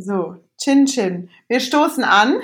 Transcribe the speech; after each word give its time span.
So, 0.00 0.36
Chin 0.62 0.86
Chin. 0.86 1.28
Wir 1.48 1.58
stoßen 1.58 2.04
an. 2.04 2.40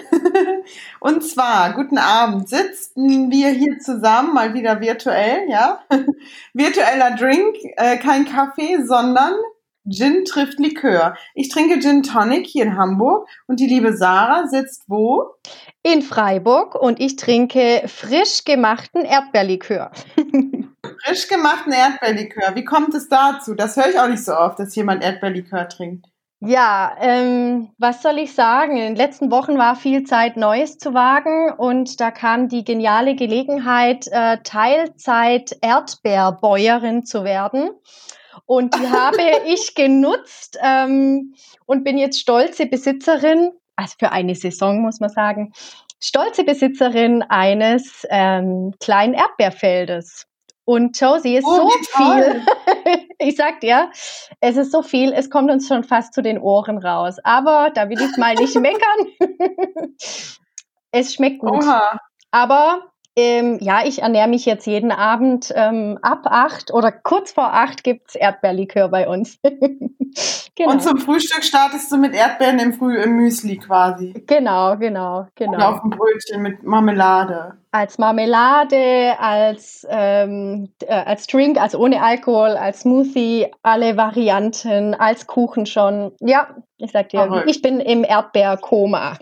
Und 1.01 1.23
zwar, 1.23 1.73
guten 1.75 1.99
Abend, 1.99 2.49
sitzen 2.49 3.31
wir 3.31 3.51
hier 3.51 3.79
zusammen, 3.79 4.35
mal 4.35 4.55
wieder 4.55 4.81
virtuell, 4.81 5.49
ja? 5.49 5.81
Virtueller 6.53 7.13
Drink, 7.13 7.57
äh, 7.77 7.97
kein 7.99 8.25
Kaffee, 8.25 8.85
sondern 8.85 9.35
Gin 9.89 10.25
trifft 10.25 10.59
Likör. 10.59 11.15
Ich 11.37 11.49
trinke 11.49 11.79
Gin 11.79 12.03
Tonic 12.03 12.45
hier 12.47 12.65
in 12.65 12.77
Hamburg 12.77 13.29
und 13.47 13.61
die 13.61 13.69
liebe 13.69 13.97
Sarah 13.97 14.49
sitzt 14.49 14.83
wo? 14.89 15.35
In 15.85 16.03
Freiburg 16.03 16.75
und 16.75 16.99
ich 16.99 17.15
trinke 17.15 17.85
frisch 17.87 18.45
gemachten 18.45 19.05
Erdbeerlikör. 19.05 19.93
frisch 21.05 21.29
gemachten 21.29 21.73
Erdbeerlikör. 21.73 22.57
Wie 22.57 22.65
kommt 22.65 22.95
es 22.95 23.09
dazu? 23.09 23.55
Das 23.55 23.77
höre 23.77 23.91
ich 23.91 23.99
auch 24.01 24.09
nicht 24.09 24.25
so 24.25 24.35
oft, 24.35 24.59
dass 24.59 24.75
jemand 24.75 25.05
Erdbeerlikör 25.05 25.69
trinkt. 25.69 26.07
Ja, 26.41 26.95
ähm, 27.01 27.71
was 27.79 28.03
soll 28.03 28.19
ich 28.19 28.35
sagen? 28.35 28.77
In 28.77 28.83
den 28.83 28.97
letzten 28.97 29.31
Wochen 29.31 29.57
war 29.57 29.77
viel 29.77 30.05
Zeit, 30.05 30.37
Neues 30.37 30.77
zu 30.77 30.93
wagen 30.93 31.53
und 31.53 32.01
da 32.01 32.11
kam 32.11 32.49
die 32.49 32.65
geniale 32.65 33.15
Gelegenheit, 33.15 34.07
äh, 34.11 34.39
Teilzeit 34.43 35.57
Erdbeerbäuerin 35.63 37.07
zu 37.07 37.25
werden. 37.25 37.71
Und 38.47 38.75
die 38.75 38.89
habe 38.91 39.23
ich 39.47 39.75
genutzt 39.75 40.59
ähm, 40.63 41.35
und 41.67 41.85
bin 41.85 41.97
jetzt 41.97 42.21
stolze 42.21 42.67
Besitzerin, 42.67 43.53
also 43.77 43.95
für 43.99 44.13
eine 44.13 44.35
Saison 44.35 44.83
muss 44.83 45.01
man 45.01 45.11
sagen, 45.11 45.53
stolze 45.99 46.45
Besitzerin 46.45 47.23
eines 47.23 48.07
ähm, 48.11 48.75
kleinen 48.81 49.15
Erdbeerfeldes. 49.15 50.27
Und 50.67 50.99
Josie 50.99 51.37
ist 51.37 51.45
oh, 51.47 51.69
so 51.69 51.71
viel. 51.71 52.43
ich 53.19 53.37
sag 53.37 53.61
dir, 53.61 53.91
es 54.41 54.57
ist 54.57 54.73
so 54.73 54.83
viel, 54.83 55.13
es 55.13 55.29
kommt 55.29 55.51
uns 55.51 55.69
schon 55.69 55.85
fast 55.85 56.15
zu 56.15 56.23
den 56.23 56.39
Ohren 56.39 56.79
raus. 56.79 57.17
Aber 57.23 57.71
da 57.75 57.89
will 57.89 58.01
ich 58.01 58.17
mal 58.17 58.35
nicht 58.35 58.55
meckern. 58.61 59.09
es 60.91 61.15
schmeckt 61.15 61.41
gut. 61.41 61.63
Oha. 61.65 61.99
Aber 62.31 62.94
ähm, 63.17 63.59
ja, 63.61 63.83
ich 63.85 64.03
ernähre 64.03 64.29
mich 64.29 64.45
jetzt 64.45 64.67
jeden 64.67 64.91
Abend 64.91 65.53
ähm, 65.55 65.99
ab 66.03 66.23
acht 66.25 66.73
oder 66.73 66.91
kurz 66.91 67.33
vor 67.33 67.53
acht 67.53 67.85
gibt's 67.85 68.17
Erdbeerlikör 68.17 68.89
bei 68.89 69.09
uns. 69.09 69.39
genau. 70.55 70.73
Und 70.73 70.83
zum 70.83 70.99
Frühstück 70.99 71.45
startest 71.45 71.93
du 71.93 71.97
mit 71.97 72.13
Erdbeeren 72.13 72.59
im, 72.59 72.73
Früh 72.73 72.97
im 72.97 73.17
Müsli 73.17 73.59
quasi. 73.59 74.15
Genau, 74.27 74.77
genau, 74.77 75.29
genau. 75.37 75.55
Oder 75.55 75.69
auf 75.69 75.81
dem 75.83 75.91
Brötchen 75.91 76.43
mit 76.43 76.65
Marmelade. 76.65 77.55
Als 77.71 77.99
Marmelade, 77.99 79.15
als, 79.19 79.87
ähm, 79.89 80.71
äh, 80.81 80.95
als 80.95 81.29
Drink, 81.29 81.61
also 81.61 81.79
ohne 81.79 82.03
Alkohol, 82.03 82.51
als 82.51 82.81
Smoothie, 82.81 83.47
alle 83.63 83.97
Varianten, 83.97 84.95
als 84.95 85.29
Kuchen 85.29 85.67
schon. 85.67 86.13
Ja, 86.21 86.49
ich 86.79 86.91
sag 86.91 87.11
dir, 87.11 87.27
Verrückt. 87.27 87.49
ich 87.49 87.63
bin 87.63 87.79
im 87.79 88.03
Erdbeerkoma. 88.03 89.19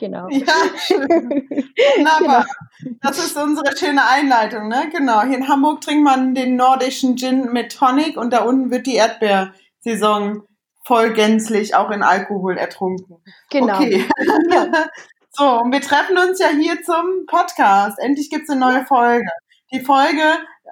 Genau. 0.00 0.28
Ja, 0.30 0.46
schön. 0.78 0.98
Wunderbar. 1.08 2.46
Genau. 2.82 2.96
Das 3.02 3.18
ist 3.18 3.36
unsere 3.36 3.76
schöne 3.76 4.08
Einleitung, 4.08 4.68
ne? 4.68 4.88
Genau. 4.90 5.20
Hier 5.22 5.36
in 5.36 5.46
Hamburg 5.46 5.82
trinkt 5.82 6.04
man 6.04 6.34
den 6.34 6.56
nordischen 6.56 7.18
Gin 7.18 7.52
mit 7.52 7.76
Tonic 7.76 8.16
und 8.16 8.32
da 8.32 8.44
unten 8.44 8.70
wird 8.70 8.86
die 8.86 8.94
Erdbeersaison 8.94 10.42
voll 10.86 11.12
gänzlich 11.12 11.74
auch 11.74 11.90
in 11.90 12.02
Alkohol 12.02 12.56
ertrunken. 12.56 13.22
Genau. 13.50 13.76
Okay. 13.76 14.08
Ja. 14.50 14.88
So, 15.32 15.60
und 15.60 15.70
wir 15.70 15.80
treffen 15.80 16.18
uns 16.18 16.40
ja 16.40 16.48
hier 16.48 16.82
zum 16.82 17.24
Podcast. 17.28 18.00
Endlich 18.00 18.30
gibt's 18.30 18.50
eine 18.50 18.58
neue 18.58 18.84
Folge. 18.84 19.30
Die 19.72 19.78
Folge, 19.78 20.24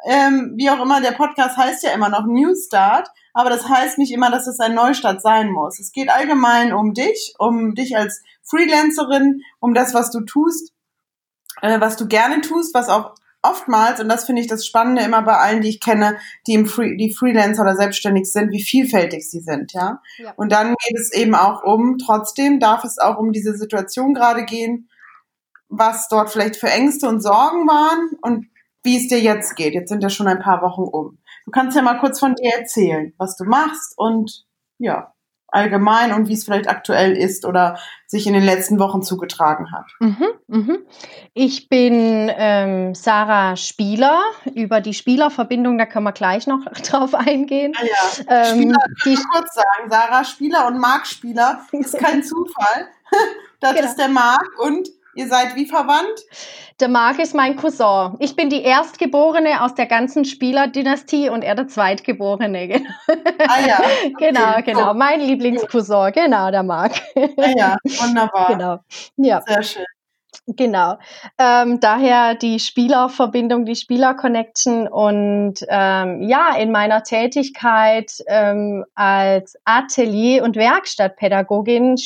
ähm, 0.04 0.54
wie 0.56 0.68
auch 0.68 0.82
immer, 0.82 1.00
der 1.00 1.12
Podcast 1.12 1.56
heißt 1.56 1.84
ja 1.84 1.92
immer 1.92 2.08
noch 2.08 2.26
New 2.26 2.52
Start, 2.56 3.08
aber 3.34 3.50
das 3.50 3.68
heißt 3.68 3.98
nicht 3.98 4.12
immer, 4.12 4.32
dass 4.32 4.48
es 4.48 4.58
ein 4.58 4.74
Neustart 4.74 5.22
sein 5.22 5.52
muss. 5.52 5.78
Es 5.78 5.92
geht 5.92 6.10
allgemein 6.10 6.72
um 6.72 6.92
dich, 6.92 7.34
um 7.38 7.76
dich 7.76 7.96
als 7.96 8.20
Freelancerin, 8.48 9.42
um 9.60 9.74
das, 9.74 9.94
was 9.94 10.10
du 10.10 10.20
tust, 10.20 10.72
äh, 11.62 11.80
was 11.80 11.96
du 11.96 12.06
gerne 12.06 12.40
tust, 12.40 12.74
was 12.74 12.88
auch 12.88 13.14
oftmals, 13.42 14.00
und 14.00 14.08
das 14.08 14.24
finde 14.24 14.42
ich 14.42 14.48
das 14.48 14.66
Spannende 14.66 15.02
immer 15.02 15.22
bei 15.22 15.36
allen, 15.36 15.60
die 15.60 15.68
ich 15.68 15.80
kenne, 15.80 16.18
die 16.46 16.54
im 16.54 16.66
Free, 16.66 16.96
die 16.96 17.14
Freelancer 17.14 17.62
oder 17.62 17.76
selbstständig 17.76 18.30
sind, 18.30 18.50
wie 18.50 18.62
vielfältig 18.62 19.28
sie 19.28 19.40
sind, 19.40 19.72
ja? 19.72 20.02
ja. 20.18 20.32
Und 20.36 20.52
dann 20.52 20.74
geht 20.86 20.98
es 20.98 21.12
eben 21.12 21.34
auch 21.34 21.62
um, 21.62 21.98
trotzdem 21.98 22.58
darf 22.58 22.84
es 22.84 22.98
auch 22.98 23.18
um 23.18 23.32
diese 23.32 23.54
Situation 23.54 24.14
gerade 24.14 24.44
gehen, 24.44 24.88
was 25.68 26.08
dort 26.08 26.30
vielleicht 26.30 26.56
für 26.56 26.68
Ängste 26.68 27.08
und 27.08 27.20
Sorgen 27.20 27.66
waren 27.68 28.10
und 28.22 28.46
wie 28.82 28.96
es 28.96 29.08
dir 29.08 29.20
jetzt 29.20 29.54
geht. 29.54 29.74
Jetzt 29.74 29.90
sind 29.90 30.02
ja 30.02 30.08
schon 30.08 30.26
ein 30.26 30.40
paar 30.40 30.62
Wochen 30.62 30.82
um. 30.82 31.18
Du 31.44 31.50
kannst 31.50 31.76
ja 31.76 31.82
mal 31.82 31.98
kurz 31.98 32.18
von 32.18 32.34
dir 32.34 32.52
erzählen, 32.54 33.12
was 33.18 33.36
du 33.36 33.44
machst 33.44 33.94
und 33.96 34.46
ja 34.78 35.12
allgemein 35.48 36.12
und 36.12 36.28
wie 36.28 36.34
es 36.34 36.44
vielleicht 36.44 36.68
aktuell 36.68 37.16
ist 37.16 37.44
oder 37.44 37.78
sich 38.06 38.26
in 38.26 38.34
den 38.34 38.42
letzten 38.42 38.78
Wochen 38.78 39.02
zugetragen 39.02 39.72
hat. 39.72 39.86
Mhm, 39.98 40.26
mhm. 40.46 40.78
Ich 41.34 41.68
bin 41.68 42.30
ähm, 42.36 42.94
Sarah 42.94 43.56
Spieler. 43.56 44.20
Über 44.54 44.80
die 44.80 44.94
Spielerverbindung, 44.94 45.78
da 45.78 45.86
können 45.86 46.04
wir 46.04 46.12
gleich 46.12 46.46
noch 46.46 46.64
drauf 46.88 47.14
eingehen. 47.14 47.74
Ah 47.76 47.84
ja, 47.84 48.24
ähm, 48.28 48.60
Spieler, 48.60 48.78
die, 49.04 49.12
ich 49.14 49.28
kurz 49.30 49.54
sagen, 49.54 49.90
Sarah 49.90 50.24
Spieler 50.24 50.66
und 50.66 50.78
Marc 50.78 51.06
Spieler 51.06 51.60
ist 51.72 51.98
kein 51.98 52.22
Zufall. 52.22 52.88
das 53.60 53.74
genau. 53.74 53.86
ist 53.86 53.96
der 53.96 54.08
Marc 54.08 54.46
und 54.58 54.88
Ihr 55.18 55.26
seid 55.26 55.56
wie 55.56 55.66
verwandt? 55.66 56.24
Der 56.78 56.86
Marc 56.86 57.18
ist 57.18 57.34
mein 57.34 57.56
Cousin. 57.56 58.14
Ich 58.20 58.36
bin 58.36 58.50
die 58.50 58.62
Erstgeborene 58.62 59.64
aus 59.64 59.74
der 59.74 59.86
ganzen 59.86 60.24
Spielerdynastie 60.24 61.28
und 61.28 61.42
er 61.42 61.56
der 61.56 61.66
Zweitgeborene. 61.66 62.58
Ah 63.48 63.66
ja. 63.66 63.78
Okay. 63.78 64.14
genau, 64.18 64.62
genau. 64.64 64.94
Mein 64.94 65.20
Lieblingscousin, 65.20 66.12
genau, 66.12 66.52
der 66.52 66.62
Marc. 66.62 66.92
Ah 67.16 67.50
ja, 67.56 67.76
wunderbar. 67.84 68.46
Genau. 68.48 68.78
Ja. 69.16 69.42
Sehr 69.46 69.62
schön. 69.64 69.84
Genau. 70.46 70.98
Ähm, 71.38 71.80
daher 71.80 72.34
die 72.36 72.60
Spielerverbindung, 72.60 73.64
die 73.64 73.74
Spielerconnection 73.74 74.86
und 74.86 75.54
ähm, 75.68 76.22
ja, 76.22 76.56
in 76.56 76.70
meiner 76.70 77.02
Tätigkeit 77.02 78.12
ähm, 78.28 78.84
als 78.94 79.56
Atelier- 79.64 80.44
und 80.44 80.56
Werkstattpädagogin 80.56 81.96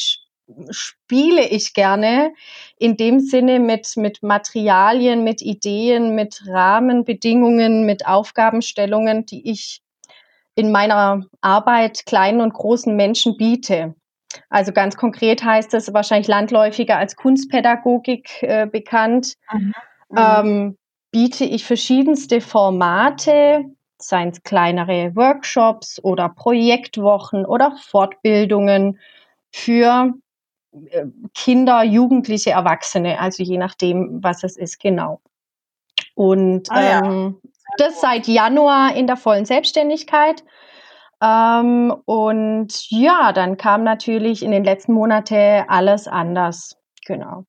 spiele 0.71 1.47
ich 1.49 1.75
gerne 1.75 2.33
in 2.79 2.97
dem 2.97 3.21
Sinne 3.21 3.61
mit, 3.61 3.97
mit 3.97 4.23
Materialien, 4.23 5.25
mit 5.25 5.43
Ideen, 5.43 6.15
mit 6.15 6.43
Rahmenbedingungen, 6.47 7.85
mit 7.87 8.07
Aufgabenstellungen, 8.07 9.27
die 9.27 9.51
ich 9.51 9.83
in 10.55 10.71
meiner 10.71 11.25
Arbeit 11.41 12.05
kleinen 12.07 12.41
und 12.41 12.53
großen 12.53 12.95
Menschen 12.95 13.37
biete. 13.37 13.95
Also 14.49 14.73
ganz 14.73 14.97
konkret 14.97 15.45
heißt 15.45 15.75
es 15.75 15.93
wahrscheinlich 15.93 16.29
landläufiger 16.29 16.97
als 16.97 17.17
Kunstpädagogik 17.17 18.43
äh, 18.43 18.67
bekannt. 18.67 19.35
Mhm. 19.53 19.75
Ähm, 20.17 20.79
biete 21.11 21.45
ich 21.45 21.65
verschiedenste 21.65 22.41
Formate, 22.41 23.65
seien 23.99 24.31
es 24.31 24.43
kleinere 24.43 25.15
Workshops 25.15 26.03
oder 26.03 26.29
Projektwochen 26.29 27.45
oder 27.47 27.77
Fortbildungen 27.81 28.99
für 29.51 30.15
Kinder, 31.35 31.83
Jugendliche, 31.83 32.51
Erwachsene, 32.51 33.21
also 33.21 33.43
je 33.43 33.59
nachdem, 33.59 34.23
was 34.23 34.43
es 34.43 34.57
ist, 34.57 34.81
genau. 34.81 35.21
Und 36.15 36.71
ah, 36.71 36.83
ja. 36.83 37.05
ähm, 37.05 37.41
das 37.79 38.01
seit 38.01 38.27
Januar 38.27 38.95
in 38.95 39.07
der 39.07 39.17
vollen 39.17 39.45
Selbstständigkeit. 39.45 40.45
Ähm, 41.23 41.95
und 42.05 42.91
ja, 42.91 43.33
dann 43.33 43.57
kam 43.57 43.85
natürlich 43.85 44.43
in 44.43 44.51
den 44.51 44.65
letzten 44.65 44.93
Monaten 44.93 45.65
alles 45.69 46.09
anders. 46.09 46.77
Genau. 47.07 47.45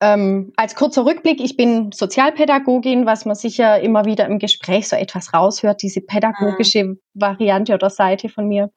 Ähm, 0.00 0.52
als 0.56 0.76
kurzer 0.76 1.04
Rückblick, 1.04 1.40
ich 1.40 1.56
bin 1.56 1.90
Sozialpädagogin, 1.90 3.04
was 3.04 3.24
man 3.24 3.34
sicher 3.34 3.80
immer 3.80 4.04
wieder 4.04 4.26
im 4.26 4.38
Gespräch 4.38 4.88
so 4.88 4.94
etwas 4.94 5.34
raushört, 5.34 5.82
diese 5.82 6.00
pädagogische 6.00 6.84
mhm. 6.84 7.00
Variante 7.14 7.74
oder 7.74 7.90
Seite 7.90 8.28
von 8.28 8.46
mir. 8.46 8.70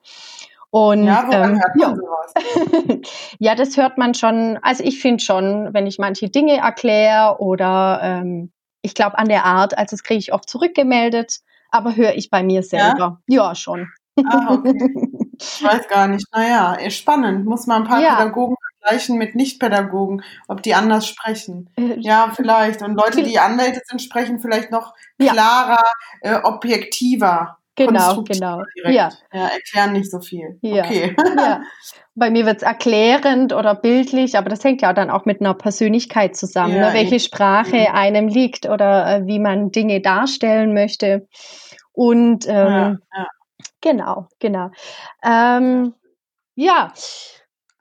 Und, 0.72 1.04
ja, 1.04 1.26
woran 1.28 1.52
ähm, 1.52 1.60
hört 1.60 1.76
man 1.76 1.96
sowas? 1.96 3.02
ja, 3.40 3.56
das 3.56 3.76
hört 3.76 3.98
man 3.98 4.14
schon. 4.14 4.58
Also 4.62 4.84
ich 4.84 5.02
finde 5.02 5.24
schon, 5.24 5.74
wenn 5.74 5.86
ich 5.86 6.00
manche 6.00 6.30
Dinge 6.30 6.58
erkläre 6.58 7.40
oder 7.40 8.00
ähm, 8.02 8.52
ich 8.82 8.96
glaube 8.96 9.18
an 9.18 9.28
der 9.28 9.46
Art, 9.46 9.78
also 9.78 9.96
das 9.96 10.04
kriege 10.04 10.20
ich 10.20 10.34
oft 10.34 10.50
zurückgemeldet, 10.50 11.42
aber 11.72 11.96
höre 11.96 12.16
ich 12.16 12.30
bei 12.30 12.42
mir 12.42 12.64
selber. 12.64 13.22
Ja, 13.28 13.50
ja 13.50 13.56
schon. 13.56 13.90
Ah, 14.26 14.54
okay. 14.54 14.74
Ich 15.44 15.64
weiß 15.64 15.88
gar 15.88 16.08
nicht. 16.08 16.28
Naja, 16.32 16.78
spannend. 16.92 17.48
Muss 17.48 17.66
man 17.66 17.82
ein 17.82 17.88
paar 17.88 18.00
ja. 18.00 18.16
Pädagogen 18.16 18.56
vergleichen 18.80 19.18
mit 19.18 19.34
Nichtpädagogen, 19.34 20.24
ob 20.48 20.62
die 20.62 20.76
anders 20.76 21.08
sprechen. 21.08 21.72
Äh, 21.78 22.00
ja, 22.00 22.32
vielleicht. 22.36 22.84
Und 22.84 22.94
Leute, 22.94 23.24
die 23.24 23.40
Anwälte 23.40 23.82
sind, 23.86 24.04
sprechen 24.04 24.40
vielleicht 24.40 24.70
noch 24.70 24.94
klarer, 25.18 25.84
ja. 26.24 26.40
äh, 26.40 26.44
objektiver. 26.44 27.58
Genau, 27.88 28.24
genau. 28.24 28.64
Ja. 28.84 29.10
ja, 29.34 29.48
erklären 29.48 29.94
nicht 29.94 30.10
so 30.10 30.20
viel. 30.20 30.58
Ja. 30.62 30.84
Okay. 30.84 31.16
ja. 31.38 31.62
Bei 32.16 32.30
mir 32.30 32.46
wird 32.46 32.58
es 32.58 32.64
erklärend 32.64 33.54
oder 33.54 33.74
bildlich, 33.74 34.38
aber 34.38 34.50
das 34.50 34.64
hängt 34.64 34.82
ja 34.82 34.92
dann 34.94 35.10
auch 35.10 35.26
mit 35.26 35.40
einer 35.40 35.54
Persönlichkeit 35.54 36.36
zusammen, 36.36 36.76
ja, 36.76 36.90
ne? 36.90 36.94
welche 36.94 37.20
Sprache 37.20 37.78
mhm. 37.78 37.96
einem 37.96 38.28
liegt 38.28 38.66
oder 38.68 39.08
äh, 39.08 39.28
wie 39.28 39.40
man 39.40 39.72
Dinge 39.72 40.02
darstellen 40.02 40.74
möchte. 40.74 41.28
Und 41.94 42.48
ähm, 42.48 43.00
ja, 43.16 43.28
genau, 43.82 44.28
genau. 44.40 44.72
Ähm, 45.24 45.94
ja, 46.56 46.94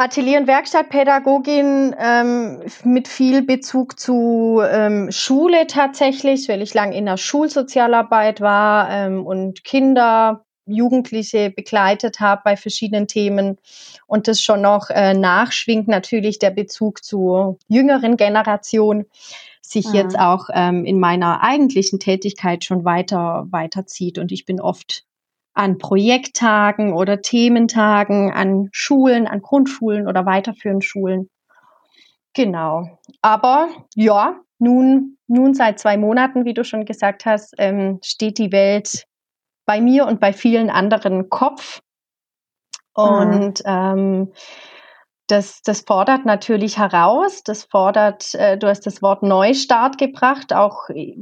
Atelier- 0.00 0.38
und 0.38 0.47
Werkstattpädagogin 0.47 1.94
ähm, 1.99 2.62
mit 2.85 3.06
viel 3.06 3.43
Bezug 3.43 4.00
zu 4.00 4.62
ähm, 4.67 5.11
Schule 5.12 5.67
tatsächlich, 5.67 6.49
weil 6.49 6.62
ich 6.62 6.73
lang 6.73 6.93
in 6.93 7.05
der 7.05 7.19
Schulsozialarbeit 7.19 8.41
war 8.41 8.88
ähm, 8.88 9.26
und 9.26 9.62
Kinder, 9.62 10.47
Jugendliche 10.64 11.50
begleitet 11.50 12.19
habe 12.19 12.41
bei 12.44 12.56
verschiedenen 12.56 13.08
Themen 13.08 13.58
und 14.06 14.26
das 14.26 14.41
schon 14.41 14.62
noch 14.62 14.88
äh, 14.88 15.12
nachschwingt 15.12 15.87
natürlich 15.87 16.38
der 16.38 16.50
Bezug 16.50 17.05
zur 17.05 17.58
jüngeren 17.69 18.17
Generation 18.17 19.05
sich 19.61 19.88
mhm. 19.88 19.94
jetzt 19.97 20.19
auch 20.19 20.49
ähm, 20.55 20.87
in 20.87 20.99
meiner 20.99 21.43
eigentlichen 21.43 21.99
Tätigkeit 21.99 22.64
schon 22.64 22.87
weiter 22.87 23.49
weiterzieht 23.50 24.17
und 24.17 24.32
ich 24.32 24.47
bin 24.47 24.62
oft 24.62 25.05
an 25.61 25.77
Projekttagen 25.77 26.95
oder 26.95 27.21
Thementagen, 27.21 28.33
an 28.33 28.71
Schulen, 28.73 29.27
an 29.27 29.43
Grundschulen 29.43 30.09
oder 30.09 30.25
weiterführenden 30.25 30.81
Schulen. 30.81 31.29
Genau. 32.33 32.99
Aber 33.21 33.69
ja, 33.95 34.41
nun, 34.59 35.19
nun 35.27 35.53
seit 35.53 35.79
zwei 35.79 35.99
Monaten, 35.99 36.47
wie 36.47 36.55
du 36.55 36.65
schon 36.65 36.87
gesagt 36.87 37.27
hast, 37.27 37.53
ähm, 37.59 37.99
steht 38.03 38.39
die 38.39 38.53
Welt 38.53 39.05
bei 39.67 39.83
mir 39.83 40.07
und 40.07 40.19
bei 40.19 40.33
vielen 40.33 40.71
anderen 40.71 41.29
Kopf. 41.29 41.81
Und 42.95 43.61
mhm. 43.61 43.67
ähm, 43.67 44.33
das, 45.27 45.61
das 45.61 45.83
fordert 45.83 46.25
natürlich 46.25 46.79
heraus, 46.79 47.43
das 47.43 47.65
fordert, 47.65 48.35
äh, 48.35 48.57
du 48.57 48.67
hast 48.67 48.87
das 48.87 49.03
Wort 49.03 49.23
Neustart 49.23 49.99
gebracht, 49.99 50.55
auch 50.55 50.89
äh, 50.89 51.17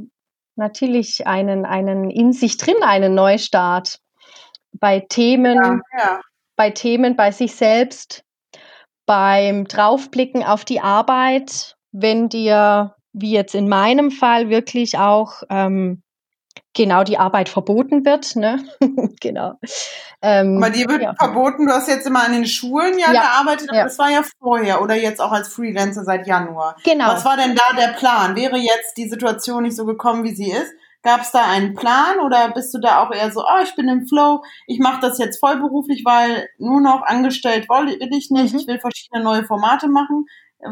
natürlich 0.55 1.27
einen, 1.27 1.65
einen 1.65 2.09
in 2.09 2.31
sich 2.31 2.55
drin, 2.55 2.81
einen 2.83 3.15
Neustart 3.15 3.99
bei 4.73 5.05
Themen, 5.07 5.55
ja, 5.57 5.79
ja. 5.97 6.21
bei 6.55 6.69
Themen 6.71 7.15
bei 7.15 7.31
sich 7.31 7.55
selbst, 7.55 8.23
beim 9.05 9.65
Draufblicken 9.65 10.43
auf 10.43 10.65
die 10.65 10.81
Arbeit, 10.81 11.75
wenn 11.91 12.29
dir, 12.29 12.95
wie 13.13 13.31
jetzt 13.31 13.55
in 13.55 13.67
meinem 13.67 14.11
Fall, 14.11 14.49
wirklich 14.49 14.97
auch 14.97 15.43
ähm, 15.49 16.03
genau 16.75 17.03
die 17.03 17.17
Arbeit 17.17 17.49
verboten 17.49 18.05
wird. 18.05 18.35
Ne? 18.35 18.63
genau. 19.21 19.53
Ähm, 20.21 20.57
aber 20.57 20.69
die 20.69 20.87
wird 20.87 21.01
ja. 21.01 21.15
verboten, 21.17 21.67
du 21.67 21.73
hast 21.73 21.87
jetzt 21.87 22.05
immer 22.05 22.23
an 22.23 22.33
den 22.33 22.45
Schulen 22.45 22.99
ja, 22.99 23.11
ja 23.11 23.21
gearbeitet, 23.21 23.69
aber 23.69 23.79
ja. 23.79 23.83
das 23.85 23.97
war 23.97 24.09
ja 24.09 24.21
vorher 24.39 24.81
oder 24.81 24.95
jetzt 24.95 25.21
auch 25.21 25.31
als 25.31 25.49
Freelancer 25.49 26.03
seit 26.03 26.27
Januar. 26.27 26.75
Genau. 26.83 27.07
Was 27.07 27.25
war 27.25 27.37
denn 27.37 27.55
da 27.55 27.75
der 27.75 27.93
Plan? 27.93 28.35
Wäre 28.35 28.57
jetzt 28.57 28.97
die 28.97 29.09
Situation 29.09 29.63
nicht 29.63 29.75
so 29.75 29.85
gekommen, 29.85 30.23
wie 30.23 30.35
sie 30.35 30.51
ist? 30.51 30.71
Gab 31.01 31.21
es 31.21 31.31
da 31.31 31.45
einen 31.45 31.75
Plan 31.75 32.19
oder 32.19 32.51
bist 32.51 32.73
du 32.73 32.79
da 32.79 33.01
auch 33.01 33.11
eher 33.11 33.31
so, 33.31 33.41
oh, 33.41 33.63
ich 33.63 33.73
bin 33.75 33.87
im 33.87 34.05
Flow, 34.05 34.43
ich 34.67 34.79
mache 34.79 34.99
das 35.01 35.17
jetzt 35.17 35.39
vollberuflich, 35.39 36.03
weil 36.05 36.49
nur 36.57 36.81
noch 36.81 37.03
angestellt 37.03 37.69
will 37.69 38.09
ich 38.11 38.29
nicht, 38.29 38.53
mhm. 38.53 38.59
ich 38.59 38.67
will 38.67 38.79
verschiedene 38.79 39.23
neue 39.23 39.45
Formate 39.45 39.87
machen. 39.87 40.25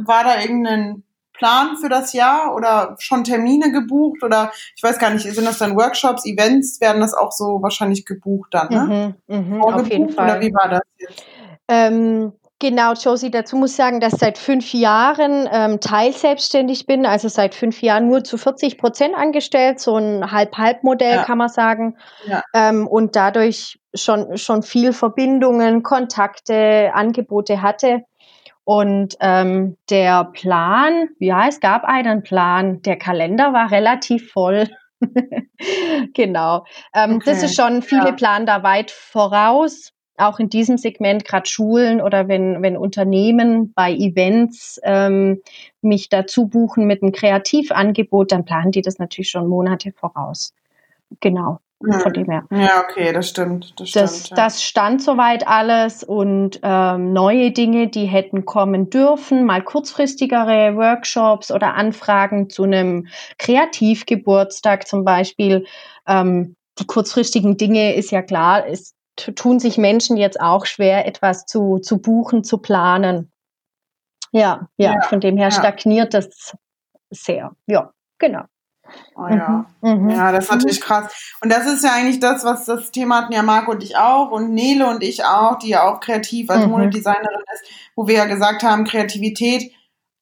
War 0.05 0.25
da 0.25 0.41
irgendein 0.41 1.03
Plan 1.37 1.77
für 1.77 1.87
das 1.87 2.13
Jahr 2.13 2.55
oder 2.55 2.95
schon 2.99 3.23
Termine 3.23 3.71
gebucht 3.71 4.23
oder 4.23 4.51
ich 4.75 4.83
weiß 4.83 4.99
gar 4.99 5.11
nicht, 5.11 5.23
sind 5.23 5.45
das 5.45 5.59
dann 5.59 5.77
Workshops, 5.77 6.25
Events, 6.25 6.81
werden 6.81 6.99
das 6.99 7.13
auch 7.13 7.31
so 7.31 7.61
wahrscheinlich 7.61 8.05
gebucht 8.05 8.53
dann, 8.53 8.67
ne? 8.69 9.15
Mhm, 9.27 9.57
mh, 9.57 9.63
auf 9.63 9.89
jeden 9.89 10.09
Fall. 10.09 10.25
Oder 10.25 10.41
wie 10.41 10.53
war 10.53 10.69
das 10.69 10.81
jetzt? 10.97 11.25
Ähm, 11.67 12.33
Genau, 12.59 12.93
Josie, 12.93 13.29
dazu 13.29 13.55
muss 13.55 13.71
ich 13.71 13.75
sagen, 13.75 13.99
dass 13.99 14.13
ich 14.13 14.19
seit 14.19 14.39
fünf 14.39 14.73
Jahren 14.73 15.47
ähm, 15.51 15.79
teilselbstständig 15.79 16.87
bin, 16.87 17.05
also 17.05 17.27
seit 17.27 17.53
fünf 17.53 17.83
Jahren 17.83 18.07
nur 18.07 18.23
zu 18.23 18.39
40 18.39 18.79
Prozent 18.79 19.15
angestellt, 19.15 19.79
so 19.79 19.97
ein 19.97 20.31
Halb-Halb-Modell 20.31 21.17
ja. 21.17 21.23
kann 21.23 21.37
man 21.37 21.49
sagen. 21.49 21.97
Ja. 22.25 22.41
Ähm, 22.55 22.87
und 22.87 23.15
dadurch 23.15 23.79
schon, 23.93 24.37
schon 24.37 24.63
viel 24.63 24.91
Verbindungen, 24.91 25.83
Kontakte, 25.83 26.91
Angebote 26.95 27.61
hatte. 27.61 28.01
Und 28.63 29.15
ähm, 29.19 29.77
der 29.91 30.25
Plan, 30.25 31.09
ja, 31.19 31.47
es 31.47 31.59
gab 31.59 31.83
einen 31.85 32.23
Plan. 32.23 32.81
Der 32.81 32.97
Kalender 32.97 33.53
war 33.53 33.69
relativ 33.69 34.31
voll. 34.31 34.67
genau. 36.15 36.65
Ähm, 36.93 37.17
okay. 37.17 37.23
Das 37.27 37.43
ist 37.43 37.55
schon, 37.55 37.83
viele 37.83 38.07
ja. 38.07 38.11
planen 38.13 38.47
da 38.47 38.63
weit 38.63 38.89
voraus. 38.89 39.93
Auch 40.17 40.39
in 40.39 40.49
diesem 40.49 40.77
Segment, 40.77 41.25
gerade 41.25 41.47
Schulen 41.47 42.01
oder 42.01 42.27
wenn, 42.27 42.61
wenn 42.63 42.75
Unternehmen 42.75 43.71
bei 43.73 43.91
Events 43.93 44.79
ähm, 44.83 45.41
mich 45.81 46.09
dazu 46.09 46.47
buchen 46.47 46.85
mit 46.87 47.03
einem 47.03 47.11
Kreativangebot, 47.11 48.31
dann 48.31 48.43
planen 48.43 48.71
die 48.71 48.81
das 48.81 48.97
natürlich 48.97 49.29
schon 49.29 49.47
Monate 49.47 49.91
voraus. 49.91 50.53
Genau. 51.19 51.59
Hm. 51.83 51.99
Von 51.99 52.13
dem 52.13 52.25
her. 52.25 52.43
Ja, 52.49 52.83
okay, 52.83 53.13
das 53.13 53.29
stimmt. 53.29 53.79
Das, 53.79 53.91
das, 53.91 54.19
stimmt, 54.19 54.29
ja. 54.31 54.43
das 54.43 54.63
stand 54.63 55.03
soweit 55.03 55.47
alles 55.47 56.03
und 56.03 56.59
ähm, 56.63 57.13
neue 57.13 57.51
Dinge, 57.51 57.87
die 57.87 58.05
hätten 58.05 58.45
kommen 58.45 58.89
dürfen, 58.89 59.45
mal 59.45 59.61
kurzfristigere 59.61 60.75
Workshops 60.75 61.51
oder 61.51 61.75
Anfragen 61.75 62.49
zu 62.49 62.63
einem 62.63 63.07
Kreativgeburtstag 63.37 64.87
zum 64.87 65.05
Beispiel. 65.05 65.65
Ähm, 66.07 66.55
die 66.79 66.87
kurzfristigen 66.87 67.57
Dinge 67.57 67.95
ist 67.95 68.11
ja 68.11 68.23
klar, 68.23 68.67
es 68.67 68.95
tun 69.17 69.59
sich 69.59 69.77
Menschen 69.77 70.17
jetzt 70.17 70.39
auch 70.39 70.65
schwer, 70.65 71.05
etwas 71.05 71.45
zu, 71.45 71.79
zu 71.79 71.99
buchen, 71.99 72.43
zu 72.43 72.59
planen. 72.59 73.31
Ja, 74.31 74.69
ja, 74.77 74.93
ja 74.93 75.01
von 75.01 75.19
dem 75.19 75.37
her 75.37 75.49
ja. 75.49 75.51
stagniert 75.51 76.13
das 76.13 76.55
sehr. 77.09 77.55
Ja, 77.65 77.91
genau. 78.19 78.43
Oh 79.15 79.27
ja. 79.27 79.65
Mhm. 79.81 80.03
mhm. 80.03 80.09
Ja, 80.09 80.31
das 80.31 80.45
ist 80.45 80.51
natürlich 80.51 80.81
krass. 80.81 81.35
Und 81.41 81.51
das 81.51 81.65
ist 81.65 81.83
ja 81.83 81.91
eigentlich 81.93 82.19
das, 82.19 82.43
was 82.45 82.65
das 82.65 82.91
Thema 82.91 83.21
hatten 83.21 83.33
ja 83.33 83.43
Marco 83.43 83.71
und 83.71 83.83
ich 83.83 83.97
auch 83.97 84.31
und 84.31 84.53
Nele 84.53 84.87
und 84.87 85.03
ich 85.03 85.25
auch, 85.25 85.57
die 85.57 85.69
ja 85.69 85.83
auch 85.83 85.99
kreativ 85.99 86.49
als 86.49 86.65
mhm. 86.65 86.71
Modedesignerin 86.71 87.43
ist, 87.53 87.63
wo 87.95 88.07
wir 88.07 88.15
ja 88.15 88.25
gesagt 88.25 88.63
haben, 88.63 88.85
Kreativität 88.85 89.71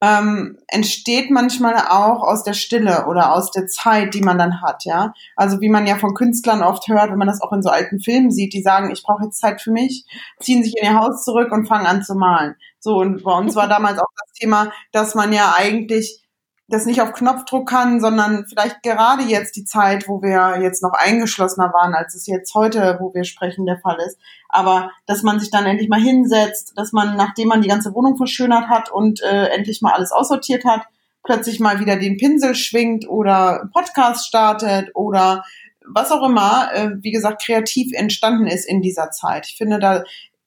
ähm, 0.06 0.60
entsteht 0.68 1.32
manchmal 1.32 1.74
auch 1.76 2.22
aus 2.22 2.44
der 2.44 2.54
Stille 2.54 3.08
oder 3.08 3.34
aus 3.34 3.50
der 3.50 3.66
Zeit, 3.66 4.14
die 4.14 4.22
man 4.22 4.38
dann 4.38 4.62
hat, 4.62 4.86
ja. 4.86 5.14
Also 5.36 5.62
wie 5.62 5.70
man 5.70 5.88
ja 5.88 5.96
von 5.96 6.14
Künstlern 6.14 6.62
oft 6.62 6.88
hört, 6.88 7.10
wenn 7.10 7.18
man 7.18 7.28
das 7.28 7.42
auch 7.42 7.52
in 7.54 7.64
so 7.64 7.70
alten 7.70 8.00
Filmen 8.00 8.30
sieht, 8.30 8.54
die 8.54 8.62
sagen, 8.62 8.92
ich 8.92 9.02
brauche 9.02 9.24
jetzt 9.24 9.40
Zeit 9.40 9.62
für 9.62 9.72
mich, 9.72 10.06
ziehen 10.40 10.64
sich 10.64 10.76
in 10.78 10.86
ihr 10.86 11.00
Haus 11.00 11.24
zurück 11.24 11.52
und 11.52 11.68
fangen 11.68 11.88
an 11.88 12.04
zu 12.04 12.14
malen. 12.14 12.56
So, 12.80 12.98
und 12.98 13.24
bei 13.24 13.36
uns 13.36 13.56
war 13.56 13.68
damals 13.68 13.98
auch 13.98 14.06
das 14.24 14.34
Thema, 14.34 14.72
dass 14.92 15.16
man 15.16 15.34
ja 15.34 15.56
eigentlich 15.58 16.22
das 16.68 16.86
nicht 16.86 17.02
auf 17.02 17.14
Knopfdruck 17.14 17.70
kann, 17.70 18.00
sondern 18.00 18.46
vielleicht 18.48 18.82
gerade 18.82 19.24
jetzt 19.24 19.56
die 19.56 19.66
Zeit, 19.66 20.08
wo 20.08 20.22
wir 20.22 20.62
jetzt 20.64 20.82
noch 20.82 20.94
eingeschlossener 20.94 21.72
waren, 21.74 21.94
als 21.94 22.16
es 22.16 22.26
jetzt 22.26 22.54
heute, 22.56 22.98
wo 23.00 23.14
wir 23.14 23.24
sprechen, 23.24 23.66
der 23.66 23.78
Fall 23.80 23.98
ist. 24.06 24.18
Aber 24.50 24.90
dass 25.06 25.22
man 25.22 25.40
sich 25.40 25.52
dann 25.52 25.66
endlich 25.66 25.90
mal 25.90 26.00
hinsetzt, 26.00 26.74
dass 26.76 26.92
man, 26.92 27.16
nachdem 27.18 27.50
man 27.50 27.62
die 27.62 27.68
ganze 27.68 27.94
Wohnung 27.94 28.18
verschönert 28.18 28.68
hat 28.68 28.92
und 28.92 29.22
äh, 29.22 29.48
endlich 29.48 29.82
mal 29.82 29.94
alles 29.94 30.12
aussortiert 30.12 30.66
hat, 30.66 30.88
plötzlich 31.24 31.60
mal 31.60 31.80
wieder 31.80 31.98
den 31.98 32.18
Pinsel 32.18 32.56
schwingt 32.56 33.08
oder 33.08 33.70
Podcast 33.72 34.28
startet 34.28 34.90
oder 34.96 35.44
was 35.88 36.12
auch 36.12 36.28
immer, 36.28 36.70
äh, 36.74 36.92
wie 37.02 37.12
gesagt, 37.12 37.44
kreativ 37.44 37.92
entstanden 37.94 38.48
ist 38.48 38.68
in 38.68 38.82
dieser 38.82 39.12
Zeit. 39.12 39.48
Ich 39.48 39.58
finde, 39.58 39.80
da 39.80 40.04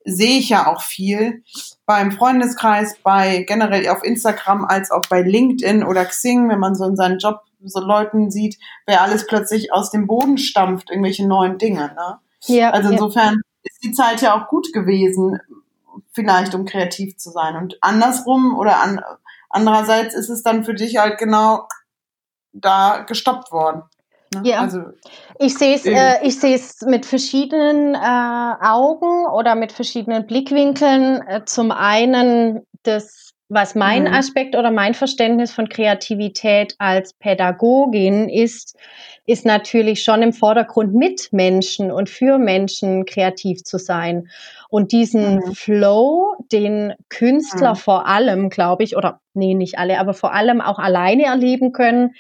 sehe 0.08 0.38
ich 0.38 0.48
ja 0.48 0.66
auch 0.66 0.82
viel 0.82 1.42
beim 1.86 2.12
Freundeskreis, 2.12 2.96
bei 3.02 3.44
generell 3.46 3.88
auf 3.88 4.04
Instagram 4.04 4.64
als 4.64 4.90
auch 4.90 5.02
bei 5.08 5.22
LinkedIn 5.22 5.84
oder 5.84 6.04
Xing, 6.04 6.48
wenn 6.48 6.58
man 6.58 6.74
so 6.74 6.84
in 6.84 6.96
seinen 6.96 7.18
Job 7.18 7.42
so 7.64 7.80
Leuten 7.80 8.30
sieht, 8.30 8.58
wer 8.86 9.02
alles 9.02 9.26
plötzlich 9.26 9.72
aus 9.72 9.90
dem 9.90 10.06
Boden 10.06 10.38
stampft, 10.38 10.90
irgendwelche 10.90 11.26
neuen 11.26 11.58
Dinge. 11.58 11.92
Ne? 11.94 12.18
Ja, 12.46 12.70
also 12.70 12.90
insofern 12.90 13.34
ja. 13.34 13.40
ist 13.64 13.82
die 13.82 13.92
Zeit 13.92 14.22
ja 14.22 14.34
auch 14.34 14.48
gut 14.48 14.72
gewesen, 14.72 15.40
vielleicht 16.12 16.54
um 16.54 16.64
kreativ 16.64 17.16
zu 17.16 17.30
sein. 17.30 17.56
Und 17.56 17.78
andersrum 17.80 18.56
oder 18.56 18.80
an, 18.80 19.00
andererseits 19.50 20.14
ist 20.14 20.28
es 20.28 20.42
dann 20.42 20.64
für 20.64 20.74
dich 20.74 20.98
halt 20.98 21.18
genau 21.18 21.66
da 22.52 23.04
gestoppt 23.06 23.52
worden. 23.52 23.82
Ne? 24.34 24.42
Ja. 24.44 24.60
Also, 24.60 24.82
ich 25.38 25.54
sehe 25.54 25.74
es 25.74 25.86
äh, 25.86 26.16
ich 26.22 26.38
sehe 26.38 26.54
es 26.54 26.82
mit 26.82 27.06
verschiedenen 27.06 27.94
äh, 27.94 27.98
Augen 27.98 29.26
oder 29.26 29.54
mit 29.54 29.72
verschiedenen 29.72 30.26
Blickwinkeln. 30.26 31.22
Äh, 31.26 31.44
zum 31.46 31.70
einen 31.70 32.66
das, 32.82 33.32
was 33.48 33.74
mein 33.74 34.02
mhm. 34.02 34.14
Aspekt 34.14 34.54
oder 34.54 34.70
mein 34.70 34.94
Verständnis 34.94 35.52
von 35.52 35.68
Kreativität 35.68 36.74
als 36.78 37.14
Pädagogin 37.14 38.28
ist, 38.28 38.76
ist 39.24 39.46
natürlich 39.46 40.02
schon 40.02 40.22
im 40.22 40.32
Vordergrund 40.32 40.94
mit 40.94 41.32
Menschen 41.32 41.90
und 41.90 42.10
für 42.10 42.38
Menschen 42.38 43.04
kreativ 43.06 43.62
zu 43.64 43.78
sein. 43.78 44.28
Und 44.70 44.92
diesen 44.92 45.36
mhm. 45.36 45.54
Flow, 45.54 46.36
den 46.52 46.94
Künstler 47.08 47.70
mhm. 47.70 47.76
vor 47.76 48.06
allem, 48.06 48.50
glaube 48.50 48.84
ich, 48.84 48.96
oder 48.96 49.20
nee, 49.32 49.54
nicht 49.54 49.78
alle, 49.78 49.98
aber 49.98 50.12
vor 50.12 50.34
allem 50.34 50.60
auch 50.60 50.78
alleine 50.78 51.24
erleben 51.24 51.72
können, 51.72 52.14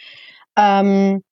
ähm, 0.56 1.22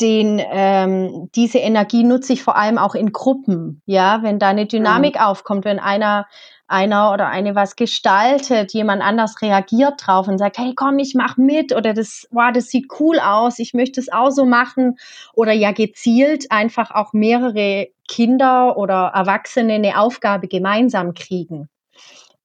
den, 0.00 0.40
ähm, 0.50 1.28
diese 1.34 1.58
Energie 1.58 2.02
nutze 2.02 2.32
ich 2.32 2.42
vor 2.42 2.56
allem 2.56 2.78
auch 2.78 2.94
in 2.94 3.12
Gruppen. 3.12 3.82
Ja, 3.86 4.22
wenn 4.22 4.38
da 4.38 4.48
eine 4.48 4.66
Dynamik 4.66 5.16
mhm. 5.16 5.20
aufkommt, 5.20 5.64
wenn 5.64 5.78
einer, 5.78 6.26
einer 6.66 7.12
oder 7.12 7.28
eine 7.28 7.54
was 7.54 7.76
gestaltet, 7.76 8.72
jemand 8.72 9.02
anders 9.02 9.40
reagiert 9.42 9.94
drauf 10.04 10.28
und 10.28 10.38
sagt, 10.38 10.58
hey, 10.58 10.72
komm, 10.74 10.98
ich 10.98 11.14
mach 11.14 11.36
mit 11.36 11.74
oder 11.74 11.92
das, 11.92 12.26
wow, 12.30 12.50
das 12.52 12.66
sieht 12.66 12.86
cool 12.98 13.18
aus, 13.20 13.58
ich 13.58 13.74
möchte 13.74 14.00
es 14.00 14.10
auch 14.10 14.30
so 14.30 14.46
machen 14.46 14.96
oder 15.34 15.52
ja 15.52 15.72
gezielt 15.72 16.50
einfach 16.50 16.90
auch 16.90 17.12
mehrere 17.12 17.88
Kinder 18.08 18.76
oder 18.78 19.12
Erwachsene 19.14 19.74
eine 19.74 19.98
Aufgabe 19.98 20.48
gemeinsam 20.48 21.14
kriegen. 21.14 21.68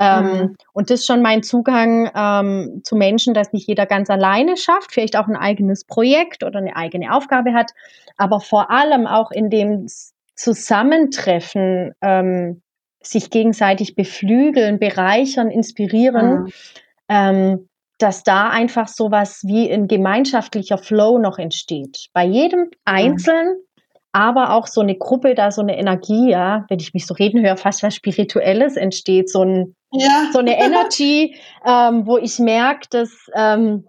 Ähm, 0.02 0.26
mhm. 0.26 0.56
Und 0.74 0.90
das 0.90 1.02
ist 1.02 1.06
schon 1.06 1.22
mein 1.22 1.44
Zugang 1.44 2.10
ähm, 2.16 2.82
zu 2.84 2.96
Menschen, 2.96 3.36
dass 3.36 3.54
nicht 3.54 3.68
jeder 3.68 3.86
ganz 3.86 4.10
alleine 4.10 4.58
schafft, 4.58 4.92
vielleicht 4.92 5.16
auch 5.16 5.28
ein 5.28 5.36
eigenes 5.36 5.86
Projekt 5.86 6.44
oder 6.44 6.58
eine 6.58 6.76
eigene 6.76 7.14
Aufgabe 7.14 7.54
hat, 7.54 7.72
aber 8.18 8.40
vor 8.40 8.72
allem 8.72 9.06
auch 9.06 9.30
in 9.30 9.52
dem 9.52 9.86
Zusammentreffen 10.36 11.94
ähm, 12.02 12.64
sich 13.04 13.30
gegenseitig 13.30 13.96
beflügeln, 13.96 14.80
bereichern, 14.80 15.52
inspirieren, 15.52 16.44
mhm. 16.44 16.54
ähm, 17.08 17.70
dass 18.00 18.24
da 18.24 18.50
einfach 18.50 18.88
sowas 18.88 19.44
wie 19.46 19.72
ein 19.72 19.88
gemeinschaftlicher 19.88 20.80
Flow 20.80 21.20
noch 21.20 21.38
entsteht. 21.38 22.08
Bei 22.14 22.26
jedem 22.26 22.72
Einzelnen, 22.86 23.58
aber 24.14 24.54
auch 24.54 24.68
so 24.68 24.82
eine 24.82 24.96
Gruppe, 24.96 25.36
da 25.36 25.52
so 25.52 25.62
eine 25.62 25.78
Energie, 25.78 26.30
ja, 26.30 26.66
wenn 26.70 26.80
ich 26.80 26.94
mich 26.94 27.06
so 27.06 27.14
reden 27.14 27.42
höre, 27.46 27.58
fast 27.58 27.84
was 27.84 27.96
Spirituelles 27.96 28.76
entsteht, 28.76 29.30
so, 29.30 29.44
ein, 29.44 29.76
ja. 29.92 30.30
so 30.34 30.40
eine 30.40 30.60
Energy, 30.60 31.36
ähm, 31.66 32.06
wo 32.06 32.18
ich 32.18 32.40
merke, 32.40 32.88
dass 32.90 33.30
ähm, 33.36 33.88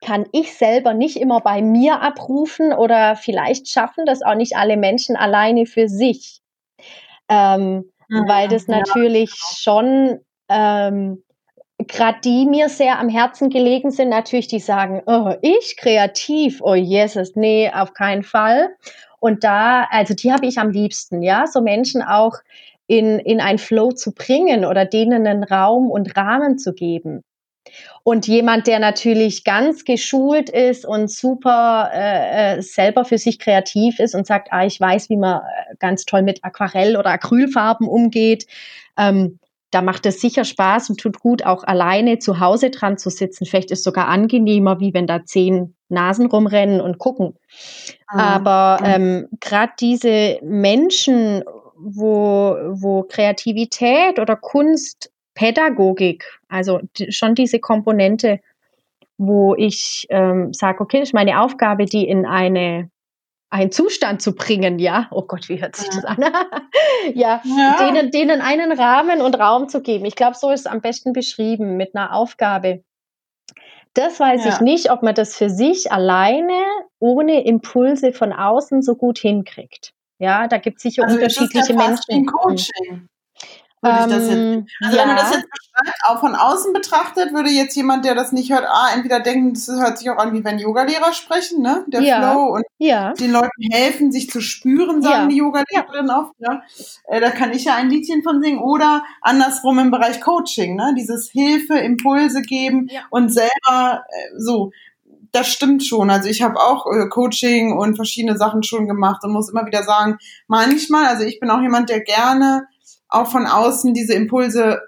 kann 0.00 0.26
ich 0.32 0.54
selber 0.54 0.94
nicht 0.94 1.16
immer 1.16 1.40
bei 1.40 1.62
mir 1.62 2.02
abrufen 2.02 2.72
oder 2.72 3.16
vielleicht 3.16 3.68
schaffen 3.68 4.04
das 4.04 4.22
auch 4.22 4.34
nicht 4.34 4.56
alle 4.56 4.76
Menschen 4.76 5.16
alleine 5.16 5.66
für 5.66 5.88
sich. 5.88 6.40
Ähm, 7.28 7.90
mhm, 8.08 8.28
weil 8.28 8.48
das 8.48 8.68
natürlich 8.68 9.30
ja. 9.30 9.56
schon 9.56 10.20
ähm, 10.48 11.22
gerade 11.78 12.18
die 12.24 12.46
mir 12.46 12.68
sehr 12.68 12.98
am 12.98 13.08
Herzen 13.08 13.50
gelegen 13.50 13.90
sind, 13.90 14.08
natürlich 14.08 14.48
die 14.48 14.60
sagen, 14.60 15.02
oh, 15.06 15.34
ich 15.42 15.76
kreativ, 15.76 16.60
oh 16.62 16.74
Jesus, 16.74 17.36
nee, 17.36 17.70
auf 17.72 17.92
keinen 17.94 18.22
Fall. 18.22 18.70
Und 19.26 19.42
da, 19.42 19.88
also 19.90 20.14
die 20.14 20.32
habe 20.32 20.46
ich 20.46 20.58
am 20.58 20.70
liebsten, 20.70 21.20
ja, 21.20 21.48
so 21.48 21.60
Menschen 21.60 22.00
auch 22.00 22.34
in, 22.86 23.18
in 23.18 23.40
ein 23.40 23.58
Flow 23.58 23.90
zu 23.90 24.12
bringen 24.12 24.64
oder 24.64 24.84
denen 24.84 25.26
einen 25.26 25.42
Raum 25.42 25.90
und 25.90 26.16
Rahmen 26.16 26.58
zu 26.58 26.72
geben. 26.72 27.22
Und 28.04 28.28
jemand, 28.28 28.68
der 28.68 28.78
natürlich 28.78 29.42
ganz 29.42 29.84
geschult 29.84 30.48
ist 30.48 30.86
und 30.86 31.10
super 31.10 31.90
äh, 31.92 32.58
äh 32.58 32.62
selber 32.62 33.04
für 33.04 33.18
sich 33.18 33.40
kreativ 33.40 33.98
ist 33.98 34.14
und 34.14 34.28
sagt, 34.28 34.52
ah, 34.52 34.64
ich 34.64 34.80
weiß, 34.80 35.10
wie 35.10 35.16
man 35.16 35.40
äh, 35.40 35.74
ganz 35.80 36.04
toll 36.04 36.22
mit 36.22 36.44
Aquarell 36.44 36.96
oder 36.96 37.10
Acrylfarben 37.10 37.88
umgeht, 37.88 38.46
ähm, 38.96 39.40
da 39.72 39.82
macht 39.82 40.06
es 40.06 40.20
sicher 40.20 40.44
Spaß 40.44 40.90
und 40.90 41.00
tut 41.00 41.18
gut, 41.18 41.44
auch 41.44 41.64
alleine 41.64 42.20
zu 42.20 42.38
Hause 42.38 42.70
dran 42.70 42.96
zu 42.96 43.10
sitzen. 43.10 43.44
Vielleicht 43.44 43.72
ist 43.72 43.82
sogar 43.82 44.06
angenehmer, 44.06 44.78
wie 44.78 44.94
wenn 44.94 45.08
da 45.08 45.24
zehn 45.24 45.75
Nasen 45.88 46.26
rumrennen 46.26 46.80
und 46.80 46.98
gucken. 46.98 47.34
Ah, 48.06 48.36
Aber 48.36 48.84
ähm, 48.84 49.28
gerade 49.40 49.72
diese 49.78 50.38
Menschen, 50.42 51.44
wo, 51.78 52.56
wo 52.70 53.02
Kreativität 53.02 54.18
oder 54.18 54.36
Kunst, 54.36 55.12
Pädagogik, 55.34 56.24
also 56.48 56.80
schon 57.10 57.34
diese 57.34 57.60
Komponente, 57.60 58.40
wo 59.18 59.54
ich 59.54 60.06
ähm, 60.10 60.52
sage, 60.52 60.80
okay, 60.80 61.00
das 61.00 61.10
ist 61.10 61.14
meine 61.14 61.40
Aufgabe, 61.40 61.86
die 61.86 62.06
in 62.06 62.26
eine 62.26 62.90
einen 63.48 63.70
Zustand 63.70 64.20
zu 64.20 64.34
bringen, 64.34 64.78
ja. 64.78 65.08
Oh 65.10 65.22
Gott, 65.22 65.48
wie 65.48 65.60
hört 65.60 65.76
sich 65.76 65.88
das 65.88 66.04
an? 66.04 66.18
ja, 67.14 67.40
ja, 67.44 67.76
Denen, 67.78 68.10
denen 68.10 68.40
einen 68.40 68.72
Rahmen 68.72 69.22
und 69.22 69.38
Raum 69.38 69.68
zu 69.68 69.82
geben. 69.82 70.04
Ich 70.04 70.16
glaube, 70.16 70.36
so 70.36 70.50
ist 70.50 70.60
es 70.60 70.66
am 70.66 70.80
besten 70.80 71.12
beschrieben 71.12 71.76
mit 71.76 71.94
einer 71.94 72.12
Aufgabe. 72.12 72.82
Das 73.96 74.20
weiß 74.20 74.44
ja. 74.44 74.52
ich 74.52 74.60
nicht, 74.60 74.90
ob 74.90 75.02
man 75.02 75.14
das 75.14 75.36
für 75.36 75.48
sich 75.48 75.90
alleine 75.90 76.52
ohne 76.98 77.44
Impulse 77.46 78.12
von 78.12 78.32
außen 78.32 78.82
so 78.82 78.94
gut 78.94 79.18
hinkriegt. 79.18 79.92
Ja, 80.18 80.48
da 80.48 80.58
gibt 80.58 80.76
es 80.76 80.82
sicher 80.82 81.04
also 81.04 81.16
unterschiedliche 81.16 81.72
Menschen. 81.74 82.26
Coaching 82.26 83.08
würde 83.86 83.98
ich 84.00 84.18
das 84.18 84.28
jetzt. 84.28 84.36
Ähm, 84.36 84.66
also 84.80 84.96
ja. 84.96 85.02
wenn 85.02 85.08
man 85.08 85.16
das 85.16 85.30
jetzt 85.36 85.46
auch 86.04 86.20
von 86.20 86.34
außen 86.34 86.72
betrachtet, 86.72 87.32
würde 87.32 87.50
jetzt 87.50 87.76
jemand, 87.76 88.04
der 88.04 88.14
das 88.14 88.32
nicht 88.32 88.52
hört, 88.52 88.64
ah, 88.66 88.90
entweder 88.94 89.20
denken, 89.20 89.54
das 89.54 89.68
hört 89.68 89.98
sich 89.98 90.10
auch 90.10 90.18
an, 90.18 90.32
wie 90.32 90.44
wenn 90.44 90.58
Yogalehrer 90.58 91.12
sprechen, 91.12 91.62
ne? 91.62 91.84
Der 91.88 92.02
ja. 92.02 92.18
Flow 92.18 92.54
und 92.54 92.64
ja. 92.78 93.12
den 93.12 93.32
Leuten 93.32 93.62
helfen, 93.70 94.12
sich 94.12 94.30
zu 94.30 94.40
spüren, 94.40 95.02
sagen 95.02 95.28
die 95.28 95.36
Yogalehrerinnen 95.36 96.10
oft. 96.10 96.32
Ja? 96.38 96.62
Äh, 97.08 97.20
da 97.20 97.30
kann 97.30 97.52
ich 97.52 97.64
ja 97.64 97.74
ein 97.74 97.90
Liedchen 97.90 98.22
von 98.22 98.42
singen. 98.42 98.58
Oder 98.58 99.04
andersrum 99.22 99.78
im 99.78 99.90
Bereich 99.90 100.20
Coaching, 100.20 100.76
ne? 100.76 100.94
Dieses 100.96 101.30
Hilfe, 101.30 101.74
Impulse 101.74 102.42
geben 102.42 102.88
und 103.10 103.32
selber 103.32 104.04
äh, 104.08 104.38
so 104.38 104.72
das 105.36 105.48
stimmt 105.48 105.84
schon. 105.84 106.08
Also 106.10 106.28
ich 106.28 106.42
habe 106.42 106.58
auch 106.58 106.86
äh, 106.86 107.08
Coaching 107.08 107.76
und 107.76 107.96
verschiedene 107.96 108.38
Sachen 108.38 108.62
schon 108.62 108.88
gemacht 108.88 109.22
und 109.22 109.32
muss 109.32 109.50
immer 109.50 109.66
wieder 109.66 109.82
sagen, 109.82 110.16
manchmal, 110.46 111.06
also 111.06 111.24
ich 111.24 111.40
bin 111.40 111.50
auch 111.50 111.60
jemand, 111.60 111.90
der 111.90 112.00
gerne 112.00 112.66
auch 113.08 113.28
von 113.28 113.46
außen 113.46 113.94
diese 113.94 114.14
Impulse 114.14 114.82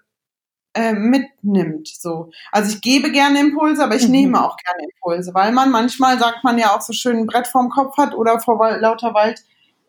äh, 0.74 0.92
mitnimmt. 0.92 1.88
So. 1.88 2.30
Also 2.52 2.74
ich 2.74 2.80
gebe 2.80 3.10
gerne 3.10 3.40
Impulse, 3.40 3.82
aber 3.82 3.96
ich 3.96 4.06
mhm. 4.06 4.12
nehme 4.12 4.44
auch 4.44 4.56
gerne 4.56 4.88
Impulse, 4.92 5.34
weil 5.34 5.52
man 5.52 5.70
manchmal, 5.70 6.18
sagt 6.18 6.44
man 6.44 6.58
ja 6.58 6.76
auch 6.76 6.80
so 6.80 6.92
schön 6.92 7.16
ein 7.16 7.26
Brett 7.26 7.48
vorm 7.48 7.70
Kopf 7.70 7.96
hat 7.96 8.14
oder 8.14 8.38
vor 8.40 8.58
lauter 8.78 9.14
Wald, 9.14 9.42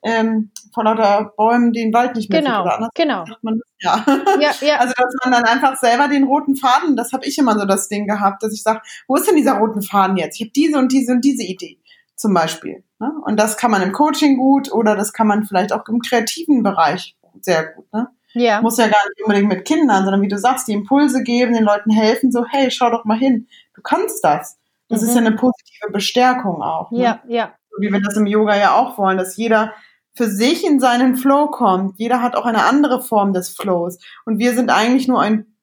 ähm, 0.04 0.52
vor 0.74 0.86
lauter 0.86 1.34
Bäumen 1.36 1.74
den 1.74 1.94
Wald 1.94 2.16
nicht 2.16 2.30
mehr 2.30 2.42
genau, 2.42 2.64
sieht. 2.64 2.78
Oder 2.78 2.90
genau. 2.96 3.26
Man, 3.42 3.60
ja. 3.82 4.06
ja, 4.40 4.52
ja. 4.62 4.78
Also 4.78 4.94
dass 4.96 5.16
man 5.24 5.34
dann 5.34 5.44
einfach 5.44 5.78
selber 5.78 6.08
den 6.08 6.24
roten 6.24 6.56
Faden, 6.56 6.96
das 6.96 7.12
habe 7.12 7.26
ich 7.26 7.38
immer 7.38 7.58
so 7.60 7.66
das 7.66 7.90
Ding 7.90 8.08
gehabt, 8.08 8.42
dass 8.42 8.54
ich 8.54 8.64
sage, 8.64 8.82
wo 9.08 9.16
ist 9.16 9.28
denn 9.28 9.36
dieser 9.36 9.58
roten 9.58 9.82
Faden 9.82 10.18
jetzt? 10.18 10.36
Ich 10.36 10.42
habe 10.42 10.52
diese 10.52 10.78
und 10.78 10.92
diese 10.92 11.12
und 11.12 11.22
diese 11.22 11.44
Idee 11.44 11.80
zum 12.16 12.34
Beispiel. 12.34 12.84
Ne? 13.00 13.12
Und 13.26 13.38
das 13.38 13.58
kann 13.58 13.72
man 13.72 13.82
im 13.82 13.92
Coaching 13.92 14.38
gut 14.38 14.72
oder 14.72 14.96
das 14.96 15.14
kann 15.14 15.28
man 15.28 15.46
vielleicht 15.46 15.72
auch 15.74 15.88
im 15.88 16.00
kreativen 16.00 16.64
Bereich 16.64 17.16
sehr 17.42 17.74
gut. 17.74 17.92
Ne? 17.94 18.10
Ja. 18.34 18.62
Muss 18.62 18.78
ja 18.78 18.88
gar 18.88 19.04
nicht 19.10 19.24
unbedingt 19.24 19.50
mit 19.50 19.66
Kindern, 19.66 20.04
sondern 20.04 20.22
wie 20.22 20.28
du 20.28 20.38
sagst, 20.38 20.68
die 20.68 20.74
Impulse 20.74 21.24
geben, 21.24 21.54
den 21.54 21.64
Leuten 21.64 21.92
helfen, 21.92 22.32
so, 22.32 22.46
hey, 22.46 22.70
schau 22.72 22.90
doch 22.90 23.06
mal 23.06 23.18
hin, 23.18 23.48
du 23.74 23.82
kannst 23.82 24.24
das. 24.24 24.58
Das 24.88 25.02
mhm. 25.02 25.08
ist 25.08 25.16
ja 25.16 25.22
eine 25.22 25.36
positive 25.36 25.92
Bestärkung 25.92 26.62
auch. 26.62 26.92
Ne? 26.92 27.04
Ja, 27.04 27.24
ja. 27.28 27.54
So 27.72 27.82
wie 27.82 27.92
wir 27.92 28.02
das 28.02 28.18
im 28.18 28.26
Yoga 28.26 28.56
ja 28.58 28.76
auch 28.76 28.98
wollen, 28.98 29.18
dass 29.18 29.38
jeder 29.38 29.74
für 30.16 30.28
sich 30.28 30.66
in 30.66 30.80
seinen 30.80 31.16
Flow 31.16 31.48
kommt. 31.48 31.98
Jeder 31.98 32.22
hat 32.22 32.36
auch 32.36 32.46
eine 32.46 32.66
andere 32.66 33.02
Form 33.02 33.32
des 33.32 33.50
Flows. 33.50 34.00
Und 34.26 34.40
wir 34.40 34.54
sind 34.54 34.70
eigentlich 34.70 35.08
nur 35.08 35.22
ein 35.22 35.56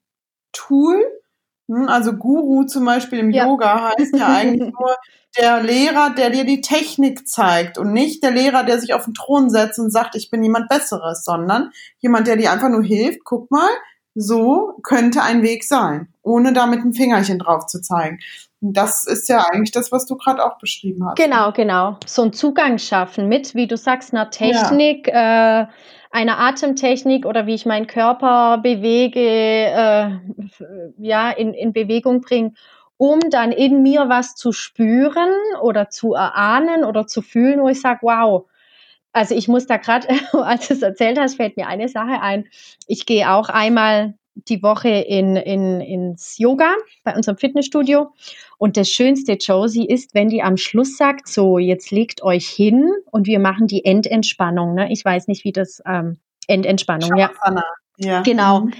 Tool, 0.52 1.02
also 1.68 2.12
Guru 2.12 2.64
zum 2.64 2.84
Beispiel 2.84 3.18
im 3.18 3.30
ja. 3.30 3.46
Yoga 3.46 3.90
heißt 3.90 4.16
ja 4.16 4.28
eigentlich 4.28 4.72
nur 4.78 4.96
der 5.38 5.62
Lehrer, 5.62 6.10
der 6.10 6.30
dir 6.30 6.44
die 6.44 6.60
Technik 6.60 7.28
zeigt 7.28 7.78
und 7.78 7.92
nicht 7.92 8.22
der 8.22 8.30
Lehrer, 8.30 8.64
der 8.64 8.78
sich 8.78 8.94
auf 8.94 9.04
den 9.04 9.14
Thron 9.14 9.50
setzt 9.50 9.78
und 9.78 9.90
sagt, 9.90 10.14
ich 10.14 10.30
bin 10.30 10.42
jemand 10.42 10.68
Besseres, 10.68 11.24
sondern 11.24 11.72
jemand, 11.98 12.26
der 12.26 12.36
dir 12.36 12.52
einfach 12.52 12.68
nur 12.68 12.82
hilft, 12.82 13.24
guck 13.24 13.50
mal, 13.50 13.68
so 14.14 14.78
könnte 14.82 15.22
ein 15.22 15.42
Weg 15.42 15.64
sein, 15.64 16.08
ohne 16.22 16.54
da 16.54 16.66
mit 16.66 16.80
einem 16.80 16.94
Fingerchen 16.94 17.38
drauf 17.38 17.66
zu 17.66 17.82
zeigen. 17.82 18.18
Und 18.62 18.74
das 18.76 19.06
ist 19.06 19.28
ja 19.28 19.44
eigentlich 19.50 19.72
das, 19.72 19.92
was 19.92 20.06
du 20.06 20.16
gerade 20.16 20.42
auch 20.42 20.58
beschrieben 20.58 21.06
hast. 21.06 21.16
Genau, 21.16 21.52
genau. 21.52 21.98
So 22.06 22.22
einen 22.22 22.32
Zugang 22.32 22.78
schaffen 22.78 23.28
mit, 23.28 23.54
wie 23.54 23.66
du 23.66 23.76
sagst, 23.76 24.14
einer 24.14 24.30
Technik, 24.30 25.08
ja. 25.08 25.62
äh, 25.62 25.66
einer 26.10 26.38
Atemtechnik 26.38 27.26
oder 27.26 27.46
wie 27.46 27.54
ich 27.54 27.66
meinen 27.66 27.86
Körper 27.86 28.58
bewege, 28.58 29.20
äh, 29.20 30.10
ja, 30.98 31.30
in, 31.30 31.54
in 31.54 31.72
Bewegung 31.72 32.20
bringe 32.20 32.52
um 32.98 33.20
dann 33.30 33.52
in 33.52 33.82
mir 33.82 34.08
was 34.08 34.34
zu 34.34 34.52
spüren 34.52 35.30
oder 35.60 35.90
zu 35.90 36.14
erahnen 36.14 36.84
oder 36.84 37.06
zu 37.06 37.22
fühlen, 37.22 37.60
wo 37.60 37.68
ich 37.68 37.80
sage, 37.80 38.00
wow, 38.02 38.48
also 39.12 39.34
ich 39.34 39.48
muss 39.48 39.66
da 39.66 39.76
gerade, 39.76 40.08
als 40.32 40.68
du 40.68 40.74
es 40.74 40.82
erzählt 40.82 41.18
hast, 41.18 41.36
fällt 41.36 41.56
mir 41.56 41.66
eine 41.66 41.88
Sache 41.88 42.20
ein. 42.20 42.46
Ich 42.86 43.06
gehe 43.06 43.30
auch 43.30 43.48
einmal 43.48 44.14
die 44.48 44.62
Woche 44.62 44.88
in, 44.88 45.36
in, 45.36 45.80
ins 45.80 46.38
Yoga 46.38 46.74
bei 47.04 47.14
unserem 47.14 47.38
Fitnessstudio. 47.38 48.12
Und 48.58 48.76
das 48.76 48.88
Schönste, 48.88 49.32
Josie, 49.32 49.86
ist, 49.86 50.14
wenn 50.14 50.28
die 50.28 50.42
am 50.42 50.56
Schluss 50.56 50.96
sagt, 50.96 51.28
so, 51.28 51.58
jetzt 51.58 51.90
legt 51.90 52.22
euch 52.22 52.46
hin 52.46 52.90
und 53.10 53.26
wir 53.26 53.38
machen 53.38 53.66
die 53.66 53.84
Endentspannung. 53.84 54.74
Ne? 54.74 54.92
Ich 54.92 55.04
weiß 55.04 55.28
nicht, 55.28 55.44
wie 55.44 55.52
das 55.52 55.82
ähm, 55.86 56.18
Endentspannung, 56.46 57.16
ja. 57.16 57.30
ja. 57.98 58.22
Genau. 58.22 58.62
Mhm. 58.62 58.72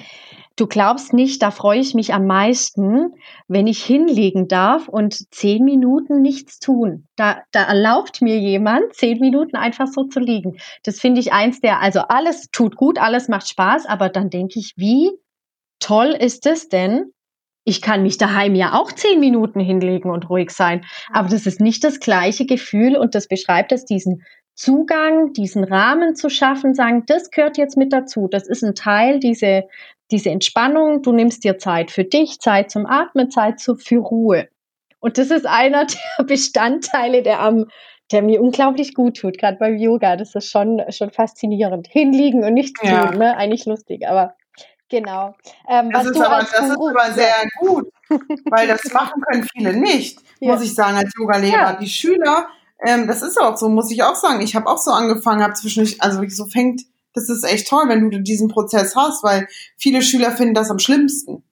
Du 0.58 0.66
glaubst 0.66 1.12
nicht, 1.12 1.42
da 1.42 1.50
freue 1.50 1.80
ich 1.80 1.92
mich 1.92 2.14
am 2.14 2.26
meisten, 2.26 3.12
wenn 3.46 3.66
ich 3.66 3.84
hinlegen 3.84 4.48
darf 4.48 4.88
und 4.88 5.30
zehn 5.30 5.62
Minuten 5.62 6.22
nichts 6.22 6.58
tun. 6.60 7.04
Da, 7.14 7.42
da 7.52 7.64
erlaubt 7.64 8.22
mir 8.22 8.38
jemand, 8.38 8.94
zehn 8.94 9.20
Minuten 9.20 9.56
einfach 9.56 9.86
so 9.86 10.04
zu 10.04 10.18
liegen. 10.18 10.56
Das 10.82 10.98
finde 10.98 11.20
ich 11.20 11.34
eins 11.34 11.60
der, 11.60 11.82
also 11.82 12.00
alles 12.00 12.48
tut 12.52 12.76
gut, 12.76 12.98
alles 12.98 13.28
macht 13.28 13.50
Spaß, 13.50 13.84
aber 13.84 14.08
dann 14.08 14.30
denke 14.30 14.58
ich, 14.58 14.72
wie 14.76 15.10
toll 15.78 16.16
ist 16.18 16.46
es 16.46 16.68
denn? 16.68 17.12
Ich 17.64 17.82
kann 17.82 18.02
mich 18.02 18.16
daheim 18.16 18.54
ja 18.54 18.74
auch 18.74 18.92
zehn 18.92 19.18
Minuten 19.18 19.58
hinlegen 19.58 20.10
und 20.10 20.30
ruhig 20.30 20.50
sein. 20.50 20.84
Aber 21.12 21.28
das 21.28 21.46
ist 21.46 21.60
nicht 21.60 21.82
das 21.82 21.98
gleiche 21.98 22.46
Gefühl 22.46 22.96
und 22.96 23.14
das 23.14 23.26
beschreibt 23.26 23.72
es, 23.72 23.84
diesen 23.84 24.22
Zugang, 24.54 25.32
diesen 25.32 25.64
Rahmen 25.64 26.16
zu 26.16 26.30
schaffen, 26.30 26.74
sagen, 26.74 27.04
das 27.06 27.30
gehört 27.30 27.58
jetzt 27.58 27.76
mit 27.76 27.92
dazu. 27.92 28.28
Das 28.28 28.46
ist 28.46 28.62
ein 28.62 28.74
Teil, 28.74 29.20
diese, 29.20 29.64
diese 30.10 30.30
Entspannung. 30.30 31.02
Du 31.02 31.12
nimmst 31.12 31.44
dir 31.44 31.58
Zeit 31.58 31.90
für 31.90 32.04
dich, 32.04 32.38
Zeit 32.38 32.70
zum 32.70 32.86
Atmen, 32.86 33.30
Zeit 33.30 33.60
für 33.60 33.98
Ruhe. 33.98 34.48
Und 34.98 35.18
das 35.18 35.30
ist 35.30 35.46
einer 35.46 35.86
der 36.18 36.24
Bestandteile, 36.24 37.22
der 37.22 37.40
am, 37.40 37.66
der 38.12 38.22
mir 38.22 38.40
unglaublich 38.40 38.94
gut 38.94 39.18
tut, 39.18 39.38
gerade 39.38 39.58
beim 39.58 39.76
Yoga. 39.76 40.16
Das 40.16 40.34
ist 40.34 40.50
schon, 40.50 40.80
schon 40.88 41.10
faszinierend. 41.10 41.88
Hinliegen 41.88 42.44
und 42.44 42.54
nichts 42.54 42.80
ja. 42.82 43.06
tun, 43.08 43.18
ne? 43.18 43.36
Eigentlich 43.36 43.66
lustig, 43.66 44.08
aber 44.08 44.34
Genau. 44.88 45.34
Ähm, 45.68 45.90
das 45.90 46.06
ist, 46.06 46.20
aber, 46.20 46.38
das 46.38 46.68
ist 46.68 46.76
aber 46.76 47.12
sehr 47.12 47.34
gut, 47.58 47.92
weil 48.50 48.68
das 48.68 48.84
machen 48.92 49.20
können 49.22 49.46
viele 49.52 49.72
nicht, 49.72 50.20
ja. 50.38 50.52
muss 50.52 50.62
ich 50.62 50.74
sagen, 50.74 50.96
als 50.96 51.12
Yoga-Lehrer. 51.18 51.56
Ja. 51.56 51.72
Die 51.74 51.88
Schüler, 51.88 52.48
ähm, 52.84 53.08
das 53.08 53.22
ist 53.22 53.40
auch 53.40 53.56
so, 53.56 53.68
muss 53.68 53.90
ich 53.90 54.02
auch 54.02 54.14
sagen. 54.14 54.40
Ich 54.42 54.54
habe 54.54 54.68
auch 54.68 54.78
so 54.78 54.92
angefangen, 54.92 55.42
habe 55.42 55.54
zwischendurch, 55.54 56.00
also 56.02 56.22
so 56.28 56.46
fängt, 56.46 56.82
das 57.14 57.28
ist 57.28 57.44
echt 57.44 57.68
toll, 57.68 57.84
wenn 57.88 58.10
du 58.10 58.20
diesen 58.20 58.48
Prozess 58.48 58.94
hast, 58.94 59.24
weil 59.24 59.48
viele 59.76 60.02
Schüler 60.02 60.30
finden 60.30 60.54
das 60.54 60.70
am 60.70 60.78
schlimmsten. 60.78 61.42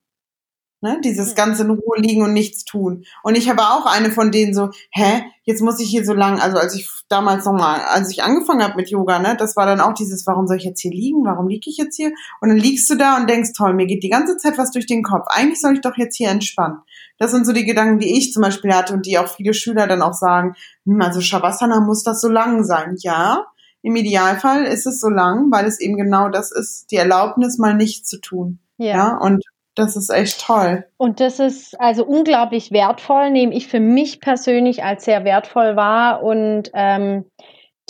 Ne? 0.84 1.00
Dieses 1.02 1.30
hm. 1.30 1.34
ganze 1.34 1.62
in 1.62 1.70
Ruhe 1.70 1.96
liegen 1.96 2.22
und 2.22 2.34
nichts 2.34 2.62
tun. 2.66 3.06
Und 3.22 3.38
ich 3.38 3.48
habe 3.48 3.62
auch 3.62 3.86
eine 3.86 4.10
von 4.10 4.30
denen 4.30 4.52
so, 4.52 4.68
hä, 4.90 5.22
jetzt 5.44 5.62
muss 5.62 5.80
ich 5.80 5.88
hier 5.88 6.04
so 6.04 6.12
lang, 6.12 6.40
also 6.40 6.58
als 6.58 6.74
ich 6.74 6.86
damals 7.08 7.46
nochmal, 7.46 7.80
als 7.80 8.10
ich 8.10 8.22
angefangen 8.22 8.62
habe 8.62 8.76
mit 8.76 8.90
Yoga, 8.90 9.18
ne, 9.18 9.34
das 9.34 9.56
war 9.56 9.64
dann 9.64 9.80
auch 9.80 9.94
dieses, 9.94 10.26
warum 10.26 10.46
soll 10.46 10.58
ich 10.58 10.64
jetzt 10.64 10.82
hier 10.82 10.90
liegen? 10.90 11.24
Warum 11.24 11.48
liege 11.48 11.70
ich 11.70 11.78
jetzt 11.78 11.96
hier? 11.96 12.12
Und 12.42 12.50
dann 12.50 12.58
liegst 12.58 12.90
du 12.90 12.96
da 12.96 13.16
und 13.16 13.30
denkst, 13.30 13.52
toll, 13.56 13.72
mir 13.72 13.86
geht 13.86 14.02
die 14.02 14.10
ganze 14.10 14.36
Zeit 14.36 14.58
was 14.58 14.72
durch 14.72 14.84
den 14.84 15.02
Kopf. 15.02 15.24
Eigentlich 15.28 15.58
soll 15.58 15.72
ich 15.72 15.80
doch 15.80 15.96
jetzt 15.96 16.16
hier 16.16 16.28
entspannen. 16.28 16.82
Das 17.16 17.30
sind 17.30 17.46
so 17.46 17.54
die 17.54 17.64
Gedanken, 17.64 17.98
die 17.98 18.18
ich 18.18 18.34
zum 18.34 18.42
Beispiel 18.42 18.74
hatte 18.74 18.92
und 18.92 19.06
die 19.06 19.16
auch 19.16 19.28
viele 19.28 19.54
Schüler 19.54 19.86
dann 19.86 20.02
auch 20.02 20.12
sagen, 20.12 20.54
hm, 20.84 21.00
also 21.00 21.22
Shavasana 21.22 21.80
muss 21.80 22.02
das 22.02 22.20
so 22.20 22.28
lang 22.28 22.62
sein. 22.62 22.96
Ja, 22.98 23.46
im 23.80 23.96
Idealfall 23.96 24.64
ist 24.64 24.86
es 24.86 25.00
so 25.00 25.08
lang, 25.08 25.50
weil 25.50 25.64
es 25.64 25.80
eben 25.80 25.96
genau 25.96 26.28
das 26.28 26.52
ist, 26.52 26.90
die 26.90 26.96
Erlaubnis, 26.96 27.56
mal 27.56 27.74
nichts 27.74 28.06
zu 28.06 28.20
tun. 28.20 28.58
Ja. 28.76 28.86
ja. 28.86 29.16
Und 29.16 29.42
das 29.74 29.96
ist 29.96 30.10
echt 30.10 30.40
toll. 30.40 30.84
Und 30.96 31.20
das 31.20 31.40
ist 31.40 31.78
also 31.80 32.04
unglaublich 32.04 32.70
wertvoll, 32.70 33.30
nehme 33.30 33.54
ich 33.54 33.66
für 33.66 33.80
mich 33.80 34.20
persönlich 34.20 34.84
als 34.84 35.04
sehr 35.04 35.24
wertvoll 35.24 35.74
wahr. 35.76 36.22
Und 36.22 36.70
ähm, 36.74 37.24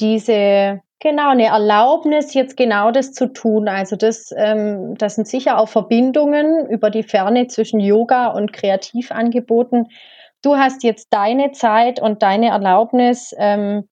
diese, 0.00 0.80
genau, 1.00 1.30
eine 1.30 1.46
Erlaubnis, 1.46 2.32
jetzt 2.32 2.56
genau 2.56 2.90
das 2.90 3.12
zu 3.12 3.32
tun. 3.32 3.68
Also 3.68 3.96
das, 3.96 4.32
ähm, 4.36 4.94
das 4.96 5.16
sind 5.16 5.28
sicher 5.28 5.58
auch 5.58 5.68
Verbindungen 5.68 6.66
über 6.68 6.90
die 6.90 7.02
Ferne 7.02 7.48
zwischen 7.48 7.80
Yoga 7.80 8.28
und 8.28 8.52
Kreativangeboten. 8.52 9.88
Du 10.40 10.56
hast 10.56 10.84
jetzt 10.84 11.08
deine 11.10 11.52
Zeit 11.52 12.00
und 12.00 12.22
deine 12.22 12.48
Erlaubnis, 12.48 13.34
ähm, 13.38 13.88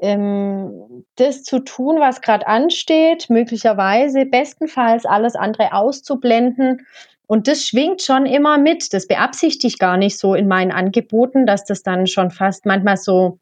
ähm, 0.00 1.04
das 1.14 1.44
zu 1.44 1.60
tun, 1.60 2.00
was 2.00 2.20
gerade 2.20 2.48
ansteht, 2.48 3.30
möglicherweise 3.30 4.26
bestenfalls 4.26 5.06
alles 5.06 5.36
andere 5.36 5.72
auszublenden 5.72 6.84
und 7.32 7.48
das 7.48 7.66
schwingt 7.66 8.02
schon 8.02 8.26
immer 8.26 8.58
mit. 8.58 8.92
Das 8.92 9.06
beabsichtige 9.06 9.66
ich 9.66 9.78
gar 9.78 9.96
nicht 9.96 10.18
so 10.18 10.34
in 10.34 10.48
meinen 10.48 10.70
Angeboten, 10.70 11.46
dass 11.46 11.64
das 11.64 11.82
dann 11.82 12.06
schon 12.06 12.30
fast 12.30 12.66
manchmal 12.66 12.98
so 12.98 13.38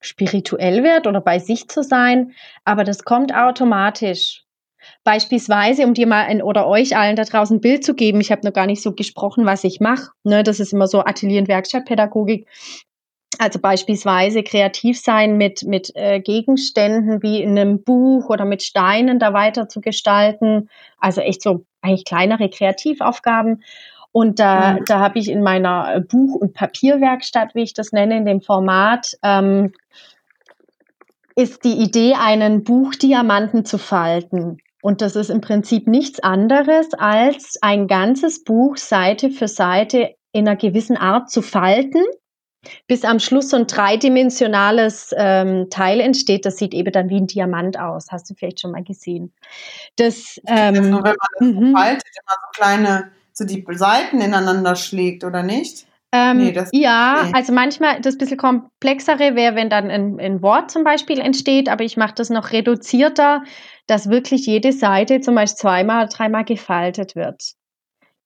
spirituell 0.00 0.82
wird 0.82 1.06
oder 1.06 1.20
bei 1.20 1.38
sich 1.38 1.68
zu 1.68 1.84
sein. 1.84 2.32
Aber 2.64 2.82
das 2.82 3.04
kommt 3.04 3.32
automatisch. 3.32 4.42
Beispielsweise, 5.04 5.84
um 5.84 5.94
dir 5.94 6.08
mal 6.08 6.24
ein, 6.24 6.42
oder 6.42 6.66
euch 6.66 6.96
allen 6.96 7.14
da 7.14 7.22
draußen 7.22 7.58
ein 7.58 7.60
Bild 7.60 7.84
zu 7.84 7.94
geben, 7.94 8.20
ich 8.20 8.32
habe 8.32 8.44
noch 8.44 8.52
gar 8.52 8.66
nicht 8.66 8.82
so 8.82 8.96
gesprochen, 8.96 9.46
was 9.46 9.62
ich 9.62 9.78
mache. 9.78 10.10
Ne, 10.24 10.42
das 10.42 10.58
ist 10.58 10.72
immer 10.72 10.88
so 10.88 11.04
Atelier- 11.04 11.38
und 11.38 11.46
Werkstattpädagogik. 11.46 12.48
Also 13.40 13.58
beispielsweise 13.58 14.42
kreativ 14.42 15.00
sein 15.00 15.38
mit, 15.38 15.62
mit 15.62 15.92
äh, 15.94 16.20
Gegenständen 16.20 17.22
wie 17.22 17.40
in 17.40 17.58
einem 17.58 17.82
Buch 17.82 18.28
oder 18.28 18.44
mit 18.44 18.62
Steinen 18.62 19.18
da 19.18 19.32
weiter 19.32 19.66
zu 19.66 19.80
gestalten. 19.80 20.68
Also 20.98 21.22
echt 21.22 21.40
so 21.40 21.64
eigentlich 21.80 22.04
kleinere 22.04 22.50
Kreativaufgaben. 22.50 23.64
Und 24.12 24.40
da, 24.40 24.74
mhm. 24.74 24.84
da 24.86 24.98
habe 24.98 25.18
ich 25.18 25.30
in 25.30 25.42
meiner 25.42 26.00
Buch- 26.00 26.34
und 26.34 26.52
Papierwerkstatt, 26.52 27.54
wie 27.54 27.62
ich 27.62 27.72
das 27.72 27.92
nenne, 27.92 28.18
in 28.18 28.26
dem 28.26 28.42
Format, 28.42 29.16
ähm, 29.22 29.72
ist 31.34 31.64
die 31.64 31.78
Idee, 31.78 32.16
einen 32.20 32.62
Buchdiamanten 32.62 33.64
zu 33.64 33.78
falten. 33.78 34.58
Und 34.82 35.00
das 35.00 35.16
ist 35.16 35.30
im 35.30 35.40
Prinzip 35.40 35.86
nichts 35.86 36.20
anderes, 36.20 36.92
als 36.92 37.56
ein 37.62 37.86
ganzes 37.86 38.44
Buch 38.44 38.76
Seite 38.76 39.30
für 39.30 39.48
Seite 39.48 40.14
in 40.32 40.46
einer 40.46 40.58
gewissen 40.58 40.98
Art 40.98 41.30
zu 41.30 41.40
falten, 41.40 42.04
bis 42.86 43.04
am 43.04 43.18
Schluss 43.18 43.50
so 43.50 43.56
ein 43.56 43.66
dreidimensionales 43.66 45.14
ähm, 45.16 45.68
Teil 45.70 46.00
entsteht. 46.00 46.44
Das 46.44 46.56
sieht 46.56 46.74
eben 46.74 46.92
dann 46.92 47.08
wie 47.08 47.16
ein 47.16 47.26
Diamant 47.26 47.78
aus. 47.78 48.08
Hast 48.10 48.28
du 48.30 48.34
vielleicht 48.34 48.60
schon 48.60 48.72
mal 48.72 48.84
gesehen? 48.84 49.32
Das, 49.96 50.40
ähm, 50.46 50.74
das 50.74 50.86
nur, 50.86 51.02
wenn 51.04 51.14
man 51.14 51.28
das 51.38 51.48
mhm. 51.48 51.72
faltet, 51.72 52.08
immer 52.22 52.36
so 52.42 52.60
kleine, 52.60 53.10
so 53.32 53.44
die 53.44 53.64
Seiten 53.72 54.20
ineinander 54.20 54.76
schlägt, 54.76 55.24
oder 55.24 55.42
nicht? 55.42 55.86
Ähm, 56.12 56.38
nee, 56.38 56.52
das, 56.52 56.70
ja, 56.72 57.22
nee. 57.24 57.32
also 57.34 57.52
manchmal 57.52 58.00
das 58.00 58.18
bisschen 58.18 58.36
komplexere 58.36 59.36
wäre, 59.36 59.54
wenn 59.54 59.70
dann 59.70 59.90
ein, 59.90 60.18
ein 60.18 60.42
Wort 60.42 60.70
zum 60.70 60.82
Beispiel 60.82 61.20
entsteht, 61.20 61.68
aber 61.68 61.84
ich 61.84 61.96
mache 61.96 62.14
das 62.16 62.30
noch 62.30 62.50
reduzierter, 62.50 63.44
dass 63.86 64.10
wirklich 64.10 64.44
jede 64.44 64.72
Seite 64.72 65.20
zum 65.20 65.36
Beispiel 65.36 65.58
zweimal, 65.58 66.08
dreimal 66.08 66.44
gefaltet 66.44 67.14
wird. 67.14 67.52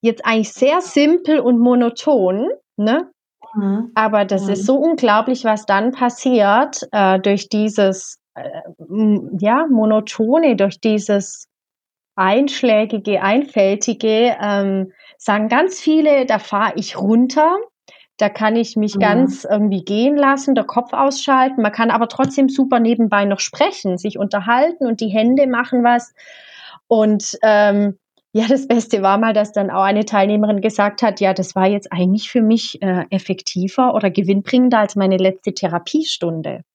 Jetzt 0.01 0.25
eigentlich 0.25 0.51
sehr 0.51 0.81
simpel 0.81 1.39
und 1.39 1.59
monoton, 1.59 2.49
ne? 2.75 3.11
Mhm. 3.55 3.91
Aber 3.95 4.25
das 4.25 4.45
mhm. 4.45 4.53
ist 4.53 4.65
so 4.65 4.75
unglaublich, 4.75 5.43
was 5.45 5.65
dann 5.65 5.91
passiert 5.91 6.87
äh, 6.91 7.19
durch 7.19 7.49
dieses 7.49 8.19
äh, 8.35 8.61
ja 9.39 9.65
monotone, 9.69 10.55
durch 10.55 10.79
dieses 10.79 11.47
einschlägige, 12.15 13.21
einfältige, 13.21 14.35
ähm, 14.41 14.91
sagen 15.17 15.49
ganz 15.49 15.79
viele, 15.79 16.25
da 16.25 16.39
fahre 16.39 16.73
ich 16.75 16.97
runter, 16.97 17.57
da 18.17 18.29
kann 18.29 18.55
ich 18.55 18.77
mich 18.77 18.95
mhm. 18.95 18.99
ganz 18.99 19.43
irgendwie 19.43 19.83
gehen 19.83 20.15
lassen, 20.15 20.55
der 20.55 20.63
Kopf 20.63 20.93
ausschalten. 20.93 21.61
Man 21.61 21.73
kann 21.73 21.91
aber 21.91 22.07
trotzdem 22.07 22.47
super 22.47 22.79
nebenbei 22.79 23.25
noch 23.25 23.39
sprechen, 23.41 23.97
sich 23.97 24.17
unterhalten 24.17 24.85
und 24.85 25.01
die 25.01 25.09
Hände 25.09 25.47
machen 25.47 25.83
was. 25.83 26.13
Und 26.87 27.37
ähm, 27.41 27.97
ja, 28.35 28.47
das 28.49 28.67
Beste 28.67 29.01
war 29.01 29.17
mal, 29.17 29.31
dass 29.31 29.53
dann 29.53 29.69
auch 29.69 29.83
eine 29.83 30.03
Teilnehmerin 30.03 30.59
gesagt 30.59 31.03
hat, 31.03 31.21
ja, 31.21 31.33
das 31.33 31.55
war 31.55 31.67
jetzt 31.67 31.93
eigentlich 31.93 32.29
für 32.29 32.41
mich 32.41 32.81
äh, 32.81 33.05
effektiver 33.09 33.95
oder 33.95 34.11
gewinnbringender 34.11 34.79
als 34.79 34.97
meine 34.97 35.15
letzte 35.15 35.53
Therapiestunde. 35.53 36.65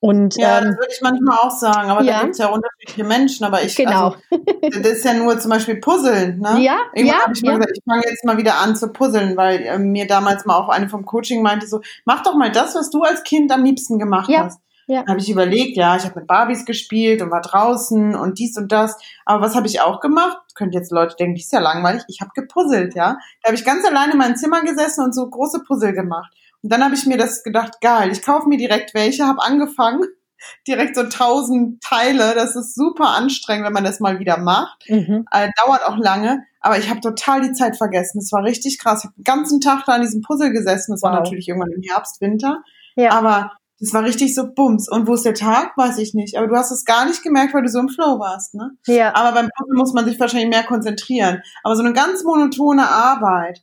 Und, 0.00 0.34
ja, 0.34 0.58
ähm, 0.58 0.64
das 0.64 0.76
würde 0.78 0.92
ich 0.92 1.00
manchmal 1.00 1.38
auch 1.38 1.52
sagen, 1.52 1.88
aber 1.88 2.02
ja. 2.02 2.14
da 2.14 2.20
gibt 2.22 2.32
es 2.32 2.38
ja 2.38 2.48
unterschiedliche 2.48 3.04
Menschen. 3.04 3.44
Aber 3.44 3.62
ich, 3.62 3.76
genau. 3.76 4.16
also, 4.32 4.80
das 4.82 4.92
ist 4.94 5.04
ja 5.04 5.14
nur 5.14 5.38
zum 5.38 5.52
Beispiel 5.52 5.76
Puzzeln, 5.76 6.40
ne? 6.40 6.60
Ja, 6.60 6.78
Irgendwann 6.94 7.16
ja, 7.16 7.22
habe 7.22 7.32
ich 7.32 7.42
mal 7.42 7.52
ja. 7.52 7.58
gesagt, 7.58 7.78
ich 7.78 7.84
fange 7.88 8.02
jetzt 8.04 8.24
mal 8.24 8.36
wieder 8.38 8.56
an 8.56 8.74
zu 8.74 8.88
puzzeln, 8.88 9.36
weil 9.36 9.60
äh, 9.62 9.78
mir 9.78 10.08
damals 10.08 10.46
mal 10.46 10.56
auch 10.56 10.68
eine 10.68 10.88
vom 10.88 11.04
Coaching 11.04 11.42
meinte 11.42 11.68
so, 11.68 11.80
mach 12.04 12.24
doch 12.24 12.34
mal 12.34 12.50
das, 12.50 12.74
was 12.74 12.90
du 12.90 13.02
als 13.02 13.22
Kind 13.22 13.52
am 13.52 13.62
liebsten 13.62 14.00
gemacht 14.00 14.28
ja. 14.28 14.46
hast. 14.46 14.58
Ja. 14.92 15.06
habe 15.08 15.18
ich 15.18 15.30
überlegt, 15.30 15.78
ja, 15.78 15.96
ich 15.96 16.04
habe 16.04 16.20
mit 16.20 16.26
Barbies 16.26 16.66
gespielt 16.66 17.22
und 17.22 17.30
war 17.30 17.40
draußen 17.40 18.14
und 18.14 18.38
dies 18.38 18.58
und 18.58 18.70
das. 18.70 18.98
Aber 19.24 19.42
was 19.42 19.54
habe 19.54 19.66
ich 19.66 19.80
auch 19.80 20.00
gemacht? 20.00 20.36
Könnt 20.54 20.74
jetzt 20.74 20.92
Leute 20.92 21.16
denken, 21.16 21.34
die 21.34 21.40
ist 21.40 21.50
ja 21.50 21.60
langweilig. 21.60 22.02
Ich 22.08 22.20
habe 22.20 22.32
gepuzzelt, 22.34 22.94
ja. 22.94 23.16
Da 23.42 23.48
habe 23.48 23.54
ich 23.54 23.64
ganz 23.64 23.86
alleine 23.86 24.12
in 24.12 24.18
meinem 24.18 24.36
Zimmer 24.36 24.60
gesessen 24.60 25.02
und 25.02 25.14
so 25.14 25.28
große 25.30 25.62
Puzzle 25.66 25.94
gemacht. 25.94 26.30
Und 26.62 26.70
dann 26.70 26.84
habe 26.84 26.94
ich 26.94 27.06
mir 27.06 27.16
das 27.16 27.42
gedacht, 27.42 27.80
geil, 27.80 28.12
ich 28.12 28.20
kaufe 28.20 28.46
mir 28.48 28.58
direkt 28.58 28.92
welche, 28.92 29.26
habe 29.26 29.42
angefangen, 29.42 30.02
direkt 30.68 30.94
so 30.94 31.04
tausend 31.04 31.82
Teile. 31.82 32.34
Das 32.34 32.54
ist 32.54 32.74
super 32.74 33.16
anstrengend, 33.16 33.64
wenn 33.64 33.72
man 33.72 33.84
das 33.84 33.98
mal 33.98 34.18
wieder 34.18 34.36
macht. 34.36 34.84
Mhm. 34.90 35.24
Äh, 35.30 35.48
dauert 35.64 35.86
auch 35.86 35.96
lange, 35.96 36.44
aber 36.60 36.76
ich 36.76 36.90
habe 36.90 37.00
total 37.00 37.40
die 37.40 37.52
Zeit 37.52 37.78
vergessen. 37.78 38.18
Es 38.18 38.30
war 38.30 38.44
richtig 38.44 38.78
krass. 38.78 39.00
Ich 39.00 39.04
habe 39.06 39.14
den 39.16 39.24
ganzen 39.24 39.62
Tag 39.62 39.84
da 39.86 39.92
an 39.92 40.02
diesem 40.02 40.20
Puzzle 40.20 40.52
gesessen. 40.52 40.92
Das 40.92 41.00
wow. 41.00 41.12
war 41.12 41.20
natürlich 41.20 41.48
irgendwann 41.48 41.72
im 41.72 41.82
Herbst, 41.82 42.20
Winter. 42.20 42.62
Ja. 42.94 43.12
Aber 43.12 43.52
das 43.82 43.92
war 43.92 44.04
richtig 44.04 44.32
so 44.36 44.46
Bums. 44.46 44.88
Und 44.88 45.08
wo 45.08 45.14
ist 45.14 45.24
der 45.24 45.34
Tag? 45.34 45.76
Weiß 45.76 45.98
ich 45.98 46.14
nicht. 46.14 46.38
Aber 46.38 46.46
du 46.46 46.54
hast 46.54 46.70
es 46.70 46.84
gar 46.84 47.04
nicht 47.04 47.24
gemerkt, 47.24 47.52
weil 47.52 47.62
du 47.62 47.68
so 47.68 47.80
im 47.80 47.88
Flow 47.88 48.20
warst, 48.20 48.54
ne? 48.54 48.70
Ja. 48.86 49.12
Aber 49.16 49.32
beim 49.32 49.48
Puzzle 49.56 49.76
muss 49.76 49.92
man 49.92 50.04
sich 50.04 50.20
wahrscheinlich 50.20 50.50
mehr 50.50 50.62
konzentrieren. 50.62 51.42
Aber 51.64 51.74
so 51.74 51.82
eine 51.82 51.92
ganz 51.92 52.22
monotone 52.22 52.88
Arbeit, 52.88 53.60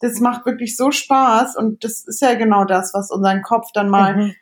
das 0.00 0.20
macht 0.20 0.46
wirklich 0.46 0.76
so 0.76 0.92
Spaß 0.92 1.56
und 1.56 1.82
das 1.82 2.04
ist 2.06 2.22
ja 2.22 2.34
genau 2.34 2.64
das, 2.64 2.94
was 2.94 3.10
unseren 3.10 3.42
Kopf 3.42 3.72
dann 3.74 3.88
mal. 3.88 4.16
Mhm. 4.16 4.34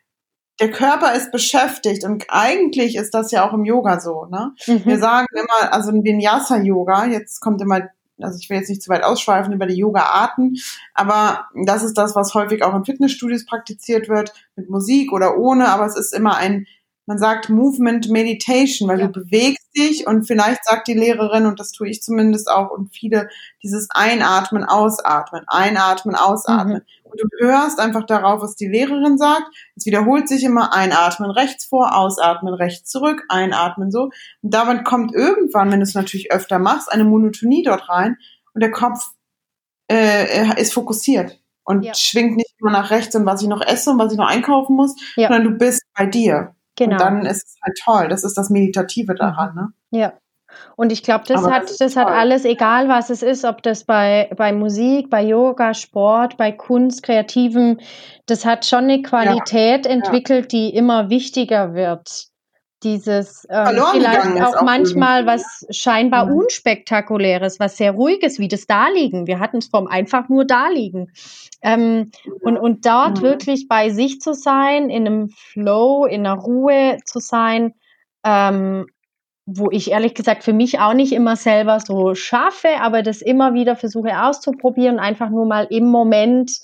Der 0.61 0.71
Körper 0.71 1.15
ist 1.15 1.33
beschäftigt 1.33 2.05
und 2.05 2.27
eigentlich 2.29 2.97
ist 2.97 3.15
das 3.15 3.31
ja 3.31 3.49
auch 3.49 3.55
im 3.55 3.65
Yoga 3.65 4.01
so. 4.01 4.27
Ne? 4.27 4.53
Mhm. 4.67 4.85
Wir 4.85 4.99
sagen 4.99 5.27
immer, 5.33 5.73
also 5.73 5.91
ein 5.91 6.05
Vinyasa-Yoga, 6.05 7.07
jetzt 7.07 7.41
kommt 7.41 7.63
immer, 7.63 7.89
also 8.21 8.39
ich 8.41 8.49
will 8.49 8.59
jetzt 8.59 8.69
nicht 8.69 8.83
zu 8.83 8.91
weit 8.91 9.03
ausschweifen 9.03 9.53
über 9.53 9.67
die 9.67 9.77
Yoga-Arten, 9.77 10.57
aber 10.95 11.47
das 11.65 11.83
ist 11.83 11.99
das, 11.99 12.15
was 12.15 12.35
häufig 12.35 12.63
auch 12.63 12.75
in 12.75 12.85
Fitnessstudios 12.85 13.47
praktiziert 13.47 14.09
wird, 14.09 14.33
mit 14.57 14.71
Musik 14.71 15.13
oder 15.13 15.37
ohne, 15.37 15.69
aber 15.69 15.87
es 15.87 15.97
ist 15.97 16.15
immer 16.15 16.37
ein 16.37 16.67
man 17.07 17.19
sagt 17.19 17.51
Movement 17.51 18.09
Meditation, 18.09 18.89
weil 18.89 19.01
ja. 19.01 19.07
du 19.07 19.13
bewegst 19.13 19.69
dich 19.77 20.07
und 20.07 20.27
vielleicht 20.27 20.65
sagt 20.65 20.89
die 20.89 20.95
Lehrerin, 20.95 21.47
und 21.47 21.61
das 21.61 21.73
tue 21.73 21.89
ich 21.89 22.03
zumindest 22.03 22.51
auch 22.51 22.71
und 22.71 22.95
viele, 22.95 23.29
dieses 23.63 23.89
Einatmen, 23.91 24.65
Ausatmen, 24.65 25.43
Einatmen, 25.47 26.15
Ausatmen. 26.15 26.77
Mhm. 26.77 27.11
Und 27.11 27.21
du 27.21 27.47
hörst 27.47 27.79
einfach 27.79 28.05
darauf, 28.07 28.41
was 28.41 28.57
die 28.57 28.67
Lehrerin 28.67 29.19
sagt. 29.19 29.45
Es 29.77 29.87
wiederholt 29.87 30.29
sich 30.29 30.43
immer 30.43 30.75
Einatmen 30.75 31.31
rechts 31.31 31.67
vor, 31.67 31.97
Ausatmen 31.97 32.55
rechts 32.55 32.91
zurück, 32.91 33.23
Einatmen 33.29 33.91
so. 33.91 34.11
Und 34.43 34.55
damit 34.55 34.85
kommt 34.85 35.15
irgendwann, 35.15 35.71
wenn 35.71 35.81
du 35.81 35.85
es 35.85 35.95
natürlich 35.95 36.33
öfter 36.33 36.59
machst, 36.59 36.91
eine 36.91 37.05
Monotonie 37.05 37.63
dort 37.63 37.89
rein 37.89 38.17
und 38.55 38.63
der 38.63 38.71
Kopf 38.71 39.13
äh, 39.91 40.61
ist 40.61 40.73
fokussiert 40.73 41.39
und 41.65 41.83
ja. 41.83 41.95
schwingt 41.95 42.37
nicht 42.37 42.55
immer 42.61 42.71
nach 42.71 42.91
rechts 42.91 43.15
und 43.15 43.27
was 43.27 43.43
ich 43.43 43.49
noch 43.49 43.61
esse 43.61 43.91
und 43.91 43.99
was 43.99 44.13
ich 44.13 44.19
noch 44.19 44.29
einkaufen 44.29 44.77
muss, 44.77 44.95
ja. 45.17 45.29
sondern 45.29 45.53
du 45.53 45.59
bist 45.59 45.83
bei 45.97 46.07
dir. 46.07 46.55
Genau. 46.77 46.93
Und 46.93 47.01
dann 47.01 47.27
ist 47.27 47.47
es 47.47 47.57
halt 47.63 47.79
toll. 47.85 48.09
Das 48.09 48.25
ist 48.25 48.37
das 48.37 48.51
Meditative 48.51 49.15
daran, 49.15 49.55
ne? 49.55 49.69
Ja. 49.91 50.13
Und 50.77 50.93
ich 50.93 51.03
glaube, 51.03 51.25
das 51.27 51.45
hat, 51.45 51.65
das, 51.65 51.77
das 51.79 51.97
hat 51.97 52.09
alles, 52.09 52.45
egal 52.45 52.89
was 52.89 53.11
es 53.11 53.23
ist, 53.23 53.45
ob 53.45 53.63
das 53.63 53.85
bei, 53.85 54.31
bei 54.37 54.53
Musik, 54.53 55.11
bei 55.11 55.23
Yoga, 55.23 55.75
Sport, 55.75 56.37
bei 56.37 56.53
Kunst, 56.53 57.03
Kreativen, 57.03 57.81
das 58.27 58.45
hat 58.45 58.65
schon 58.65 58.85
eine 58.85 59.03
Qualität 59.03 59.87
ja, 59.87 59.93
entwickelt, 59.93 60.53
ja. 60.53 60.59
die 60.59 60.77
immer 60.77 61.11
wichtiger 61.11 61.75
wird. 61.75 62.29
Dieses 62.85 63.47
ähm, 63.51 63.83
vielleicht 63.93 64.43
auch, 64.43 64.57
auch 64.57 64.63
manchmal 64.63 65.27
was 65.27 65.67
scheinbar 65.71 66.27
mhm. 66.27 66.39
unspektakuläres, 66.39 67.59
was 67.59 67.79
sehr 67.79 67.93
ruhiges, 67.93 68.39
wie 68.39 68.49
das 68.49 68.67
Daliegen. 68.67 69.27
Wir 69.27 69.41
hatten 69.41 69.59
es 69.59 69.69
vom 69.69 69.87
einfach 69.87 70.29
nur 70.29 70.45
Daliegen. 70.45 71.11
Ähm, 71.63 72.11
und, 72.43 72.59
und 72.59 72.87
dort 72.87 73.19
mhm. 73.19 73.23
wirklich 73.23 73.69
bei 73.69 73.89
sich 73.89 74.21
zu 74.21 74.35
sein, 74.35 74.91
in 74.91 75.07
einem 75.07 75.31
Flow, 75.31 76.05
in 76.05 76.27
einer 76.27 76.39
Ruhe 76.39 76.99
zu 77.05 77.21
sein, 77.21 77.73
ähm, 78.25 78.87
wo 79.47 79.71
ich 79.71 79.91
ehrlich 79.91 80.15
gesagt 80.15 80.45
für 80.45 80.53
mich 80.53 80.79
auch 80.79 80.95
nicht 80.95 81.13
immer 81.13 81.37
selber 81.37 81.81
so 81.81 82.15
schaffe, 82.15 82.69
aber 82.81 83.03
das 83.03 83.23
immer 83.23 83.55
wieder 83.55 83.77
versuche 83.77 84.23
auszuprobieren, 84.23 84.99
einfach 84.99 85.31
nur 85.31 85.47
mal 85.47 85.67
im 85.71 85.87
Moment 85.87 86.61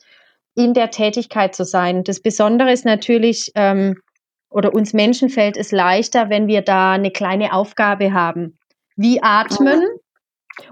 in 0.55 0.75
der 0.75 0.91
Tätigkeit 0.91 1.55
zu 1.55 1.65
sein. 1.65 2.05
Das 2.05 2.21
Besondere 2.21 2.73
ist 2.73 2.85
natürlich, 2.85 3.53
ähm, 3.55 3.97
oder 4.51 4.75
uns 4.75 4.93
Menschen 4.93 5.29
fällt 5.29 5.57
es 5.57 5.73
leichter, 5.73 6.29
wenn 6.29 6.47
wir 6.47 6.63
da 6.63 6.93
eine 6.93 7.11
kleine 7.11 7.53
Aufgabe 7.53 8.13
haben. 8.13 8.59
Wie 8.97 9.23
atmen 9.23 9.83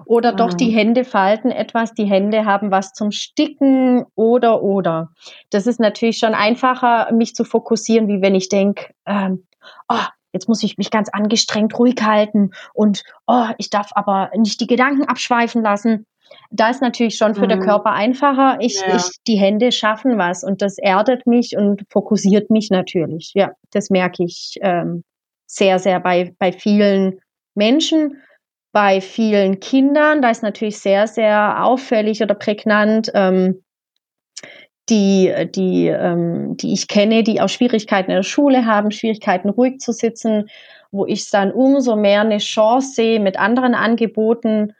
oder 0.05 0.33
doch 0.33 0.53
die 0.53 0.71
mhm. 0.71 0.75
Hände 0.75 1.05
falten 1.05 1.51
etwas, 1.51 1.95
die 1.95 2.05
Hände 2.05 2.45
haben 2.45 2.71
was 2.71 2.93
zum 2.93 3.11
Sticken 3.11 4.05
oder 4.15 4.63
oder. 4.63 5.11
Das 5.51 5.67
ist 5.67 5.81
natürlich 5.81 6.19
schon 6.19 6.35
einfacher, 6.35 7.13
mich 7.13 7.35
zu 7.35 7.45
fokussieren, 7.45 8.09
wie 8.09 8.21
wenn 8.21 8.35
ich 8.35 8.49
denke, 8.49 8.93
ähm, 9.07 9.47
oh, 9.89 10.05
jetzt 10.33 10.49
muss 10.49 10.63
ich 10.63 10.77
mich 10.77 10.91
ganz 10.91 11.09
angestrengt 11.09 11.79
ruhig 11.79 11.97
halten 12.03 12.51
und 12.75 13.03
oh, 13.27 13.47
ich 13.59 13.71
darf 13.71 13.91
aber 13.95 14.31
nicht 14.37 14.61
die 14.61 14.67
Gedanken 14.67 15.05
abschweifen 15.05 15.63
lassen. 15.63 16.07
Da 16.51 16.71
ist 16.71 16.81
natürlich 16.81 17.17
schon 17.17 17.35
für 17.35 17.45
mhm. 17.45 17.49
den 17.49 17.61
Körper 17.61 17.93
einfacher. 17.93 18.59
Ich, 18.61 18.81
ja. 18.81 18.97
ich, 18.97 19.05
die 19.27 19.37
Hände 19.37 19.71
schaffen 19.71 20.17
was 20.17 20.45
und 20.45 20.63
das 20.63 20.79
erdet 20.79 21.27
mich 21.27 21.57
und 21.57 21.83
fokussiert 21.91 22.51
mich 22.51 22.71
natürlich. 22.71 23.33
Ja, 23.35 23.53
das 23.71 23.91
merke 23.91 24.25
ich 24.25 24.59
ähm, 24.63 25.05
sehr, 25.47 25.79
sehr 25.79 26.01
bei, 26.01 26.35
bei 26.39 26.53
vielen 26.53 27.21
Menschen, 27.55 28.23
bei 28.73 29.01
vielen 29.01 29.61
Kindern. 29.61 30.23
Da 30.23 30.31
ist 30.31 30.43
natürlich 30.43 30.79
sehr, 30.79 31.07
sehr 31.07 31.65
auffällig 31.65 32.23
oder 32.23 32.35
prägnant. 32.35 33.11
Ähm, 33.15 33.63
die, 34.89 35.33
die, 35.55 35.89
ähm, 35.89 36.57
die 36.57 36.73
ich 36.73 36.89
kenne, 36.89 37.23
die 37.23 37.41
auch 37.41 37.49
Schwierigkeiten 37.49 38.11
in 38.11 38.17
der 38.17 38.23
Schule 38.23 38.65
haben, 38.65 38.91
Schwierigkeiten 38.91 39.51
ruhig 39.51 39.81
zu 39.81 39.93
sitzen, 39.93 40.49
wo 40.91 41.05
ich 41.05 41.31
dann 41.31 41.53
umso 41.53 41.97
mehr 41.97 42.23
eine 42.23 42.39
Chance 42.39 42.93
sehe 42.95 43.21
mit 43.21 43.39
anderen 43.39 43.75
Angeboten, 43.75 44.73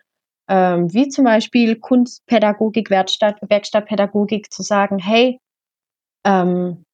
ähm, 0.49 0.93
wie 0.93 1.09
zum 1.09 1.25
Beispiel 1.25 1.77
Kunstpädagogik, 1.77 2.91
Werkstatt, 2.91 3.37
Werkstattpädagogik, 3.49 4.53
zu 4.53 4.63
sagen, 4.63 4.99
hey, 4.99 5.41
ähm, 6.25 6.85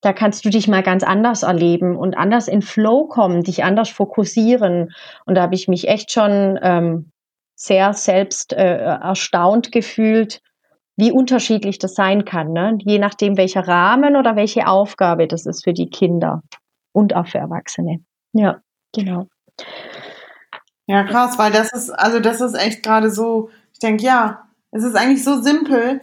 da 0.00 0.12
kannst 0.12 0.44
du 0.44 0.50
dich 0.50 0.68
mal 0.68 0.82
ganz 0.82 1.02
anders 1.02 1.42
erleben 1.42 1.96
und 1.96 2.14
anders 2.14 2.46
in 2.46 2.60
Flow 2.60 3.06
kommen, 3.06 3.42
dich 3.42 3.64
anders 3.64 3.88
fokussieren. 3.88 4.92
Und 5.24 5.36
da 5.36 5.42
habe 5.42 5.54
ich 5.54 5.66
mich 5.66 5.88
echt 5.88 6.12
schon 6.12 6.58
ähm, 6.62 7.10
sehr 7.54 7.94
selbst 7.94 8.52
äh, 8.52 8.76
erstaunt 8.76 9.72
gefühlt, 9.72 10.42
wie 10.96 11.10
unterschiedlich 11.10 11.78
das 11.78 11.94
sein 11.94 12.24
kann, 12.24 12.52
ne? 12.52 12.78
je 12.82 12.98
nachdem, 12.98 13.36
welcher 13.36 13.66
Rahmen 13.66 14.16
oder 14.16 14.36
welche 14.36 14.66
Aufgabe 14.68 15.26
das 15.26 15.46
ist 15.46 15.64
für 15.64 15.72
die 15.72 15.88
Kinder 15.88 16.42
und 16.92 17.16
auch 17.16 17.26
für 17.26 17.38
Erwachsene. 17.38 17.98
Ja, 18.32 18.60
genau. 18.94 19.26
Ja, 20.86 21.04
krass, 21.04 21.38
weil 21.38 21.52
das 21.52 21.72
ist, 21.72 21.90
also 21.90 22.20
das 22.20 22.40
ist 22.40 22.54
echt 22.54 22.82
gerade 22.82 23.10
so, 23.10 23.50
ich 23.72 23.78
denke, 23.78 24.04
ja, 24.04 24.48
es 24.70 24.84
ist 24.84 24.96
eigentlich 24.96 25.24
so 25.24 25.40
simpel, 25.40 26.02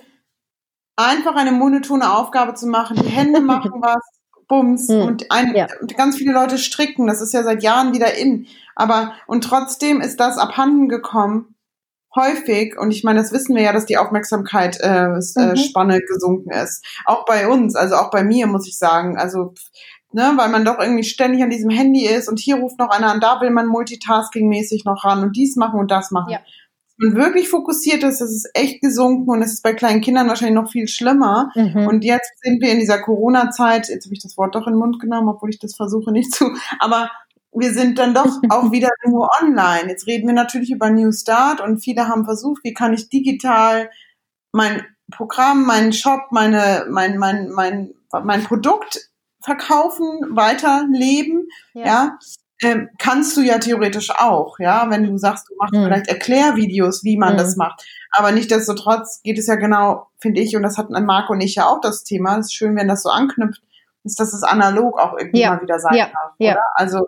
einfach 0.96 1.36
eine 1.36 1.52
monotone 1.52 2.12
Aufgabe 2.12 2.56
zu 2.56 2.68
machen, 2.68 2.98
die 2.98 3.10
Hände 3.10 3.42
machen 3.42 3.72
was, 3.82 4.02
Bums, 4.48 4.90
hm, 4.90 5.02
und, 5.02 5.32
ein, 5.32 5.56
ja. 5.56 5.68
und 5.80 5.96
ganz 5.96 6.18
viele 6.18 6.34
Leute 6.34 6.58
stricken, 6.58 7.08
das 7.08 7.22
ist 7.22 7.34
ja 7.34 7.44
seit 7.44 7.64
Jahren 7.64 7.94
wieder 7.94 8.16
in, 8.16 8.48
aber, 8.76 9.14
und 9.28 9.44
trotzdem 9.44 10.02
ist 10.02 10.20
das 10.20 10.38
abhanden 10.38 10.90
gekommen, 10.90 11.56
häufig, 12.16 12.78
und 12.78 12.92
ich 12.92 13.04
meine, 13.04 13.20
das 13.20 13.32
wissen 13.32 13.56
wir 13.56 13.64
ja, 13.64 13.74
dass 13.74 13.86
die 13.86 13.98
Aufmerksamkeit 13.98 14.80
äh, 14.82 15.08
mhm. 15.08 15.56
Spanne 15.56 16.02
gesunken 16.02 16.52
ist. 16.52 16.86
Auch 17.06 17.26
bei 17.26 17.48
uns, 17.48 17.76
also 17.76 17.96
auch 17.96 18.12
bei 18.12 18.24
mir, 18.24 18.48
muss 18.48 18.68
ich 18.68 18.78
sagen. 18.78 19.18
Also, 19.18 19.54
ne, 20.14 20.34
weil 20.36 20.50
man 20.50 20.66
doch 20.66 20.80
irgendwie 20.80 21.04
ständig 21.04 21.42
an 21.44 21.50
diesem 21.50 21.70
Handy 21.70 22.06
ist 22.06 22.28
und 22.30 22.40
hier 22.40 22.58
ruft 22.58 22.80
noch 22.80 22.90
einer 22.90 23.12
an, 23.12 23.20
da 23.20 23.42
will 23.42 23.52
man 23.52 23.68
multitasking-mäßig 23.68 24.84
noch 24.86 25.04
ran 25.04 25.24
und 25.24 25.36
dies 25.36 25.56
machen 25.56 25.80
und 25.80 25.92
das 25.92 26.12
machen. 26.12 26.32
Ja. 26.32 26.40
Und 27.00 27.16
wirklich 27.16 27.50
fokussiert 27.50 28.04
ist, 28.04 28.22
das 28.22 28.30
ist 28.30 28.50
echt 28.54 28.82
gesunken 28.82 29.30
und 29.30 29.42
es 29.42 29.54
ist 29.54 29.64
bei 29.64 29.74
kleinen 29.74 30.02
Kindern 30.02 30.28
wahrscheinlich 30.28 30.56
noch 30.56 30.72
viel 30.72 30.88
schlimmer. 30.88 31.50
Mhm. 31.56 31.88
Und 31.88 32.04
jetzt 32.04 32.32
sind 32.44 32.62
wir 32.62 32.72
in 32.72 32.80
dieser 32.80 33.00
Corona-Zeit, 33.00 33.90
jetzt 33.90 34.06
habe 34.06 34.14
ich 34.14 34.22
das 34.22 34.38
Wort 34.38 34.54
doch 34.54 34.68
in 34.68 34.74
den 34.74 34.80
Mund 34.80 35.00
genommen, 35.00 35.30
obwohl 35.30 35.50
ich 35.50 35.58
das 35.58 35.76
versuche 35.76 36.12
nicht 36.12 36.32
zu, 36.32 36.46
aber 36.80 37.10
wir 37.54 37.74
sind 37.74 37.98
dann 37.98 38.14
doch 38.14 38.28
auch 38.50 38.72
wieder 38.72 38.90
nur 39.06 39.30
online. 39.42 39.90
Jetzt 39.90 40.08
reden 40.08 40.28
wir 40.28 40.36
natürlich 40.36 40.72
über 40.72 40.90
New 40.90 41.12
Start 41.12 41.60
und 41.60 41.80
viele 41.80 42.08
haben 42.08 42.26
versucht, 42.26 42.64
wie 42.64 42.74
kann 42.74 42.94
ich 42.94 43.10
digital 43.10 43.90
mein 44.52 44.86
Programm, 45.12 45.66
meinen 45.66 45.94
Shop, 45.94 46.28
meine, 46.32 46.86
mein, 46.90 47.18
mein, 47.18 47.50
mein, 47.50 47.94
mein 48.24 48.44
Produkt 48.44 49.11
verkaufen, 49.44 50.20
weiterleben, 50.32 51.48
ja. 51.74 51.86
ja. 51.86 52.18
Ähm, 52.64 52.90
kannst 53.00 53.36
du 53.36 53.42
ja 53.42 53.58
theoretisch 53.58 54.12
auch, 54.12 54.60
ja, 54.60 54.86
wenn 54.90 55.04
du 55.04 55.18
sagst, 55.18 55.50
du 55.50 55.56
machst 55.58 55.74
hm. 55.74 55.84
vielleicht 55.84 56.08
Erklärvideos, 56.10 57.04
wie 57.04 57.18
man 57.18 57.32
hm. 57.32 57.38
das 57.38 57.56
macht. 57.56 57.84
Aber 58.12 58.32
nichtsdestotrotz 58.32 59.22
geht 59.24 59.40
es 59.40 59.48
ja 59.48 59.56
genau, 59.56 60.08
finde 60.20 60.42
ich, 60.42 60.56
und 60.56 60.62
das 60.62 60.78
hatten 60.78 60.94
Marco 61.06 61.34
und 61.34 61.42
ich 61.42 61.56
ja 61.56 61.66
auch 61.66 61.82
das 61.82 62.04
Thema, 62.04 62.38
es 62.38 62.48
ist 62.48 62.54
schön, 62.54 62.76
wenn 62.76 62.88
das 62.88 63.02
so 63.02 63.10
anknüpft, 63.10 63.64
ist, 64.04 64.20
dass 64.20 64.34
es 64.34 64.44
analog 64.44 65.00
auch 65.00 65.18
irgendwie 65.18 65.42
ja. 65.42 65.56
mal 65.56 65.62
wieder 65.62 65.80
sein 65.80 65.96
ja. 65.96 66.06
darf, 66.06 66.34
ja. 66.38 66.52
oder? 66.54 66.64
Also 66.76 67.06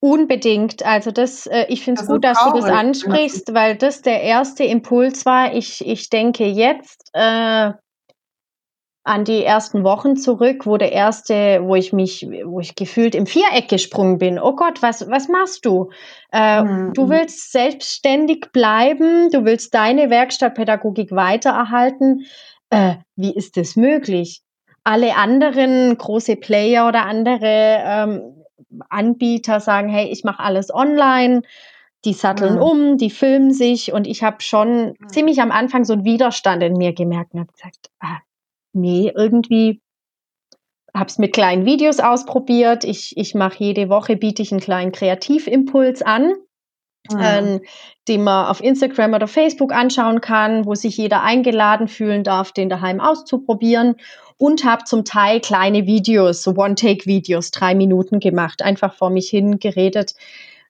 Unbedingt. 0.00 0.84
Also 0.84 1.10
das, 1.10 1.46
äh, 1.46 1.66
ich 1.68 1.82
finde 1.82 2.02
es 2.02 2.06
gut, 2.06 2.22
dass 2.22 2.38
du 2.44 2.52
das 2.52 2.66
ansprichst, 2.66 3.54
weil 3.54 3.76
das 3.76 4.02
der 4.02 4.22
erste 4.22 4.62
Impuls 4.64 5.24
war. 5.24 5.54
Ich, 5.54 5.86
ich 5.86 6.10
denke 6.10 6.44
jetzt 6.44 7.10
äh, 7.14 7.72
an 9.06 9.24
die 9.24 9.44
ersten 9.44 9.84
Wochen 9.84 10.16
zurück, 10.16 10.66
wo 10.66 10.76
der 10.76 10.92
erste, 10.92 11.60
wo 11.62 11.74
ich 11.76 11.92
mich, 11.92 12.28
wo 12.44 12.60
ich 12.60 12.74
gefühlt 12.74 13.14
im 13.14 13.26
Viereck 13.26 13.68
gesprungen 13.68 14.18
bin. 14.18 14.38
Oh 14.38 14.54
Gott, 14.54 14.82
was, 14.82 15.08
was 15.08 15.28
machst 15.28 15.64
du? 15.64 15.90
Äh, 16.32 16.62
mhm. 16.62 16.92
Du 16.92 17.08
willst 17.08 17.52
selbstständig 17.52 18.46
bleiben, 18.52 19.30
du 19.30 19.44
willst 19.44 19.74
deine 19.74 20.10
Werkstattpädagogik 20.10 21.12
weitererhalten. 21.12 22.26
Äh, 22.70 22.96
wie 23.14 23.34
ist 23.34 23.56
das 23.56 23.76
möglich? 23.76 24.42
alle 24.86 25.16
anderen 25.16 25.98
große 25.98 26.36
Player 26.36 26.86
oder 26.86 27.06
andere 27.06 27.82
ähm, 27.84 28.44
Anbieter 28.88 29.58
sagen, 29.58 29.88
hey, 29.88 30.06
ich 30.06 30.22
mache 30.22 30.40
alles 30.40 30.72
online, 30.72 31.42
die 32.04 32.12
satteln 32.12 32.54
mhm. 32.54 32.62
um, 32.62 32.96
die 32.96 33.10
filmen 33.10 33.52
sich 33.52 33.92
und 33.92 34.06
ich 34.06 34.22
habe 34.22 34.40
schon 34.42 34.90
mhm. 34.90 35.08
ziemlich 35.08 35.42
am 35.42 35.50
Anfang 35.50 35.84
so 35.84 35.92
einen 35.92 36.04
Widerstand 36.04 36.62
in 36.62 36.74
mir 36.74 36.92
gemerkt 36.92 37.34
und 37.34 37.40
habe 37.40 37.52
gesagt, 37.52 37.90
ah, 37.98 38.18
nee, 38.76 39.12
irgendwie 39.14 39.80
habe 40.94 41.08
es 41.08 41.18
mit 41.18 41.32
kleinen 41.32 41.66
Videos 41.66 42.00
ausprobiert. 42.00 42.84
Ich, 42.84 43.16
ich 43.16 43.34
mache 43.34 43.56
jede 43.58 43.88
Woche, 43.88 44.16
biete 44.16 44.42
ich 44.42 44.50
einen 44.52 44.60
kleinen 44.60 44.92
Kreativimpuls 44.92 46.02
an, 46.02 46.32
mhm. 47.10 47.20
ähm, 47.20 47.60
den 48.08 48.24
man 48.24 48.46
auf 48.46 48.62
Instagram 48.62 49.14
oder 49.14 49.28
Facebook 49.28 49.72
anschauen 49.72 50.20
kann, 50.20 50.64
wo 50.64 50.74
sich 50.74 50.96
jeder 50.96 51.22
eingeladen 51.22 51.88
fühlen 51.88 52.24
darf, 52.24 52.52
den 52.52 52.68
daheim 52.68 53.00
auszuprobieren 53.00 53.96
und 54.38 54.64
habe 54.64 54.84
zum 54.84 55.04
Teil 55.04 55.40
kleine 55.40 55.86
Videos, 55.86 56.42
so 56.42 56.52
One-Take-Videos, 56.52 57.50
drei 57.50 57.74
Minuten 57.74 58.20
gemacht, 58.20 58.62
einfach 58.62 58.94
vor 58.94 59.10
mich 59.10 59.28
hin 59.28 59.58
geredet. 59.58 60.14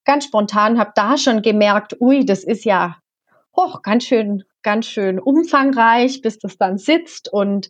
Ganz 0.04 0.24
spontan 0.24 0.78
habe 0.78 0.92
da 0.94 1.18
schon 1.18 1.42
gemerkt, 1.42 1.96
ui, 2.00 2.24
das 2.24 2.44
ist 2.44 2.64
ja 2.64 2.96
hoch, 3.56 3.82
ganz 3.82 4.04
schön, 4.04 4.44
ganz 4.62 4.86
schön 4.86 5.18
umfangreich, 5.18 6.20
bis 6.20 6.38
das 6.38 6.58
dann 6.58 6.78
sitzt 6.78 7.32
und 7.32 7.68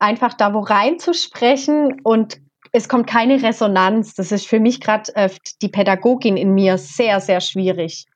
einfach 0.00 0.34
da 0.34 0.52
wo 0.54 0.60
reinzusprechen 0.60 2.00
und 2.02 2.40
es 2.72 2.88
kommt 2.88 3.06
keine 3.06 3.42
Resonanz. 3.42 4.14
Das 4.14 4.32
ist 4.32 4.46
für 4.46 4.60
mich 4.60 4.80
gerade 4.80 5.14
äh, 5.14 5.30
die 5.62 5.68
Pädagogin 5.68 6.36
in 6.36 6.54
mir 6.54 6.78
sehr, 6.78 7.20
sehr 7.20 7.40
schwierig. 7.40 8.06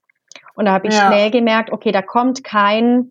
Und 0.54 0.66
da 0.66 0.72
habe 0.72 0.88
ich 0.88 0.94
ja. 0.94 1.08
schnell 1.08 1.30
gemerkt, 1.30 1.72
okay, 1.72 1.92
da 1.92 2.02
kommt 2.02 2.44
kein 2.44 3.10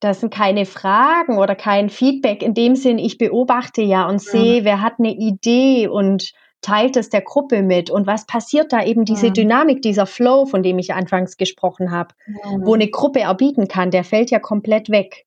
das 0.00 0.20
sind 0.20 0.32
keine 0.32 0.64
Fragen 0.64 1.36
oder 1.36 1.54
kein 1.54 1.90
Feedback 1.90 2.42
in 2.42 2.54
dem 2.54 2.74
Sinn, 2.74 2.98
ich 2.98 3.18
beobachte 3.18 3.82
ja 3.82 4.08
und 4.08 4.18
sehe, 4.18 4.64
wer 4.64 4.80
hat 4.80 4.94
eine 4.98 5.12
Idee 5.12 5.88
und 5.88 6.32
teilt 6.62 6.96
es 6.96 7.10
der 7.10 7.20
Gruppe 7.20 7.62
mit. 7.62 7.90
Und 7.90 8.06
was 8.06 8.26
passiert 8.26 8.72
da 8.72 8.82
eben 8.82 9.04
diese 9.04 9.30
Dynamik, 9.30 9.82
dieser 9.82 10.06
Flow, 10.06 10.46
von 10.46 10.62
dem 10.62 10.78
ich 10.78 10.94
anfangs 10.94 11.36
gesprochen 11.36 11.90
habe, 11.90 12.14
wo 12.60 12.74
eine 12.74 12.88
Gruppe 12.88 13.20
erbieten 13.20 13.68
kann, 13.68 13.90
der 13.90 14.04
fällt 14.04 14.30
ja 14.30 14.38
komplett 14.38 14.90
weg, 14.90 15.26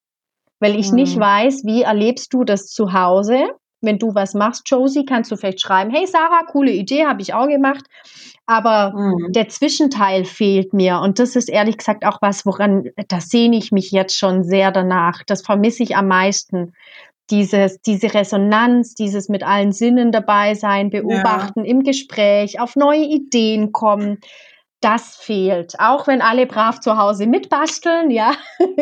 weil 0.64 0.80
ich 0.80 0.92
nicht 0.92 1.20
weiß, 1.20 1.64
wie 1.66 1.84
erlebst 1.84 2.34
du 2.34 2.44
das 2.44 2.68
zu 2.68 2.94
Hause 2.94 3.50
wenn 3.84 4.00
du 4.00 4.16
was 4.16 4.34
machst, 4.34 4.64
Josie, 4.66 5.06
kannst 5.06 5.32
du 5.32 5.36
vielleicht 5.36 5.62
schreiben, 5.62 5.92
hey 5.92 6.08
Sarah, 6.08 6.46
coole 6.46 6.72
Idee, 6.72 7.06
habe 7.06 7.22
ich 7.22 7.34
auch 7.34 7.48
gemacht. 7.48 7.86
Aber 8.46 8.94
mhm. 8.96 9.32
der 9.32 9.50
Zwischenteil 9.50 10.26
fehlt 10.26 10.74
mir. 10.74 11.00
Und 11.00 11.20
das 11.20 11.36
ist 11.36 11.50
ehrlich 11.50 11.78
gesagt 11.78 12.06
auch 12.06 12.18
was, 12.22 12.46
woran, 12.46 12.90
da 13.08 13.22
sehne 13.22 13.58
ich 13.58 13.72
mich 13.72 13.92
jetzt 13.92 14.18
schon 14.18 14.44
sehr 14.44 14.72
danach. 14.72 15.24
Das 15.28 15.46
vermisse 15.46 15.84
ich 15.84 15.96
am 15.96 16.08
meisten. 16.08 16.74
Dieses, 17.30 17.80
diese 17.82 18.14
Resonanz, 18.14 18.96
dieses 18.96 19.30
mit 19.30 19.44
allen 19.44 19.72
Sinnen 19.72 20.12
dabei 20.12 20.56
sein, 20.56 20.90
beobachten 20.90 21.64
ja. 21.64 21.72
im 21.72 21.84
Gespräch, 21.84 22.60
auf 22.60 22.76
neue 22.76 23.06
Ideen 23.06 23.72
kommen. 23.72 24.20
Das 24.84 25.16
fehlt. 25.16 25.80
Auch 25.80 26.08
wenn 26.08 26.22
alle 26.22 26.46
brav 26.46 26.82
zu 26.82 26.98
Hause 26.98 27.26
mitbasteln, 27.26 28.12
ja. 28.12 28.34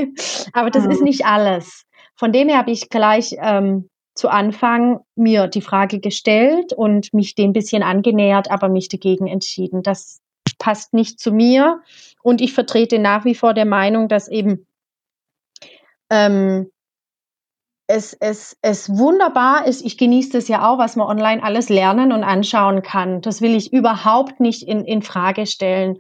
Aber 0.54 0.72
das 0.72 0.86
mhm. 0.86 0.92
ist 0.92 1.02
nicht 1.04 1.26
alles. 1.26 1.86
Von 2.16 2.32
dem 2.32 2.50
her 2.50 2.58
habe 2.58 2.72
ich 2.72 2.90
gleich 2.90 3.36
ähm, 3.40 3.88
zu 4.16 4.30
Anfang 4.30 5.02
mir 5.16 5.48
die 5.48 5.62
Frage 5.62 6.00
gestellt 6.00 6.74
und 6.74 7.14
mich 7.14 7.36
dem 7.36 7.54
bisschen 7.54 7.84
angenähert, 7.84 8.50
aber 8.52 8.68
mich 8.68 8.90
dagegen 8.90 9.28
entschieden. 9.28 9.84
Das 9.84 10.22
passt 10.58 10.94
nicht 10.94 11.20
zu 11.20 11.32
mir 11.32 11.82
und 12.24 12.42
ich 12.42 12.54
vertrete 12.54 13.00
nach 13.00 13.24
wie 13.24 13.36
vor 13.36 13.54
der 13.54 13.66
Meinung, 13.66 14.08
dass 14.08 14.28
eben 14.28 14.66
ähm, 16.10 16.72
es, 17.92 18.14
es, 18.14 18.58
es 18.62 18.90
wunderbar 18.98 19.68
ist, 19.68 19.86
ich 19.86 19.98
genieße 19.98 20.32
das 20.32 20.48
ja 20.48 20.70
auch, 20.70 20.78
was 20.78 20.96
man 20.96 21.08
online 21.08 21.44
alles 21.44 21.70
lernen 21.70 22.12
und 22.12 22.24
anschauen 22.24 22.82
kann. 22.82 23.22
Das 23.22 23.42
will 23.42 23.56
ich 23.56 23.74
überhaupt 23.74 24.40
nicht 24.40 24.64
in, 24.64 24.86
in 24.86 25.02
Frage 25.02 25.46
stellen. 25.46 25.98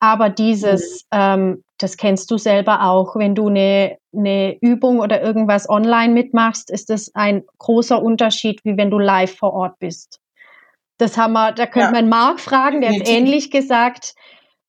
Aber 0.00 0.30
dieses, 0.30 1.06
mhm. 1.12 1.18
ähm, 1.18 1.64
das 1.78 1.96
kennst 1.96 2.30
du 2.30 2.38
selber 2.38 2.82
auch, 2.82 3.16
wenn 3.16 3.34
du 3.34 3.48
eine, 3.48 3.98
eine 4.12 4.58
Übung 4.60 4.98
oder 4.98 5.22
irgendwas 5.22 5.68
online 5.68 6.12
mitmachst, 6.12 6.70
ist 6.70 6.90
das 6.90 7.14
ein 7.14 7.44
großer 7.58 8.02
Unterschied, 8.02 8.64
wie 8.64 8.76
wenn 8.76 8.90
du 8.90 8.98
live 8.98 9.36
vor 9.36 9.52
Ort 9.52 9.78
bist. 9.78 10.20
Das 10.98 11.16
haben 11.16 11.32
wir, 11.34 11.52
da 11.52 11.66
könnte 11.66 11.94
ja. 11.94 12.02
man 12.02 12.08
Marc 12.08 12.40
fragen, 12.40 12.80
der 12.80 12.90
hat 12.90 13.08
ähnlich 13.08 13.52
gesagt, 13.52 14.14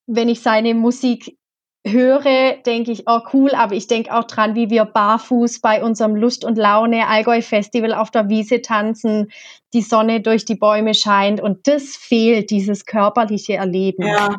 wenn 0.05 0.29
ich 0.29 0.41
seine 0.41 0.75
Musik 0.75 1.35
höre, 1.85 2.57
denke 2.65 2.91
ich, 2.91 3.03
oh 3.07 3.21
cool, 3.33 3.51
aber 3.51 3.73
ich 3.73 3.87
denke 3.87 4.13
auch 4.13 4.25
dran, 4.25 4.55
wie 4.55 4.69
wir 4.69 4.85
barfuß 4.85 5.61
bei 5.61 5.83
unserem 5.83 6.15
Lust 6.15 6.43
und 6.43 6.57
Laune 6.57 7.07
Allgäu 7.07 7.41
Festival 7.41 7.93
auf 7.93 8.11
der 8.11 8.29
Wiese 8.29 8.61
tanzen, 8.61 9.31
die 9.73 9.81
Sonne 9.81 10.21
durch 10.21 10.45
die 10.45 10.55
Bäume 10.55 10.93
scheint 10.93 11.41
und 11.41 11.67
das 11.67 11.95
fehlt, 11.95 12.49
dieses 12.49 12.85
körperliche 12.85 13.53
Erleben. 13.55 14.05
Ja. 14.05 14.35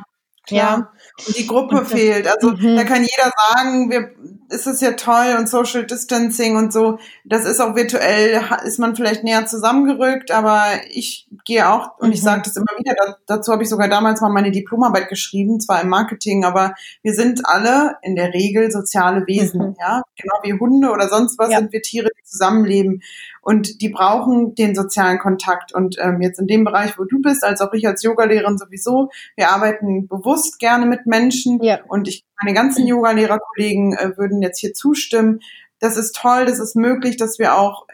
Ja. 0.57 0.93
Und 1.27 1.37
die 1.37 1.47
Gruppe 1.47 1.79
und 1.79 1.87
fehlt. 1.87 2.27
Also 2.27 2.53
mhm. 2.53 2.77
da 2.77 2.85
kann 2.85 3.03
jeder 3.03 3.31
sagen, 3.53 3.91
wir, 3.91 4.11
ist 4.49 4.67
es 4.67 4.81
ja 4.81 4.93
toll 4.93 5.37
und 5.39 5.49
Social 5.49 5.87
Distancing 5.87 6.57
und 6.57 6.73
so. 6.73 6.99
Das 7.25 7.45
ist 7.45 7.61
auch 7.61 7.77
virtuell, 7.77 8.41
ist 8.65 8.79
man 8.79 8.97
vielleicht 8.97 9.25
näher 9.25 9.47
zusammengerückt, 9.47 10.31
aber 10.31 10.65
ich 10.91 11.29
gehe 11.45 11.69
auch, 11.69 11.99
und 11.99 12.09
mhm. 12.09 12.15
ich 12.15 12.23
sage 12.23 12.43
das 12.45 12.57
immer 12.57 12.73
wieder, 12.79 12.95
da, 12.97 13.17
dazu 13.27 13.53
habe 13.53 13.63
ich 13.63 13.69
sogar 13.69 13.89
damals 13.89 14.21
mal 14.21 14.31
meine 14.31 14.51
Diplomarbeit 14.51 15.09
geschrieben, 15.09 15.61
zwar 15.61 15.83
im 15.83 15.89
Marketing, 15.89 16.45
aber 16.45 16.75
wir 17.03 17.15
sind 17.15 17.47
alle 17.47 17.97
in 18.03 18.17
der 18.17 18.35
Regel 18.35 18.71
soziale 18.71 19.27
Wesen, 19.27 19.61
mhm. 19.61 19.77
ja. 19.81 20.03
Genau 20.17 20.35
wie 20.43 20.59
Hunde 20.59 20.91
oder 20.91 21.09
sonst 21.09 21.39
was 21.39 21.51
ja. 21.51 21.59
sind 21.59 21.73
wir 21.73 21.83
Tiere, 21.83 22.11
die 22.19 22.25
zusammenleben. 22.25 23.03
Und 23.42 23.81
die 23.81 23.88
brauchen 23.88 24.55
den 24.55 24.74
sozialen 24.74 25.18
Kontakt. 25.18 25.74
Und 25.74 25.96
ähm, 25.98 26.20
jetzt 26.20 26.38
in 26.38 26.46
dem 26.46 26.64
Bereich, 26.64 26.98
wo 26.98 27.05
du 27.05 27.20
bist, 27.20 27.44
als 27.44 27.61
auch 27.61 27.72
ich 27.72 27.87
als 27.87 28.03
Yogalehrerin 28.03 28.59
sowieso, 28.59 29.11
wir 29.37 29.50
arbeiten 29.50 30.09
bewusst 30.09 30.59
gerne 30.59 30.87
mit 30.87 31.07
Menschen. 31.07 31.62
Ja. 31.62 31.81
Und 31.88 32.09
ich, 32.09 32.24
meine 32.42 32.55
ganzen 32.55 32.87
Yogalehrerkollegen 32.87 33.94
äh, 33.94 34.16
würden 34.16 34.42
jetzt 34.42 34.61
hier 34.61 34.74
zustimmen. 34.74 35.40
Das 35.79 35.96
ist 35.96 36.14
toll, 36.14 36.44
das 36.44 36.59
ist 36.59 36.76
möglich, 36.76 37.16
dass 37.16 37.38
wir 37.38 37.57
auch 37.57 37.87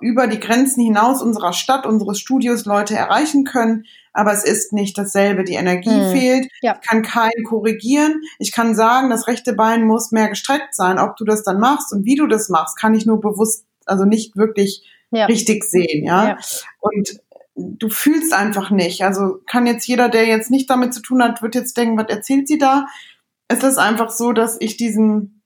über 0.00 0.26
die 0.26 0.40
Grenzen 0.40 0.82
hinaus 0.82 1.20
unserer 1.20 1.52
Stadt, 1.52 1.86
unseres 1.86 2.18
Studios 2.18 2.64
Leute 2.64 2.94
erreichen 2.94 3.44
können. 3.44 3.84
Aber 4.12 4.32
es 4.32 4.44
ist 4.44 4.72
nicht 4.72 4.96
dasselbe. 4.96 5.44
Die 5.44 5.54
Energie 5.54 5.90
hm. 5.90 6.10
fehlt. 6.12 6.48
Ja. 6.62 6.78
Ich 6.80 6.88
kann 6.88 7.02
keinen 7.02 7.44
korrigieren. 7.44 8.22
Ich 8.38 8.52
kann 8.52 8.74
sagen, 8.74 9.10
das 9.10 9.26
rechte 9.26 9.52
Bein 9.54 9.86
muss 9.86 10.12
mehr 10.12 10.28
gestreckt 10.28 10.74
sein. 10.74 10.98
Ob 10.98 11.16
du 11.16 11.24
das 11.24 11.42
dann 11.42 11.58
machst 11.58 11.92
und 11.92 12.04
wie 12.04 12.14
du 12.14 12.26
das 12.26 12.48
machst, 12.48 12.78
kann 12.78 12.94
ich 12.94 13.06
nur 13.06 13.20
bewusst 13.20 13.66
also 13.86 14.04
nicht 14.04 14.36
wirklich 14.36 14.82
ja. 15.10 15.26
richtig 15.26 15.64
sehen, 15.64 16.04
ja? 16.04 16.28
ja. 16.28 16.38
Und 16.80 17.20
du 17.54 17.88
fühlst 17.88 18.32
einfach 18.32 18.70
nicht. 18.70 19.02
Also 19.04 19.40
kann 19.46 19.66
jetzt 19.66 19.86
jeder, 19.86 20.08
der 20.08 20.26
jetzt 20.26 20.50
nicht 20.50 20.68
damit 20.68 20.92
zu 20.94 21.00
tun 21.00 21.22
hat, 21.22 21.42
wird 21.42 21.54
jetzt 21.54 21.76
denken, 21.76 21.98
was 21.98 22.08
erzählt 22.08 22.48
sie 22.48 22.58
da? 22.58 22.86
Es 23.48 23.62
ist 23.62 23.78
einfach 23.78 24.10
so, 24.10 24.32
dass 24.32 24.56
ich 24.60 24.76
diesen, 24.76 25.42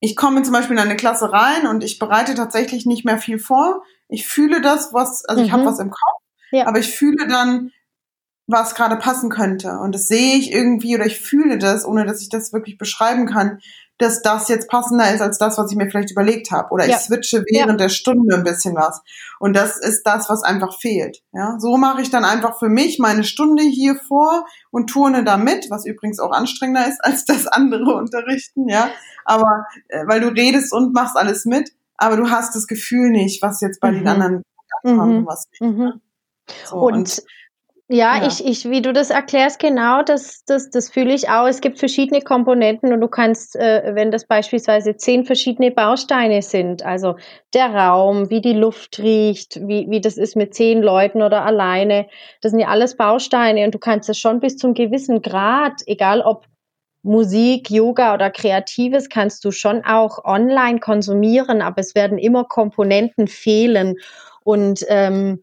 ich 0.00 0.14
komme 0.14 0.42
zum 0.42 0.52
Beispiel 0.52 0.76
in 0.76 0.82
eine 0.82 0.96
Klasse 0.96 1.32
rein 1.32 1.66
und 1.66 1.82
ich 1.82 1.98
bereite 1.98 2.34
tatsächlich 2.34 2.86
nicht 2.86 3.04
mehr 3.04 3.18
viel 3.18 3.38
vor. 3.38 3.82
Ich 4.08 4.26
fühle 4.26 4.60
das, 4.60 4.92
was, 4.92 5.24
also 5.24 5.42
ich 5.42 5.52
habe 5.52 5.62
mhm. 5.62 5.66
was 5.66 5.78
im 5.80 5.90
Kopf, 5.90 6.22
ja. 6.52 6.66
aber 6.66 6.78
ich 6.78 6.94
fühle 6.94 7.26
dann, 7.26 7.72
was 8.46 8.74
gerade 8.74 8.96
passen 8.96 9.28
könnte. 9.28 9.78
Und 9.78 9.94
das 9.94 10.06
sehe 10.08 10.36
ich 10.36 10.52
irgendwie 10.52 10.94
oder 10.94 11.06
ich 11.06 11.20
fühle 11.20 11.58
das, 11.58 11.84
ohne 11.84 12.06
dass 12.06 12.22
ich 12.22 12.28
das 12.28 12.52
wirklich 12.52 12.78
beschreiben 12.78 13.26
kann, 13.26 13.60
dass 13.98 14.22
das 14.22 14.48
jetzt 14.48 14.68
passender 14.68 15.12
ist 15.12 15.20
als 15.20 15.38
das, 15.38 15.58
was 15.58 15.70
ich 15.70 15.76
mir 15.76 15.90
vielleicht 15.90 16.12
überlegt 16.12 16.50
habe. 16.50 16.70
Oder 16.70 16.86
ja. 16.86 16.96
ich 16.96 17.02
switche 17.02 17.44
während 17.50 17.80
ja. 17.80 17.86
der 17.86 17.88
Stunde 17.88 18.36
ein 18.36 18.44
bisschen 18.44 18.74
was. 18.76 19.02
Und 19.40 19.54
das 19.54 19.76
ist 19.76 20.04
das, 20.04 20.30
was 20.30 20.42
einfach 20.42 20.78
fehlt. 20.78 21.22
Ja, 21.32 21.56
so 21.58 21.76
mache 21.76 22.00
ich 22.00 22.10
dann 22.10 22.24
einfach 22.24 22.58
für 22.58 22.68
mich 22.68 22.98
meine 22.98 23.24
Stunde 23.24 23.62
hier 23.62 23.96
vor 23.96 24.46
und 24.70 24.88
turne 24.88 25.24
da 25.24 25.36
mit, 25.36 25.68
was 25.70 25.84
übrigens 25.84 26.20
auch 26.20 26.30
anstrengender 26.30 26.86
ist 26.86 26.98
als 27.04 27.24
das 27.24 27.46
andere 27.46 27.94
Unterrichten. 27.94 28.68
Ja, 28.68 28.88
aber 29.24 29.66
äh, 29.88 30.06
weil 30.06 30.20
du 30.20 30.28
redest 30.28 30.72
und 30.72 30.94
machst 30.94 31.16
alles 31.16 31.44
mit, 31.44 31.72
aber 31.96 32.16
du 32.16 32.30
hast 32.30 32.54
das 32.54 32.66
Gefühl 32.66 33.10
nicht, 33.10 33.42
was 33.42 33.60
jetzt 33.60 33.80
bei 33.80 33.90
mhm. 33.90 33.96
den 33.98 34.08
anderen 34.08 34.42
mhm. 34.84 35.26
was 35.26 35.48
nicht. 35.50 35.60
Mhm. 35.60 36.00
So, 36.64 36.76
und, 36.76 36.94
und 36.94 37.22
ja, 37.90 38.18
ja, 38.18 38.26
Ich, 38.26 38.44
ich, 38.44 38.68
wie 38.68 38.82
du 38.82 38.92
das 38.92 39.08
erklärst, 39.08 39.58
genau, 39.58 40.02
das, 40.02 40.44
das, 40.44 40.68
das 40.68 40.90
fühle 40.90 41.14
ich 41.14 41.30
auch. 41.30 41.46
Es 41.46 41.62
gibt 41.62 41.78
verschiedene 41.78 42.20
Komponenten 42.20 42.92
und 42.92 43.00
du 43.00 43.08
kannst, 43.08 43.56
äh, 43.56 43.94
wenn 43.94 44.10
das 44.10 44.26
beispielsweise 44.26 44.96
zehn 44.96 45.24
verschiedene 45.24 45.70
Bausteine 45.70 46.42
sind, 46.42 46.84
also 46.84 47.16
der 47.54 47.74
Raum, 47.74 48.28
wie 48.28 48.42
die 48.42 48.52
Luft 48.52 48.98
riecht, 48.98 49.66
wie, 49.66 49.86
wie 49.88 50.02
das 50.02 50.18
ist 50.18 50.36
mit 50.36 50.54
zehn 50.54 50.82
Leuten 50.82 51.22
oder 51.22 51.46
alleine, 51.46 52.08
das 52.42 52.50
sind 52.50 52.60
ja 52.60 52.68
alles 52.68 52.94
Bausteine 52.96 53.64
und 53.64 53.74
du 53.74 53.78
kannst 53.78 54.10
es 54.10 54.18
schon 54.18 54.40
bis 54.40 54.58
zum 54.58 54.74
gewissen 54.74 55.22
Grad, 55.22 55.80
egal 55.86 56.20
ob 56.20 56.44
Musik, 57.02 57.70
Yoga 57.70 58.12
oder 58.12 58.28
Kreatives, 58.28 59.08
kannst 59.08 59.44
du 59.46 59.50
schon 59.50 59.82
auch 59.84 60.24
online 60.24 60.80
konsumieren, 60.80 61.62
aber 61.62 61.80
es 61.80 61.94
werden 61.94 62.18
immer 62.18 62.44
Komponenten 62.44 63.28
fehlen 63.28 63.96
und 64.44 64.84
ähm, 64.88 65.42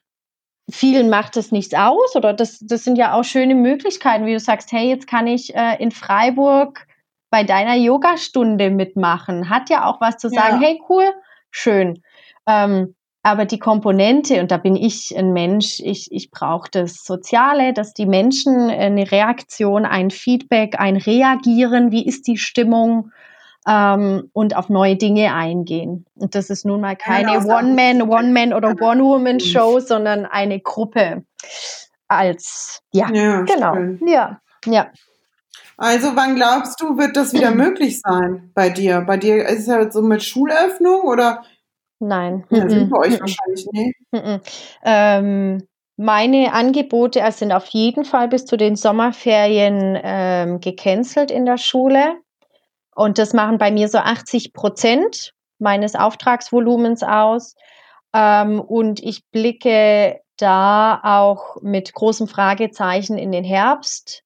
vielen 0.69 1.09
macht 1.09 1.37
es 1.37 1.51
nichts 1.51 1.73
aus 1.73 2.15
oder 2.15 2.33
das, 2.33 2.59
das 2.59 2.83
sind 2.83 2.97
ja 2.97 3.13
auch 3.13 3.23
schöne 3.23 3.55
Möglichkeiten, 3.55 4.25
wie 4.25 4.33
du 4.33 4.39
sagst, 4.39 4.71
hey, 4.71 4.89
jetzt 4.89 5.07
kann 5.07 5.27
ich 5.27 5.55
äh, 5.55 5.75
in 5.81 5.91
Freiburg 5.91 6.87
bei 7.29 7.43
deiner 7.43 7.75
Yogastunde 7.75 8.71
mitmachen. 8.71 9.49
Hat 9.49 9.69
ja 9.69 9.85
auch 9.85 10.01
was 10.01 10.17
zu 10.17 10.29
sagen, 10.29 10.61
ja. 10.61 10.67
hey, 10.67 10.81
cool, 10.89 11.05
schön. 11.51 12.01
Ähm, 12.47 12.95
aber 13.23 13.45
die 13.45 13.57
Komponente, 13.57 14.39
und 14.39 14.51
da 14.51 14.57
bin 14.57 14.75
ich 14.75 15.17
ein 15.17 15.33
Mensch, 15.33 15.79
ich, 15.79 16.11
ich 16.11 16.29
brauche 16.29 16.69
das 16.69 17.03
Soziale, 17.03 17.73
dass 17.73 17.93
die 17.93 18.05
Menschen 18.05 18.69
eine 18.69 19.11
Reaktion, 19.11 19.85
ein 19.85 20.11
Feedback, 20.11 20.79
ein 20.79 20.95
Reagieren, 20.95 21.91
wie 21.91 22.05
ist 22.05 22.27
die 22.27 22.37
Stimmung, 22.37 23.11
ähm, 23.67 24.29
und 24.33 24.55
auf 24.55 24.69
neue 24.69 24.95
Dinge 24.95 25.33
eingehen. 25.33 26.05
Und 26.15 26.35
das 26.35 26.49
ist 26.49 26.65
nun 26.65 26.81
mal 26.81 26.95
keine 26.95 27.33
ja, 27.33 27.43
One-Man, 27.43 28.03
One-Man 28.03 28.53
oder 28.53 28.69
One-Woman-Show, 28.79 29.79
sondern 29.79 30.25
eine 30.25 30.59
Gruppe 30.59 31.23
als, 32.07 32.81
ja, 32.91 33.09
ja 33.11 33.41
genau, 33.41 33.73
schön. 33.73 33.99
ja, 34.07 34.39
ja. 34.65 34.91
Also 35.77 36.15
wann 36.15 36.35
glaubst 36.35 36.79
du, 36.79 36.97
wird 36.97 37.17
das 37.17 37.33
wieder 37.33 37.51
möglich 37.55 37.99
sein 38.01 38.51
bei 38.53 38.69
dir? 38.69 39.01
Bei 39.01 39.17
dir 39.17 39.45
ist 39.45 39.61
es 39.61 39.67
ja 39.67 39.91
so 39.91 40.01
mit 40.01 40.23
Schulöffnung 40.23 41.01
oder? 41.01 41.43
Nein. 41.99 42.45
Ja, 42.49 42.69
sind 42.69 42.89
bei 42.89 42.99
euch 42.99 43.19
wahrscheinlich 43.19 43.67
nicht. 43.71 43.95
Ähm, 44.83 45.67
meine 45.97 46.51
Angebote 46.53 47.23
sind 47.31 47.53
auf 47.53 47.65
jeden 47.67 48.03
Fall 48.03 48.27
bis 48.27 48.45
zu 48.45 48.57
den 48.57 48.75
Sommerferien 48.75 49.97
ähm, 50.03 50.59
gecancelt 50.59 51.31
in 51.31 51.45
der 51.45 51.57
Schule. 51.57 52.17
Und 52.95 53.17
das 53.17 53.33
machen 53.33 53.57
bei 53.57 53.71
mir 53.71 53.89
so 53.89 53.99
80 53.99 54.53
Prozent 54.53 55.33
meines 55.59 55.95
Auftragsvolumens 55.95 57.03
aus. 57.03 57.55
Ähm, 58.13 58.61
und 58.61 59.03
ich 59.03 59.23
blicke 59.31 60.21
da 60.37 61.01
auch 61.03 61.61
mit 61.61 61.93
großem 61.93 62.27
Fragezeichen 62.27 63.17
in 63.17 63.31
den 63.31 63.43
Herbst. 63.43 64.23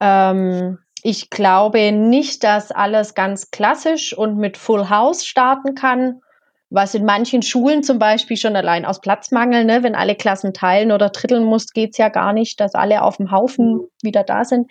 Ähm, 0.00 0.78
ich 1.02 1.30
glaube 1.30 1.92
nicht, 1.92 2.44
dass 2.44 2.70
alles 2.70 3.14
ganz 3.14 3.50
klassisch 3.50 4.16
und 4.16 4.36
mit 4.36 4.56
Full 4.56 4.88
House 4.88 5.26
starten 5.26 5.74
kann, 5.74 6.20
was 6.68 6.94
in 6.94 7.04
manchen 7.04 7.42
Schulen 7.42 7.82
zum 7.82 7.98
Beispiel 7.98 8.36
schon 8.36 8.54
allein 8.54 8.84
aus 8.84 9.00
Platzmangel, 9.00 9.64
ne, 9.64 9.82
wenn 9.82 9.96
alle 9.96 10.14
Klassen 10.14 10.52
teilen 10.52 10.92
oder 10.92 11.08
dritteln 11.08 11.42
muss, 11.42 11.72
geht's 11.72 11.98
ja 11.98 12.10
gar 12.10 12.32
nicht, 12.32 12.60
dass 12.60 12.74
alle 12.74 13.02
auf 13.02 13.16
dem 13.16 13.32
Haufen 13.32 13.80
wieder 14.02 14.22
da 14.22 14.44
sind. 14.44 14.70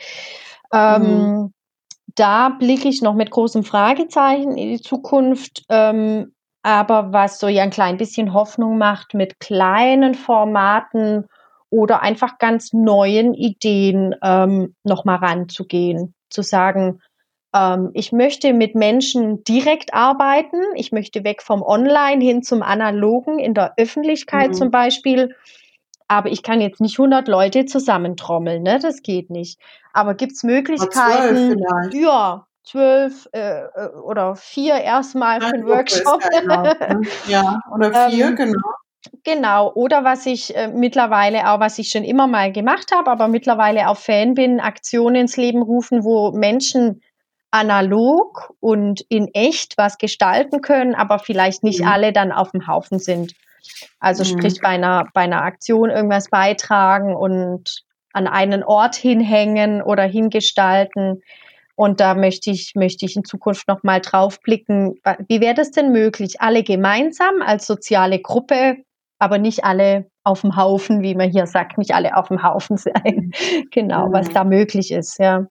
Ähm, 0.71 1.01
mhm 1.01 1.53
da 2.15 2.49
blicke 2.49 2.87
ich 2.87 3.01
noch 3.01 3.13
mit 3.13 3.31
großem 3.31 3.63
Fragezeichen 3.63 4.57
in 4.57 4.69
die 4.69 4.81
Zukunft. 4.81 5.63
Ähm, 5.69 6.33
aber 6.61 7.13
was 7.13 7.39
so 7.39 7.47
ja 7.47 7.63
ein 7.63 7.69
klein 7.69 7.97
bisschen 7.97 8.33
Hoffnung 8.33 8.77
macht 8.77 9.13
mit 9.13 9.39
kleinen 9.39 10.13
Formaten 10.13 11.25
oder 11.69 12.01
einfach 12.01 12.37
ganz 12.37 12.73
neuen 12.73 13.33
Ideen 13.33 14.15
ähm, 14.23 14.75
nochmal 14.83 15.17
ranzugehen, 15.17 16.13
zu 16.29 16.41
sagen, 16.41 16.99
ähm, 17.55 17.91
ich 17.93 18.11
möchte 18.11 18.53
mit 18.53 18.75
Menschen 18.75 19.43
direkt 19.43 19.93
arbeiten, 19.93 20.57
ich 20.75 20.91
möchte 20.91 21.23
weg 21.23 21.41
vom 21.41 21.61
Online 21.61 22.23
hin 22.23 22.43
zum 22.43 22.61
Analogen 22.61 23.39
in 23.39 23.53
der 23.53 23.73
Öffentlichkeit 23.77 24.49
mhm. 24.49 24.53
zum 24.53 24.71
Beispiel. 24.71 25.35
Aber 26.09 26.29
ich 26.29 26.43
kann 26.43 26.59
jetzt 26.59 26.81
nicht 26.81 26.99
100 26.99 27.27
Leute 27.27 27.65
zusammentrommeln, 27.65 28.63
ne? 28.63 28.79
Das 28.79 29.03
geht 29.03 29.29
nicht. 29.29 29.59
Aber 29.93 30.15
gibt 30.15 30.33
es 30.33 30.43
Möglichkeiten? 30.43 31.63
Ja, 31.93 32.47
zwölf 32.63 33.29
äh, 33.31 33.61
äh, 33.61 33.89
oder 34.03 34.35
vier 34.35 34.75
erstmal 34.75 35.39
für 35.39 35.51
den 35.51 35.67
Workshop. 35.67 36.21
Genau, 36.31 36.63
ne? 36.63 37.01
Ja, 37.27 37.59
oder 37.73 38.09
vier, 38.09 38.27
ähm, 38.27 38.35
genau. 38.35 38.69
Genau, 39.23 39.71
oder 39.73 40.03
was 40.03 40.25
ich 40.25 40.55
äh, 40.55 40.67
mittlerweile 40.67 41.49
auch, 41.49 41.59
was 41.59 41.77
ich 41.77 41.89
schon 41.89 42.03
immer 42.03 42.27
mal 42.27 42.51
gemacht 42.51 42.91
habe, 42.93 43.09
aber 43.09 43.27
mittlerweile 43.27 43.87
auch 43.87 43.97
Fan 43.97 44.33
bin, 44.33 44.59
Aktionen 44.59 45.15
ins 45.15 45.37
Leben 45.37 45.61
rufen, 45.61 46.03
wo 46.03 46.31
Menschen 46.31 47.01
analog 47.51 48.53
und 48.59 49.01
in 49.09 49.29
echt 49.33 49.77
was 49.77 49.97
gestalten 49.99 50.61
können, 50.61 50.95
aber 50.95 51.19
vielleicht 51.19 51.63
nicht 51.63 51.81
mhm. 51.81 51.87
alle 51.87 52.13
dann 52.13 52.31
auf 52.31 52.51
dem 52.51 52.67
Haufen 52.67 52.99
sind. 52.99 53.33
Also 53.99 54.23
mhm. 54.23 54.39
sprich 54.39 54.61
bei 54.61 54.69
einer, 54.69 55.05
bei 55.13 55.21
einer 55.21 55.43
Aktion 55.43 55.89
irgendwas 55.89 56.29
beitragen 56.29 57.15
und 57.15 57.83
an 58.13 58.27
einen 58.27 58.63
Ort 58.63 58.95
hinhängen 58.95 59.81
oder 59.81 60.03
hingestalten. 60.03 61.21
Und 61.75 61.99
da 61.99 62.13
möchte 62.13 62.51
ich, 62.51 62.73
möchte 62.75 63.05
ich 63.05 63.15
in 63.15 63.23
Zukunft 63.23 63.67
nochmal 63.67 64.01
drauf 64.01 64.41
blicken. 64.41 64.95
Wie 65.27 65.39
wäre 65.39 65.53
das 65.53 65.71
denn 65.71 65.91
möglich? 65.91 66.41
Alle 66.41 66.63
gemeinsam 66.63 67.41
als 67.41 67.65
soziale 67.65 68.19
Gruppe, 68.19 68.77
aber 69.17 69.37
nicht 69.37 69.63
alle 69.63 70.09
auf 70.23 70.41
dem 70.41 70.55
Haufen, 70.55 71.01
wie 71.01 71.15
man 71.15 71.29
hier 71.29 71.47
sagt, 71.47 71.77
nicht 71.77 71.93
alle 71.93 72.17
auf 72.17 72.27
dem 72.27 72.43
Haufen 72.43 72.77
sein. 72.77 73.31
genau, 73.71 74.11
was 74.11 74.27
mhm. 74.27 74.33
da 74.33 74.43
möglich 74.43 74.91
ist, 74.91 75.19
ja. 75.19 75.47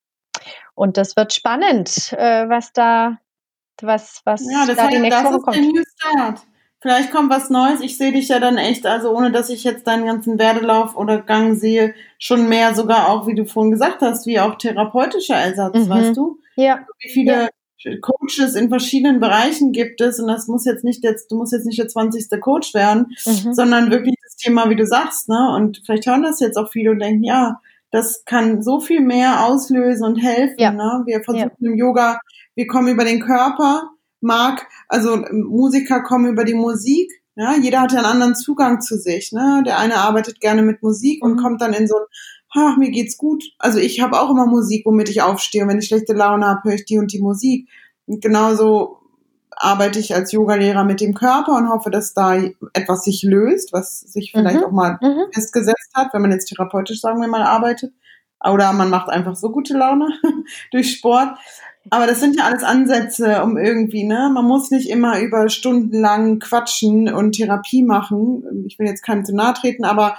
Und 0.75 0.97
das 0.97 1.17
wird 1.17 1.33
spannend, 1.33 2.13
äh, 2.13 2.49
was 2.49 2.73
da, 2.73 3.19
was, 3.83 4.21
was 4.25 4.43
ja, 4.51 4.67
das 4.67 4.77
da 4.77 4.85
heißt, 4.85 4.95
die 4.95 5.01
nächste 5.01 5.25
Woche 5.25 5.41
kommt. 5.41 6.47
Vielleicht 6.81 7.11
kommt 7.11 7.31
was 7.31 7.51
Neues. 7.51 7.81
Ich 7.81 7.99
sehe 7.99 8.13
dich 8.13 8.29
ja 8.29 8.39
dann 8.39 8.57
echt, 8.57 8.87
also 8.87 9.11
ohne 9.11 9.33
dass 9.33 9.51
ich 9.51 9.65
jetzt 9.65 9.87
deinen 9.87 10.07
ganzen 10.07 10.39
Werdelauf 10.39 10.97
oder 10.97 11.21
Gang 11.21 11.59
sehe, 11.59 11.95
schon 12.19 12.49
mehr 12.49 12.75
sogar 12.75 13.09
auch, 13.09 13.27
wie 13.27 13.35
du 13.35 13.47
vorhin 13.47 13.73
gesagt 13.73 14.01
hast, 14.01 14.27
wie 14.27 14.39
auch 14.39 14.57
therapeutischer 14.57 15.35
Ersatz, 15.35 15.75
mhm. 15.75 15.89
weißt 15.89 16.17
du? 16.17 16.39
Ja. 16.55 16.87
Wie 17.01 17.09
viele 17.09 17.51
ja. 17.83 17.93
Coaches 18.01 18.55
in 18.55 18.69
verschiedenen 18.69 19.19
Bereichen 19.19 19.73
gibt 19.73 20.01
es 20.01 20.21
und 20.21 20.29
das 20.29 20.47
muss 20.47 20.65
jetzt 20.65 20.85
nicht 20.85 21.03
jetzt, 21.03 21.31
du 21.31 21.37
musst 21.37 21.53
jetzt 21.53 21.67
nicht 21.67 21.79
der 21.79 21.89
20. 21.89 22.41
Coach 22.41 22.75
werden, 22.75 23.17
mhm. 23.27 23.55
sondern 23.55 23.91
wirklich 23.91 24.15
das 24.23 24.37
Thema, 24.37 24.71
wie 24.71 24.77
du 24.77 24.87
sagst, 24.87 25.29
ne? 25.29 25.53
Und 25.55 25.83
vielleicht 25.85 26.07
hören 26.07 26.23
das 26.23 26.41
jetzt 26.41 26.57
auch 26.57 26.71
viele 26.71 26.93
und 26.93 27.01
denken, 27.01 27.25
ja, 27.25 27.61
das 27.91 28.25
kann 28.25 28.63
so 28.63 28.81
viel 28.81 29.01
mehr 29.01 29.47
auslösen 29.47 30.05
und 30.05 30.17
helfen, 30.17 30.59
ja. 30.59 30.73
ne? 30.73 31.03
Wir 31.07 31.23
versuchen 31.23 31.51
ja. 31.59 31.69
im 31.69 31.77
Yoga, 31.77 32.21
wir 32.55 32.67
kommen 32.67 32.89
über 32.89 33.05
den 33.05 33.21
Körper, 33.21 33.91
mag, 34.21 34.67
also 34.89 35.17
Musiker 35.33 36.03
kommen 36.03 36.27
über 36.27 36.45
die 36.45 36.55
Musik, 36.55 37.11
ja, 37.39 37.55
jeder 37.55 37.83
hat 37.83 37.93
ja 37.93 37.99
einen 37.99 38.09
anderen 38.09 38.35
Zugang 38.35 38.81
zu 38.81 38.97
sich, 38.97 39.31
ne? 39.31 39.63
Der 39.65 39.79
eine 39.79 39.99
arbeitet 39.99 40.41
gerne 40.41 40.63
mit 40.63 40.83
Musik 40.83 41.23
und 41.23 41.35
mhm. 41.35 41.37
kommt 41.37 41.63
dann 41.63 41.73
in 41.73 41.87
so 41.87 41.95
ein, 41.95 42.05
ach, 42.53 42.77
mir 42.77 42.91
geht's 42.91 43.17
gut. 43.17 43.45
Also 43.61 43.79
ich 43.79 44.01
habe 44.01 44.21
auch 44.21 44.31
immer 44.31 44.47
Musik, 44.47 44.85
womit 44.85 45.09
ich 45.09 45.23
aufstehe. 45.23 45.63
Und 45.63 45.69
wenn 45.69 45.79
ich 45.79 45.87
schlechte 45.87 46.15
Laune 46.15 46.47
habe, 46.47 46.63
höre 46.65 46.75
ich 46.75 46.85
die 46.85 46.99
und 46.99 47.13
die 47.13 47.21
Musik. 47.21 47.69
Und 48.07 48.21
genauso 48.23 48.99
arbeite 49.51 50.01
ich 50.01 50.15
als 50.17 50.33
Yogalehrer 50.33 50.83
mit 50.83 51.01
dem 51.01 51.15
Körper 51.15 51.57
und 51.57 51.69
hoffe, 51.69 51.91
dass 51.91 52.13
da 52.13 52.37
etwas 52.73 53.05
sich 53.05 53.23
löst, 53.23 53.73
was 53.73 54.01
sich 54.01 54.33
vielleicht 54.33 54.59
mhm. 54.59 54.65
auch 54.65 54.73
mal 54.73 54.99
mhm. 55.01 55.31
festgesetzt 55.33 55.91
hat, 55.95 56.13
wenn 56.13 56.23
man 56.23 56.33
jetzt 56.33 56.47
therapeutisch, 56.47 57.01
sagen 57.01 57.21
wir 57.21 57.29
mal, 57.29 57.43
arbeitet. 57.43 57.93
Oder 58.45 58.73
man 58.73 58.91
macht 58.91 59.11
einfach 59.11 59.37
so 59.37 59.51
gute 59.51 59.77
Laune 59.77 60.09
durch 60.73 60.93
Sport. 60.93 61.39
Aber 61.91 62.07
das 62.07 62.21
sind 62.21 62.37
ja 62.37 62.45
alles 62.45 62.63
Ansätze, 62.63 63.43
um 63.43 63.57
irgendwie, 63.57 64.05
ne? 64.05 64.31
Man 64.33 64.45
muss 64.45 64.71
nicht 64.71 64.89
immer 64.89 65.21
über 65.21 65.49
stundenlang 65.49 66.39
quatschen 66.39 67.13
und 67.13 67.33
Therapie 67.33 67.83
machen. 67.83 68.65
Ich 68.67 68.79
will 68.79 68.87
jetzt 68.87 69.03
keinem 69.03 69.25
zu 69.25 69.35
nahe 69.35 69.55
treten, 69.55 69.85
aber 69.85 70.17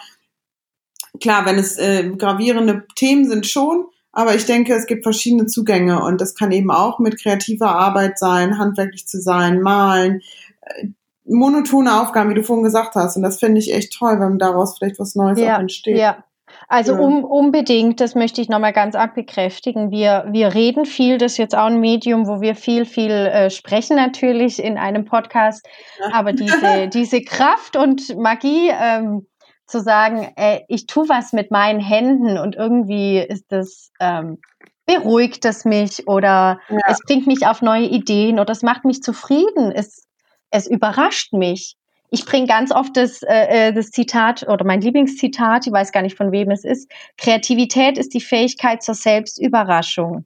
klar, 1.19 1.45
wenn 1.45 1.58
es 1.58 1.77
äh, 1.77 2.10
gravierende 2.17 2.86
Themen 2.95 3.27
sind 3.29 3.47
schon, 3.47 3.86
aber 4.12 4.36
ich 4.36 4.45
denke, 4.45 4.73
es 4.73 4.88
gibt 4.88 5.03
verschiedene 5.03 5.45
Zugänge 5.45 6.03
und 6.03 6.19
das 6.21 6.36
kann 6.36 6.51
eben 6.51 6.71
auch 6.71 6.99
mit 6.99 7.21
kreativer 7.21 7.75
Arbeit 7.75 8.17
sein, 8.17 8.58
handwerklich 8.58 9.08
zu 9.08 9.21
sein, 9.21 9.62
malen, 9.62 10.21
äh, 10.62 10.88
monotone 11.25 12.01
Aufgaben, 12.01 12.32
wie 12.32 12.36
du 12.36 12.43
vorhin 12.43 12.63
gesagt 12.63 12.95
hast. 12.95 13.15
Und 13.15 13.23
das 13.23 13.39
finde 13.39 13.60
ich 13.60 13.73
echt 13.73 13.93
toll, 13.93 14.19
wenn 14.19 14.39
daraus 14.39 14.77
vielleicht 14.77 14.99
was 14.99 15.15
Neues 15.15 15.39
ja, 15.39 15.55
auch 15.55 15.60
entsteht. 15.60 15.97
Ja, 15.97 16.23
also 16.67 16.93
ja. 16.93 16.99
um, 16.99 17.23
unbedingt, 17.23 17.99
das 17.99 18.15
möchte 18.15 18.41
ich 18.41 18.49
nochmal 18.49 18.73
ganz 18.73 18.95
abbekräftigen. 18.95 19.91
Wir, 19.91 20.25
wir 20.29 20.53
reden 20.53 20.85
viel, 20.85 21.17
das 21.17 21.33
ist 21.33 21.38
jetzt 21.38 21.55
auch 21.55 21.65
ein 21.65 21.79
Medium, 21.79 22.27
wo 22.27 22.41
wir 22.41 22.55
viel, 22.55 22.85
viel 22.85 23.12
äh, 23.12 23.49
sprechen 23.49 23.95
natürlich 23.95 24.63
in 24.63 24.77
einem 24.77 25.05
Podcast. 25.05 25.67
Ja. 25.99 26.13
Aber 26.13 26.33
diese, 26.33 26.88
diese 26.88 27.21
Kraft 27.21 27.75
und 27.75 28.17
Magie, 28.17 28.69
ähm, 28.69 29.25
zu 29.69 29.81
sagen, 29.81 30.33
ey, 30.35 30.65
ich 30.67 30.88
tue 30.88 31.07
was 31.07 31.31
mit 31.31 31.51
meinen 31.51 31.79
Händen 31.79 32.38
und 32.38 32.55
irgendwie 32.55 33.19
ist 33.19 33.45
das, 33.49 33.91
ähm, 33.99 34.39
beruhigt 34.85 35.45
es 35.45 35.63
mich 35.63 36.07
oder 36.07 36.59
ja. 36.69 36.77
es 36.88 36.99
bringt 37.05 37.27
mich 37.27 37.45
auf 37.45 37.62
neue 37.62 37.85
Ideen 37.85 38.39
oder 38.39 38.51
es 38.51 38.63
macht 38.63 38.83
mich 38.83 39.03
zufrieden, 39.03 39.71
es, 39.71 40.07
es 40.49 40.65
überrascht 40.65 41.33
mich 41.33 41.75
ich 42.11 42.25
bringe 42.25 42.47
ganz 42.47 42.71
oft 42.71 42.97
das, 42.97 43.21
äh, 43.23 43.67
äh, 43.67 43.73
das 43.73 43.91
Zitat 43.91 44.47
oder 44.47 44.65
mein 44.65 44.81
Lieblingszitat, 44.81 45.67
ich 45.67 45.73
weiß 45.73 45.91
gar 45.91 46.01
nicht 46.01 46.17
von 46.17 46.31
wem 46.31 46.51
es 46.51 46.63
ist. 46.63 46.91
Kreativität 47.17 47.97
ist 47.97 48.13
die 48.13 48.21
Fähigkeit 48.21 48.81
zur 48.81 48.95
Selbstüberraschung. 48.95 50.25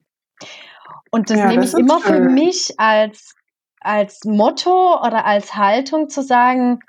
Und 1.12 1.30
das 1.30 1.38
ja, 1.38 1.48
nehme 1.48 1.62
das 1.62 1.74
ich 1.74 1.80
immer 1.80 2.02
schön. 2.02 2.16
für 2.16 2.20
mich 2.22 2.74
als, 2.78 3.36
als 3.82 4.24
Motto 4.24 5.00
oder 5.02 5.26
als 5.26 5.56
Haltung 5.56 6.10
zu 6.10 6.24
sagen, 6.24 6.80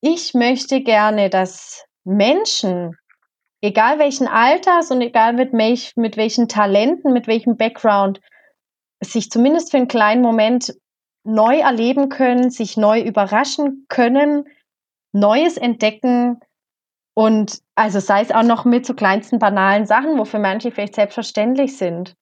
ich 0.00 0.34
möchte 0.34 0.82
gerne, 0.82 1.30
dass 1.30 1.84
Menschen, 2.04 2.96
egal 3.62 3.98
welchen 3.98 4.28
Alters 4.28 4.90
und 4.90 5.00
egal 5.00 5.32
mit, 5.32 5.52
welch, 5.52 5.92
mit 5.96 6.16
welchen 6.16 6.48
Talenten, 6.48 7.12
mit 7.12 7.26
welchem 7.26 7.56
Background, 7.56 8.20
sich 9.00 9.30
zumindest 9.30 9.70
für 9.70 9.78
einen 9.78 9.88
kleinen 9.88 10.22
Moment 10.22 10.74
neu 11.24 11.58
erleben 11.58 12.08
können, 12.08 12.50
sich 12.50 12.76
neu 12.76 13.00
überraschen 13.00 13.86
können, 13.88 14.44
Neues 15.12 15.56
entdecken 15.56 16.40
und 17.14 17.60
also 17.76 18.00
sei 18.00 18.20
es 18.20 18.32
auch 18.32 18.42
noch 18.42 18.64
mit 18.64 18.84
so 18.84 18.94
kleinsten 18.94 19.38
banalen 19.38 19.86
Sachen, 19.86 20.18
wo 20.18 20.24
für 20.24 20.38
manche 20.38 20.70
vielleicht 20.70 20.96
selbstverständlich 20.96 21.76
sind. 21.76 22.16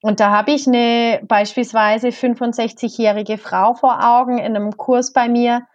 Und 0.00 0.18
da 0.20 0.30
habe 0.30 0.52
ich 0.52 0.66
eine 0.66 1.20
beispielsweise 1.24 2.08
65-jährige 2.08 3.36
Frau 3.36 3.74
vor 3.74 4.02
Augen 4.02 4.38
in 4.38 4.56
einem 4.56 4.76
Kurs 4.78 5.12
bei 5.12 5.28
mir, 5.28 5.66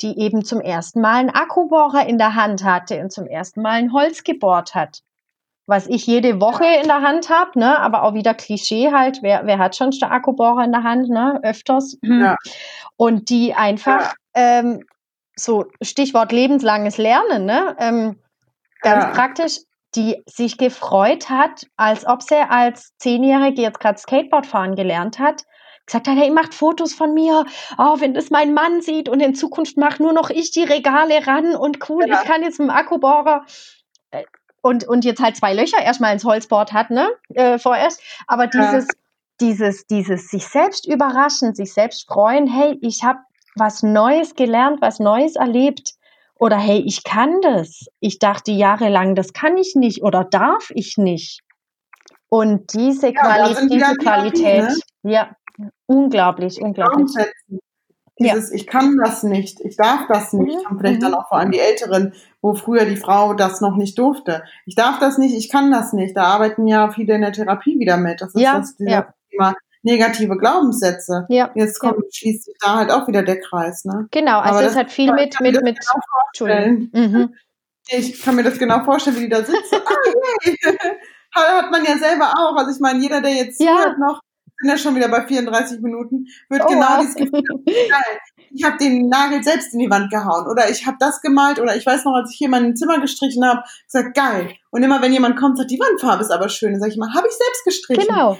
die 0.00 0.18
eben 0.18 0.42
zum 0.44 0.62
ersten 0.62 1.02
Mal 1.02 1.16
einen 1.16 1.30
Akkubohrer 1.30 2.06
in 2.06 2.16
der 2.16 2.34
Hand 2.34 2.64
hatte 2.64 3.00
und 3.00 3.12
zum 3.12 3.26
ersten 3.26 3.60
Mal 3.60 3.72
ein 3.72 3.92
Holz 3.92 4.24
gebohrt 4.24 4.74
hat 4.74 5.02
was 5.66 5.86
ich 5.86 6.06
jede 6.06 6.40
Woche 6.40 6.66
in 6.80 6.88
der 6.88 7.02
Hand 7.02 7.30
habe, 7.30 7.58
ne? 7.58 7.78
aber 7.78 8.02
auch 8.02 8.14
wieder 8.14 8.34
Klischee 8.34 8.90
halt, 8.92 9.20
wer, 9.22 9.46
wer 9.46 9.58
hat 9.58 9.76
schon 9.76 9.90
Akkubohrer 10.02 10.64
in 10.64 10.72
der 10.72 10.82
Hand, 10.82 11.08
ne? 11.08 11.38
öfters. 11.42 11.98
Ja. 12.02 12.36
Und 12.96 13.30
die 13.30 13.54
einfach, 13.54 14.14
ja. 14.34 14.58
ähm, 14.60 14.84
so 15.36 15.66
Stichwort 15.80 16.32
lebenslanges 16.32 16.98
Lernen, 16.98 17.46
ne? 17.46 17.74
Ähm, 17.78 18.18
ganz 18.82 19.04
ja. 19.04 19.10
praktisch, 19.10 19.58
die 19.94 20.22
sich 20.26 20.58
gefreut 20.58 21.30
hat, 21.30 21.66
als 21.76 22.06
ob 22.06 22.22
sie 22.22 22.36
als 22.36 22.92
Zehnjährige 22.98 23.62
jetzt 23.62 23.80
gerade 23.80 23.98
Skateboard 23.98 24.46
fahren 24.46 24.74
gelernt 24.74 25.18
hat, 25.18 25.44
gesagt 25.86 26.08
hat, 26.08 26.16
hey, 26.16 26.30
macht 26.30 26.54
Fotos 26.54 26.94
von 26.94 27.12
mir, 27.14 27.44
oh, 27.78 27.96
wenn 27.98 28.14
das 28.14 28.30
mein 28.30 28.54
Mann 28.54 28.80
sieht 28.80 29.08
und 29.08 29.20
in 29.20 29.34
Zukunft 29.34 29.76
macht 29.76 30.00
nur 30.00 30.12
noch 30.12 30.30
ich 30.30 30.50
die 30.50 30.64
Regale 30.64 31.26
ran 31.26 31.54
und 31.56 31.88
cool, 31.88 32.04
ich 32.04 32.28
kann 32.28 32.42
jetzt 32.42 32.58
mit 32.58 32.68
dem 32.68 32.74
Akkubohrer 32.74 33.44
und, 34.62 34.86
und 34.88 35.04
jetzt 35.04 35.20
halt 35.20 35.36
zwei 35.36 35.52
Löcher 35.52 35.82
erstmal 35.82 36.12
ins 36.12 36.24
Holzboard 36.24 36.72
hat, 36.72 36.90
ne, 36.90 37.10
äh, 37.34 37.58
vorerst. 37.58 38.00
Aber 38.26 38.46
dieses, 38.46 38.86
ja. 38.86 38.94
dieses, 39.40 39.86
dieses 39.86 40.28
sich 40.28 40.46
selbst 40.46 40.86
überraschen, 40.86 41.54
sich 41.54 41.74
selbst 41.74 42.06
freuen, 42.08 42.46
hey, 42.46 42.78
ich 42.80 43.04
habe 43.04 43.18
was 43.56 43.82
Neues 43.82 44.34
gelernt, 44.34 44.80
was 44.80 44.98
Neues 44.98 45.36
erlebt. 45.36 45.94
Oder 46.38 46.56
hey, 46.56 46.82
ich 46.84 47.04
kann 47.04 47.40
das. 47.42 47.86
Ich 48.00 48.18
dachte 48.18 48.50
jahrelang, 48.50 49.14
das 49.14 49.32
kann 49.32 49.56
ich 49.56 49.74
nicht 49.76 50.02
oder 50.02 50.24
darf 50.24 50.70
ich 50.74 50.96
nicht. 50.96 51.40
Und 52.28 52.72
diese, 52.72 53.08
ja, 53.08 53.12
Quali 53.12 53.68
diese 53.68 53.94
Qualität, 53.96 54.62
ne? 54.62 54.76
ja, 55.02 55.36
unglaublich, 55.86 56.60
unglaublich. 56.60 57.10
Dieses, 58.22 58.50
ja. 58.50 58.56
ich 58.56 58.66
kann 58.66 58.96
das 59.02 59.22
nicht, 59.22 59.60
ich 59.60 59.76
darf 59.76 60.06
das 60.08 60.32
nicht. 60.32 60.58
Mhm. 60.58 60.70
Und 60.70 60.78
vielleicht 60.78 61.00
mhm. 61.00 61.04
dann 61.04 61.14
auch 61.14 61.28
vor 61.28 61.38
allem 61.38 61.50
die 61.50 61.58
Älteren, 61.58 62.14
wo 62.40 62.54
früher 62.54 62.84
die 62.84 62.96
Frau 62.96 63.34
das 63.34 63.60
noch 63.60 63.76
nicht 63.76 63.98
durfte. 63.98 64.44
Ich 64.66 64.74
darf 64.74 64.98
das 64.98 65.18
nicht, 65.18 65.34
ich 65.34 65.50
kann 65.50 65.70
das 65.70 65.92
nicht. 65.92 66.16
Da 66.16 66.24
arbeiten 66.24 66.66
ja 66.66 66.90
viele 66.90 67.14
in 67.14 67.20
der 67.22 67.32
Therapie 67.32 67.78
wieder 67.78 67.96
mit. 67.96 68.20
Das 68.20 68.34
ist 68.34 68.40
ja, 68.40 68.58
das 68.58 68.74
ja. 68.78 69.12
Thema 69.30 69.54
negative 69.82 70.36
Glaubenssätze. 70.36 71.26
Ja. 71.28 71.50
Jetzt 71.54 71.78
kommt, 71.78 71.96
ja. 71.96 72.08
schließt 72.12 72.44
sich 72.44 72.56
da 72.60 72.76
halt 72.76 72.90
auch 72.90 73.08
wieder 73.08 73.22
der 73.22 73.40
Kreis, 73.40 73.84
ne? 73.84 74.08
Genau, 74.10 74.38
also 74.38 74.54
Aber 74.54 74.62
das, 74.62 74.76
hat 74.76 74.90
viel 74.90 75.12
mit, 75.12 75.38
mit, 75.40 75.60
mit, 75.62 75.78
genau 75.78 76.88
Mhm. 76.92 77.34
Ich 77.88 78.22
kann 78.22 78.36
mir 78.36 78.44
das 78.44 78.58
genau 78.58 78.84
vorstellen, 78.84 79.16
wie 79.16 79.22
die 79.22 79.28
da 79.28 79.42
sitzen. 79.42 79.76
ah, 79.84 80.46
yay. 80.46 80.56
Hat 81.34 81.70
man 81.70 81.84
ja 81.84 81.96
selber 81.96 82.32
auch. 82.36 82.56
Also 82.56 82.70
ich 82.70 82.80
meine, 82.80 83.00
jeder, 83.00 83.20
der 83.20 83.32
jetzt 83.32 83.60
ja. 83.60 83.76
zuhört 83.76 83.98
noch, 83.98 84.20
sind 84.62 84.70
ja 84.70 84.78
schon 84.78 84.94
wieder 84.94 85.08
bei 85.08 85.26
34 85.26 85.80
Minuten, 85.80 86.26
wird 86.48 86.62
oh, 86.64 86.68
genau 86.68 86.86
wow. 86.86 87.00
dieses 87.00 87.16
Gefühl 87.16 87.42
geil. 87.66 88.18
Ich 88.54 88.64
habe 88.64 88.76
den 88.76 89.08
Nagel 89.08 89.42
selbst 89.42 89.72
in 89.72 89.80
die 89.80 89.90
Wand 89.90 90.10
gehauen 90.10 90.46
oder 90.46 90.70
ich 90.70 90.86
habe 90.86 90.96
das 91.00 91.20
gemalt 91.20 91.58
oder 91.58 91.74
ich 91.76 91.84
weiß 91.84 92.04
noch, 92.04 92.14
als 92.14 92.30
ich 92.30 92.36
hier 92.36 92.48
mein 92.48 92.76
Zimmer 92.76 93.00
gestrichen 93.00 93.44
habe, 93.44 93.62
gesagt 93.86 94.14
geil. 94.14 94.54
Und 94.70 94.82
immer 94.82 95.02
wenn 95.02 95.12
jemand 95.12 95.36
kommt, 95.36 95.58
sagt 95.58 95.70
die 95.70 95.80
Wandfarbe 95.80 96.22
ist 96.22 96.30
aber 96.30 96.48
schön, 96.48 96.72
dann 96.72 96.80
sage 96.80 96.92
ich 96.92 96.98
mal, 96.98 97.12
habe 97.12 97.26
ich 97.26 97.34
selbst 97.34 97.64
gestrichen. 97.64 98.06
Genau. 98.06 98.38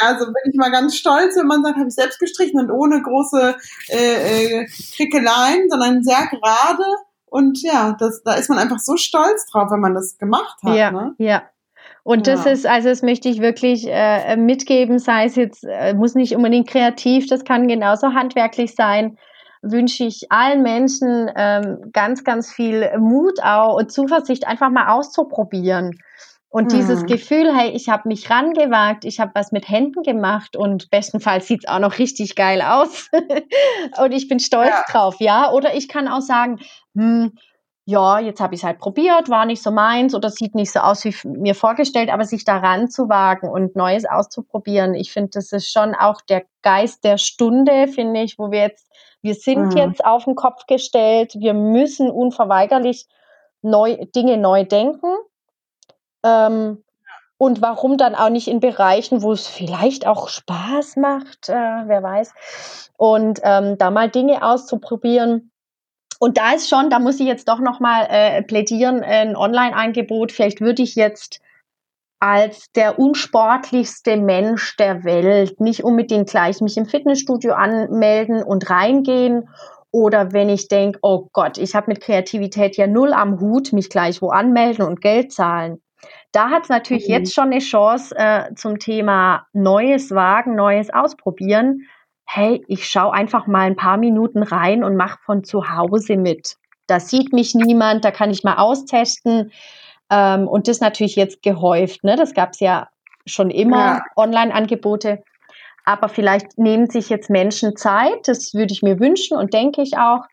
Also 0.00 0.26
bin 0.26 0.52
ich 0.52 0.56
mal 0.56 0.70
ganz 0.70 0.96
stolz, 0.96 1.36
wenn 1.36 1.46
man 1.46 1.62
sagt, 1.62 1.76
habe 1.76 1.88
ich 1.88 1.94
selbst 1.94 2.18
gestrichen 2.18 2.58
und 2.58 2.70
ohne 2.70 3.02
große 3.02 3.56
äh, 3.88 4.62
äh, 4.62 4.66
Krickeleien, 4.96 5.68
sondern 5.68 6.02
sehr 6.02 6.26
gerade. 6.28 6.84
Und 7.26 7.62
ja, 7.62 7.96
das, 7.98 8.22
da 8.24 8.34
ist 8.34 8.48
man 8.48 8.58
einfach 8.58 8.78
so 8.78 8.96
stolz 8.96 9.46
drauf, 9.46 9.70
wenn 9.70 9.80
man 9.80 9.94
das 9.94 10.18
gemacht 10.18 10.58
hat. 10.64 10.74
Ja, 10.74 10.90
ne? 10.90 11.14
ja. 11.18 11.42
Und 12.10 12.26
ja. 12.26 12.34
das 12.34 12.44
ist, 12.44 12.66
also 12.66 12.88
das 12.88 13.02
möchte 13.02 13.28
ich 13.28 13.40
wirklich 13.40 13.86
äh, 13.86 14.34
mitgeben, 14.36 14.98
sei 14.98 15.26
es 15.26 15.36
jetzt, 15.36 15.64
äh, 15.64 15.94
muss 15.94 16.16
nicht 16.16 16.34
unbedingt 16.34 16.66
kreativ, 16.66 17.28
das 17.28 17.44
kann 17.44 17.68
genauso 17.68 18.14
handwerklich 18.14 18.74
sein, 18.74 19.16
wünsche 19.62 20.02
ich 20.06 20.26
allen 20.28 20.62
Menschen 20.62 21.30
ähm, 21.36 21.78
ganz, 21.92 22.24
ganz 22.24 22.52
viel 22.52 22.90
Mut 22.98 23.40
auch 23.44 23.76
und 23.76 23.92
Zuversicht, 23.92 24.48
einfach 24.48 24.70
mal 24.70 24.88
auszuprobieren. 24.88 26.00
Und 26.48 26.72
mhm. 26.72 26.78
dieses 26.78 27.06
Gefühl, 27.06 27.56
hey, 27.56 27.70
ich 27.70 27.88
habe 27.88 28.08
mich 28.08 28.28
rangewagt, 28.28 29.04
ich 29.04 29.20
habe 29.20 29.30
was 29.36 29.52
mit 29.52 29.68
Händen 29.68 30.02
gemacht 30.02 30.56
und 30.56 30.90
bestenfalls 30.90 31.46
sieht's 31.46 31.68
auch 31.68 31.78
noch 31.78 32.00
richtig 32.00 32.34
geil 32.34 32.60
aus. 32.60 33.08
und 34.02 34.10
ich 34.10 34.26
bin 34.26 34.40
stolz 34.40 34.70
ja. 34.70 34.84
drauf, 34.90 35.14
ja. 35.20 35.52
Oder 35.52 35.76
ich 35.76 35.88
kann 35.88 36.08
auch 36.08 36.22
sagen, 36.22 36.58
hm, 36.96 37.34
ja, 37.86 38.20
jetzt 38.20 38.40
habe 38.40 38.54
ich 38.54 38.60
es 38.60 38.64
halt 38.64 38.78
probiert, 38.78 39.28
war 39.28 39.46
nicht 39.46 39.62
so 39.62 39.70
meins 39.70 40.14
oder 40.14 40.30
sieht 40.30 40.54
nicht 40.54 40.70
so 40.70 40.80
aus 40.80 41.04
wie 41.04 41.14
mir 41.24 41.54
vorgestellt, 41.54 42.10
aber 42.10 42.24
sich 42.24 42.44
daran 42.44 42.88
zu 42.88 43.08
wagen 43.08 43.48
und 43.48 43.74
Neues 43.74 44.04
auszuprobieren, 44.04 44.94
ich 44.94 45.12
finde, 45.12 45.30
das 45.34 45.52
ist 45.52 45.72
schon 45.72 45.94
auch 45.94 46.20
der 46.20 46.44
Geist 46.62 47.04
der 47.04 47.18
Stunde, 47.18 47.88
finde 47.88 48.22
ich, 48.22 48.38
wo 48.38 48.50
wir 48.50 48.60
jetzt, 48.60 48.86
wir 49.22 49.34
sind 49.34 49.72
mhm. 49.72 49.76
jetzt 49.76 50.04
auf 50.04 50.24
den 50.24 50.34
Kopf 50.34 50.66
gestellt, 50.66 51.34
wir 51.38 51.54
müssen 51.54 52.10
unverweigerlich 52.10 53.06
neu, 53.62 53.96
Dinge 54.14 54.36
neu 54.36 54.64
denken. 54.64 55.14
Ähm, 56.22 56.84
und 57.38 57.62
warum 57.62 57.96
dann 57.96 58.14
auch 58.14 58.28
nicht 58.28 58.48
in 58.48 58.60
Bereichen, 58.60 59.22
wo 59.22 59.32
es 59.32 59.46
vielleicht 59.46 60.06
auch 60.06 60.28
Spaß 60.28 60.96
macht, 60.96 61.48
äh, 61.48 61.54
wer 61.54 62.02
weiß. 62.02 62.34
Und 62.98 63.40
ähm, 63.42 63.78
da 63.78 63.90
mal 63.90 64.10
Dinge 64.10 64.42
auszuprobieren, 64.42 65.50
und 66.22 66.36
da 66.36 66.52
ist 66.52 66.68
schon, 66.68 66.90
da 66.90 66.98
muss 66.98 67.18
ich 67.18 67.26
jetzt 67.26 67.48
doch 67.48 67.60
nochmal 67.60 68.06
äh, 68.10 68.42
plädieren, 68.42 69.02
ein 69.02 69.36
Online-Angebot. 69.36 70.32
Vielleicht 70.32 70.60
würde 70.60 70.82
ich 70.82 70.94
jetzt 70.94 71.40
als 72.18 72.70
der 72.72 72.98
unsportlichste 72.98 74.18
Mensch 74.18 74.76
der 74.76 75.04
Welt 75.04 75.58
nicht 75.60 75.82
unbedingt 75.82 76.28
gleich 76.28 76.60
mich 76.60 76.76
im 76.76 76.84
Fitnessstudio 76.84 77.54
anmelden 77.54 78.42
und 78.42 78.68
reingehen. 78.68 79.48
Oder 79.92 80.32
wenn 80.32 80.50
ich 80.50 80.68
denke, 80.68 80.98
oh 81.00 81.28
Gott, 81.32 81.56
ich 81.56 81.74
habe 81.74 81.86
mit 81.88 82.02
Kreativität 82.02 82.76
ja 82.76 82.86
null 82.86 83.14
am 83.14 83.40
Hut, 83.40 83.72
mich 83.72 83.88
gleich 83.88 84.20
wo 84.20 84.28
anmelden 84.28 84.84
und 84.84 85.00
Geld 85.00 85.32
zahlen. 85.32 85.80
Da 86.32 86.50
hat 86.50 86.64
es 86.64 86.68
natürlich 86.68 87.08
mhm. 87.08 87.14
jetzt 87.14 87.32
schon 87.32 87.46
eine 87.46 87.60
Chance 87.60 88.14
äh, 88.14 88.54
zum 88.56 88.78
Thema 88.78 89.46
Neues 89.54 90.10
wagen, 90.10 90.54
Neues 90.54 90.92
ausprobieren 90.92 91.86
hey, 92.32 92.64
ich 92.68 92.88
schaue 92.88 93.12
einfach 93.12 93.48
mal 93.48 93.62
ein 93.62 93.74
paar 93.74 93.96
Minuten 93.96 94.44
rein 94.44 94.84
und 94.84 94.94
mache 94.94 95.18
von 95.24 95.42
zu 95.42 95.68
Hause 95.68 96.16
mit. 96.16 96.56
Da 96.86 97.00
sieht 97.00 97.32
mich 97.32 97.56
niemand, 97.56 98.04
da 98.04 98.12
kann 98.12 98.30
ich 98.30 98.44
mal 98.44 98.54
austesten. 98.54 99.50
Ähm, 100.10 100.46
und 100.46 100.68
das 100.68 100.80
natürlich 100.80 101.16
jetzt 101.16 101.42
gehäuft. 101.42 102.04
Ne? 102.04 102.14
Das 102.14 102.32
gab 102.32 102.50
es 102.52 102.60
ja 102.60 102.88
schon 103.26 103.50
immer, 103.50 103.96
ja. 103.96 104.02
Online-Angebote. 104.14 105.24
Aber 105.84 106.08
vielleicht 106.08 106.56
nehmen 106.56 106.88
sich 106.88 107.08
jetzt 107.08 107.30
Menschen 107.30 107.76
Zeit, 107.76 108.28
das 108.28 108.54
würde 108.54 108.72
ich 108.72 108.82
mir 108.82 109.00
wünschen 109.00 109.36
und 109.36 109.52
denke 109.52 109.82
ich 109.82 109.98
auch, 109.98 110.24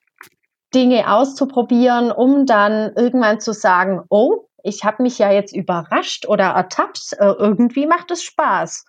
Dinge 0.76 1.12
auszuprobieren, 1.12 2.12
um 2.12 2.46
dann 2.46 2.94
irgendwann 2.96 3.40
zu 3.40 3.54
sagen, 3.54 4.04
oh, 4.10 4.46
ich 4.62 4.84
habe 4.84 5.02
mich 5.02 5.18
ja 5.18 5.32
jetzt 5.32 5.56
überrascht 5.56 6.28
oder 6.28 6.50
ertappt, 6.50 7.14
äh, 7.18 7.26
irgendwie 7.26 7.88
macht 7.88 8.12
es 8.12 8.22
Spaß. 8.22 8.86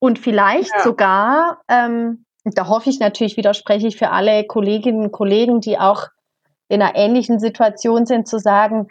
Und 0.00 0.18
vielleicht 0.18 0.72
ja. 0.74 0.82
sogar 0.82 1.60
ähm, 1.68 2.24
da 2.44 2.68
hoffe 2.68 2.90
ich 2.90 2.98
natürlich, 2.98 3.36
widerspreche 3.36 3.86
ich 3.86 3.96
für 3.96 4.10
alle 4.10 4.44
Kolleginnen 4.44 5.02
und 5.02 5.12
Kollegen, 5.12 5.60
die 5.60 5.78
auch 5.78 6.08
in 6.68 6.82
einer 6.82 6.96
ähnlichen 6.96 7.38
Situation 7.38 8.06
sind, 8.06 8.26
zu 8.26 8.38
sagen, 8.38 8.88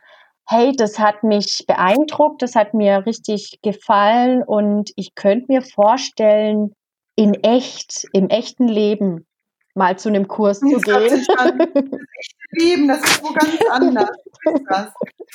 hey, 0.48 0.74
das 0.76 1.00
hat 1.00 1.24
mich 1.24 1.66
beeindruckt, 1.68 2.42
das 2.42 2.56
hat 2.56 2.74
mir 2.74 3.06
richtig 3.06 3.60
gefallen 3.62 4.44
und 4.44 4.92
ich 4.96 5.16
könnte 5.16 5.46
mir 5.50 5.62
vorstellen, 5.62 6.74
in 7.16 7.34
echt, 7.36 8.06
im 8.14 8.30
echten 8.30 8.68
Leben 8.68 9.28
mal 9.76 9.98
zu 9.98 10.10
einem 10.10 10.28
Kurs 10.28 10.60
zu 10.60 10.66
gehen. 10.66 10.78
Das 10.84 10.94
echte 11.12 12.48
Leben, 12.52 12.88
das 12.88 13.00
ist 13.00 13.24
wo 13.24 13.34
ganz 13.34 13.58
anders. 13.70 14.10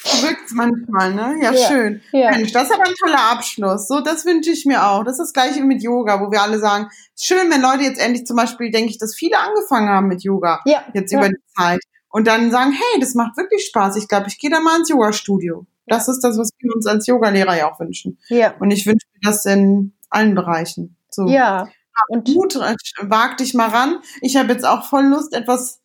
Es 0.05 0.53
manchmal, 0.53 1.15
ne? 1.15 1.37
Ja, 1.43 1.53
ja, 1.53 1.69
schön. 1.69 2.01
Ja. 2.13 2.31
Mensch, 2.31 2.53
das 2.53 2.65
ist 2.65 2.75
aber 2.75 2.87
ein 2.87 2.95
toller 3.01 3.31
Abschluss. 3.31 3.89
So, 3.89 4.01
das 4.01 4.27
wünsche 4.27 4.51
ich 4.51 4.67
mir 4.67 4.87
auch. 4.87 5.05
Das 5.05 5.15
ist 5.15 5.27
das 5.27 5.33
gleiche 5.33 5.61
wie 5.61 5.67
mit 5.67 5.83
Yoga, 5.83 6.21
wo 6.21 6.31
wir 6.31 6.43
alle 6.43 6.59
sagen, 6.59 6.89
schön, 7.19 7.51
wenn 7.51 7.63
Leute 7.63 7.85
jetzt 7.85 8.01
endlich 8.01 8.27
zum 8.27 8.37
Beispiel, 8.37 8.71
denke 8.71 8.91
ich, 8.91 8.99
dass 8.99 9.15
viele 9.15 9.39
angefangen 9.39 9.89
haben 9.89 10.09
mit 10.09 10.23
Yoga. 10.23 10.61
Ja. 10.67 10.85
Jetzt 10.93 11.13
über 11.13 11.29
die 11.29 11.37
Zeit. 11.57 11.81
Und 12.11 12.27
dann 12.27 12.51
sagen, 12.51 12.73
hey, 12.73 13.01
das 13.01 13.15
macht 13.15 13.37
wirklich 13.37 13.67
Spaß. 13.67 13.97
Ich 13.97 14.09
glaube, 14.09 14.29
ich 14.29 14.39
gehe 14.39 14.51
da 14.51 14.61
mal 14.61 14.79
ins 14.79 14.89
Yoga-Studio. 14.89 15.67
Das 15.87 16.09
ist 16.09 16.21
das, 16.21 16.39
was 16.39 16.51
wir 16.59 16.75
uns 16.75 16.87
als 16.87 17.07
Yogalehrer 17.07 17.57
ja 17.57 17.71
auch 17.71 17.79
wünschen. 17.79 18.19
Ja. 18.29 18.55
Und 18.59 18.71
ich 18.71 18.87
wünsche 18.87 19.07
mir 19.15 19.31
das 19.31 19.47
in 19.47 19.95
allen 20.11 20.35
Bereichen. 20.35 20.97
So. 21.11 21.27
Ja. 21.27 21.69
Und 22.09 22.29
Mut, 22.29 22.55
wag 22.55 23.37
dich 23.37 23.55
mal 23.55 23.69
ran. 23.69 23.99
Ich 24.21 24.37
habe 24.37 24.53
jetzt 24.53 24.65
auch 24.65 24.85
voll 24.85 25.05
Lust, 25.05 25.33
etwas 25.33 25.81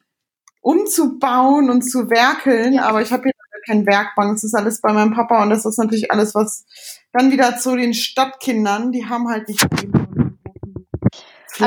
umzubauen 0.62 1.70
und 1.70 1.82
zu 1.82 2.10
werkeln, 2.10 2.74
ja. 2.74 2.84
aber 2.84 3.02
ich 3.02 3.12
habe 3.12 3.24
hier 3.24 3.32
kein 3.66 3.86
Werkbank, 3.86 4.36
das 4.36 4.44
ist 4.44 4.56
alles 4.56 4.82
bei 4.82 4.92
meinem 4.92 5.14
Papa 5.14 5.42
und 5.44 5.50
das 5.50 5.66
ist 5.66 5.78
natürlich 5.78 6.12
alles, 6.12 6.36
was 6.36 6.66
dann 7.14 7.32
wieder 7.32 7.58
zu 7.58 7.76
den 7.76 7.94
Stadtkindern, 7.94 8.92
die 8.92 9.08
haben 9.08 9.30
halt 9.30 9.48
nicht 9.48 9.66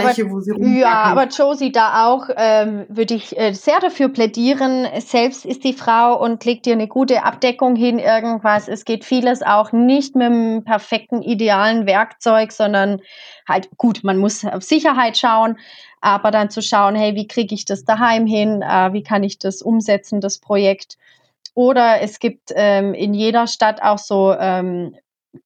Fläche, 0.01 0.23
aber, 0.23 0.31
wo 0.33 0.41
sie 0.41 0.51
rumpacken. 0.51 0.77
Ja, 0.77 1.03
aber 1.03 1.27
Josie, 1.29 1.73
da 1.73 2.07
auch 2.07 2.29
ähm, 2.37 2.87
würde 2.89 3.15
ich 3.15 3.39
äh, 3.39 3.53
sehr 3.53 3.81
dafür 3.81 4.09
plädieren. 4.09 4.87
Selbst 4.99 5.45
ist 5.45 5.65
die 5.65 5.73
Frau 5.73 6.21
und 6.23 6.45
legt 6.45 6.67
dir 6.67 6.75
eine 6.75 6.89
gute 6.89 7.23
Abdeckung 7.25 7.77
hin, 7.77 7.99
irgendwas. 7.99 8.69
Es 8.69 8.85
geht 8.85 9.05
vieles 9.05 9.43
auch 9.43 9.73
nicht 9.73 10.15
mit 10.17 10.27
einem 10.27 10.65
perfekten, 10.65 11.23
idealen 11.23 11.87
Werkzeug, 11.87 12.53
sondern 12.53 13.01
halt 13.49 13.69
gut, 13.77 14.05
man 14.05 14.19
muss 14.19 14.45
auf 14.45 14.63
Sicherheit 14.63 15.17
schauen, 15.17 15.59
aber 16.01 16.31
dann 16.31 16.51
zu 16.51 16.63
schauen, 16.63 16.95
hey, 16.95 17.15
wie 17.15 17.27
kriege 17.27 17.55
ich 17.55 17.65
das 17.65 17.85
daheim 17.85 18.27
hin? 18.27 18.63
Äh, 18.63 18.93
wie 18.93 19.03
kann 19.03 19.23
ich 19.23 19.39
das 19.39 19.63
umsetzen, 19.63 20.21
das 20.21 20.39
Projekt? 20.39 20.99
Oder 21.55 22.03
es 22.03 22.19
gibt 22.19 22.51
ähm, 22.55 22.95
in 22.95 23.15
jeder 23.15 23.47
Stadt 23.47 23.81
auch 23.81 23.99
so 23.99 24.35
ähm, 24.39 24.97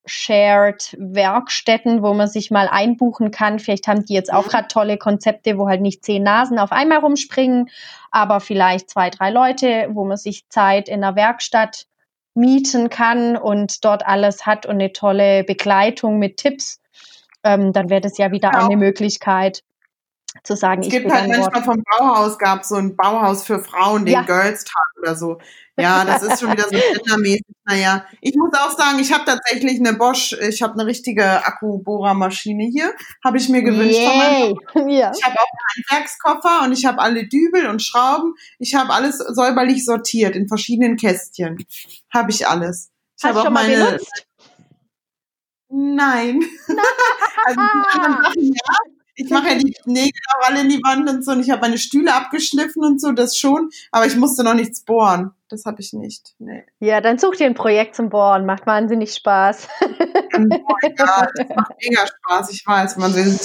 Shared 0.04 0.96
Werkstätten, 0.98 2.02
wo 2.02 2.14
man 2.14 2.28
sich 2.28 2.50
mal 2.50 2.68
einbuchen 2.68 3.30
kann. 3.30 3.58
Vielleicht 3.58 3.88
haben 3.88 4.04
die 4.04 4.14
jetzt 4.14 4.32
auch 4.32 4.46
mhm. 4.46 4.50
gerade 4.50 4.68
tolle 4.68 4.98
Konzepte, 4.98 5.58
wo 5.58 5.68
halt 5.68 5.80
nicht 5.80 6.04
zehn 6.04 6.22
Nasen 6.22 6.58
auf 6.58 6.72
einmal 6.72 6.98
rumspringen, 6.98 7.68
aber 8.10 8.40
vielleicht 8.40 8.90
zwei, 8.90 9.10
drei 9.10 9.30
Leute, 9.30 9.88
wo 9.92 10.04
man 10.04 10.16
sich 10.16 10.48
Zeit 10.48 10.88
in 10.88 11.00
der 11.00 11.16
Werkstatt 11.16 11.86
mieten 12.34 12.88
kann 12.88 13.36
und 13.36 13.84
dort 13.84 14.06
alles 14.06 14.46
hat 14.46 14.64
und 14.64 14.74
eine 14.74 14.92
tolle 14.92 15.44
Begleitung 15.44 16.18
mit 16.18 16.36
Tipps. 16.36 16.80
Ähm, 17.42 17.72
dann 17.72 17.90
wäre 17.90 18.00
das 18.00 18.18
ja 18.18 18.30
wieder 18.30 18.52
ja. 18.52 18.66
eine 18.66 18.76
Möglichkeit 18.76 19.62
zu 20.42 20.56
sagen, 20.56 20.82
es 20.82 20.88
gibt 20.88 21.10
halt 21.10 21.28
manchmal 21.28 21.64
vom 21.64 21.82
Bauhaus 21.98 22.38
gab 22.38 22.64
so 22.64 22.76
ein 22.76 22.96
Bauhaus 22.96 23.44
für 23.44 23.60
Frauen, 23.60 24.04
den 24.04 24.14
ja. 24.14 24.22
Girls 24.22 24.64
Tag 24.64 24.84
oder 25.00 25.14
so. 25.14 25.38
Ja, 25.76 26.04
das 26.04 26.22
ist 26.22 26.40
schon 26.40 26.50
wieder 26.50 26.64
so 26.64 26.70
gendermäßig. 26.94 27.44
Naja, 27.64 28.04
ich 28.20 28.34
muss 28.34 28.50
auch 28.54 28.76
sagen, 28.76 28.98
ich 28.98 29.12
habe 29.12 29.24
tatsächlich 29.24 29.78
eine 29.78 29.94
Bosch, 29.94 30.32
ich 30.32 30.60
habe 30.60 30.74
eine 30.74 30.86
richtige 30.86 31.44
Akkubohrermaschine 31.44 32.64
hier, 32.64 32.92
habe 33.24 33.36
ich 33.38 33.48
mir 33.48 33.62
gewünscht 33.62 33.98
Yay. 33.98 34.56
von 34.72 34.88
ja. 34.88 35.12
Ich 35.14 35.24
habe 35.24 35.36
auch 35.36 35.46
einen 35.76 35.84
Werkskoffer 35.90 36.64
und 36.64 36.72
ich 36.72 36.84
habe 36.84 36.98
alle 36.98 37.28
Dübel 37.28 37.66
und 37.66 37.80
Schrauben. 37.80 38.34
Ich 38.58 38.74
habe 38.74 38.92
alles 38.92 39.18
säuberlich 39.18 39.84
sortiert 39.84 40.34
in 40.34 40.48
verschiedenen 40.48 40.96
Kästchen. 40.96 41.64
Habe 42.12 42.30
ich 42.30 42.46
alles. 42.48 42.90
Ich 43.16 43.24
habe 43.24 43.40
auch 43.40 43.50
meine. 43.50 43.84
Benutzt? 43.84 44.26
Nein. 45.70 46.42
also 47.44 47.60
die 47.60 47.98
anderen 47.98 48.24
Sachen 48.24 48.42
ja. 48.42 48.97
Ich 49.20 49.30
mache 49.30 49.48
ja 49.48 49.54
die 49.56 49.74
Nägel 49.84 50.20
auch 50.32 50.48
alle 50.48 50.60
in 50.60 50.68
die 50.68 50.80
Wand 50.84 51.10
und 51.10 51.24
so 51.24 51.32
und 51.32 51.40
ich 51.40 51.50
habe 51.50 51.60
meine 51.60 51.76
Stühle 51.76 52.14
abgeschliffen 52.14 52.84
und 52.84 53.00
so, 53.00 53.10
das 53.10 53.36
schon, 53.36 53.70
aber 53.90 54.06
ich 54.06 54.14
musste 54.16 54.44
noch 54.44 54.54
nichts 54.54 54.80
bohren. 54.84 55.32
das 55.48 55.64
habe 55.64 55.80
ich 55.80 55.92
nicht. 55.92 56.34
Nee. 56.38 56.64
Ja, 56.78 57.00
dann 57.00 57.18
such 57.18 57.34
dir 57.34 57.46
ein 57.46 57.54
Projekt 57.54 57.96
zum 57.96 58.10
Bohren. 58.10 58.46
Macht 58.46 58.66
wahnsinnig 58.66 59.14
Spaß. 59.14 59.66
ja, 59.80 61.28
das 61.34 61.48
macht 61.56 61.72
mega 61.82 62.06
Spaß, 62.06 62.50
ich 62.52 62.64
weiß. 62.64 62.96
Man 62.96 63.12
will 63.14 63.38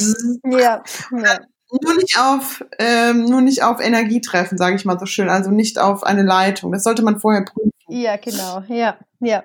ja, 0.60 0.84
ja. 1.12 1.40
Nur 1.82 1.96
nicht 1.96 2.20
auf, 2.20 2.64
ähm, 2.78 3.26
nur 3.26 3.42
nicht 3.42 3.64
auf 3.64 3.80
Energie 3.80 4.22
treffen, 4.22 4.60
sage 4.60 4.76
ich 4.76 4.86
mal 4.86 5.00
so 5.00 5.08
schön. 5.08 5.28
Also 5.28 5.50
nicht 5.50 5.80
auf 5.80 6.04
eine 6.04 6.22
Leitung. 6.22 6.72
Das 6.72 6.84
sollte 6.84 7.02
man 7.02 7.20
vorher 7.20 7.46
prüfen. 7.46 7.72
Ja, 7.88 8.18
genau. 8.18 8.64
Ja, 8.68 8.98
ja. 9.20 9.44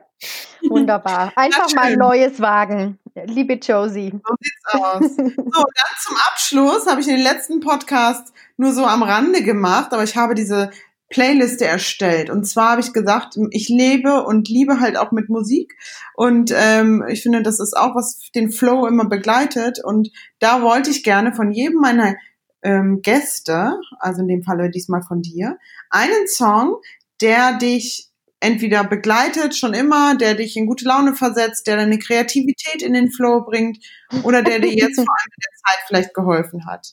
Wunderbar. 0.69 1.33
Einfach 1.37 1.73
mal 1.75 1.97
Neues 1.97 2.41
wagen. 2.41 2.99
Liebe 3.27 3.55
Josie. 3.55 4.13
So 4.13 4.35
sieht's 4.41 4.65
aus. 4.73 5.17
So, 5.17 5.63
dann 5.65 5.93
zum 6.01 6.17
Abschluss 6.31 6.87
habe 6.87 7.01
ich 7.01 7.07
den 7.07 7.21
letzten 7.21 7.61
Podcast 7.61 8.33
nur 8.57 8.73
so 8.73 8.85
am 8.85 9.03
Rande 9.03 9.43
gemacht, 9.43 9.93
aber 9.93 10.05
ich 10.05 10.17
habe 10.17 10.35
diese 10.35 10.71
Playliste 11.11 11.65
erstellt. 11.65 12.29
Und 12.29 12.45
zwar 12.45 12.73
habe 12.73 12.81
ich 12.81 12.93
gesagt, 12.93 13.39
ich 13.51 13.69
lebe 13.69 14.25
und 14.25 14.49
liebe 14.49 14.81
halt 14.81 14.97
auch 14.97 15.11
mit 15.11 15.29
Musik. 15.29 15.75
Und 16.15 16.53
ähm, 16.55 17.05
ich 17.09 17.23
finde, 17.23 17.43
das 17.43 17.61
ist 17.61 17.77
auch, 17.77 17.95
was 17.95 18.21
den 18.35 18.51
Flow 18.51 18.87
immer 18.87 19.07
begleitet. 19.07 19.83
Und 19.83 20.11
da 20.39 20.63
wollte 20.63 20.91
ich 20.91 21.05
gerne 21.05 21.35
von 21.35 21.51
jedem 21.51 21.81
meiner 21.81 22.15
ähm, 22.63 23.01
Gäste, 23.03 23.79
also 23.99 24.21
in 24.21 24.29
dem 24.29 24.43
Falle 24.43 24.71
diesmal 24.71 25.03
von 25.03 25.23
dir, 25.23 25.59
einen 25.91 26.27
Song, 26.27 26.77
der 27.21 27.57
dich 27.57 28.08
entweder 28.41 28.85
begleitet 28.85 29.57
schon 29.57 29.75
immer, 29.75 30.17
der 30.17 30.35
dich 30.35 30.57
in 30.57 30.67
gute 30.67 30.85
Laune 30.85 31.15
versetzt, 31.15 31.67
der 31.67 31.77
deine 31.77 31.99
Kreativität 31.99 32.83
in 32.83 32.93
den 32.93 33.11
Flow 33.11 33.43
bringt 33.43 33.79
oder 34.23 34.43
der 34.43 34.61
dir 34.61 34.73
jetzt 34.73 34.97
vor 34.97 35.05
allem 35.05 35.33
in 35.35 35.43
der 35.43 35.59
Zeit 35.65 35.85
vielleicht 35.87 36.15
geholfen 36.15 36.67
hat. 36.67 36.87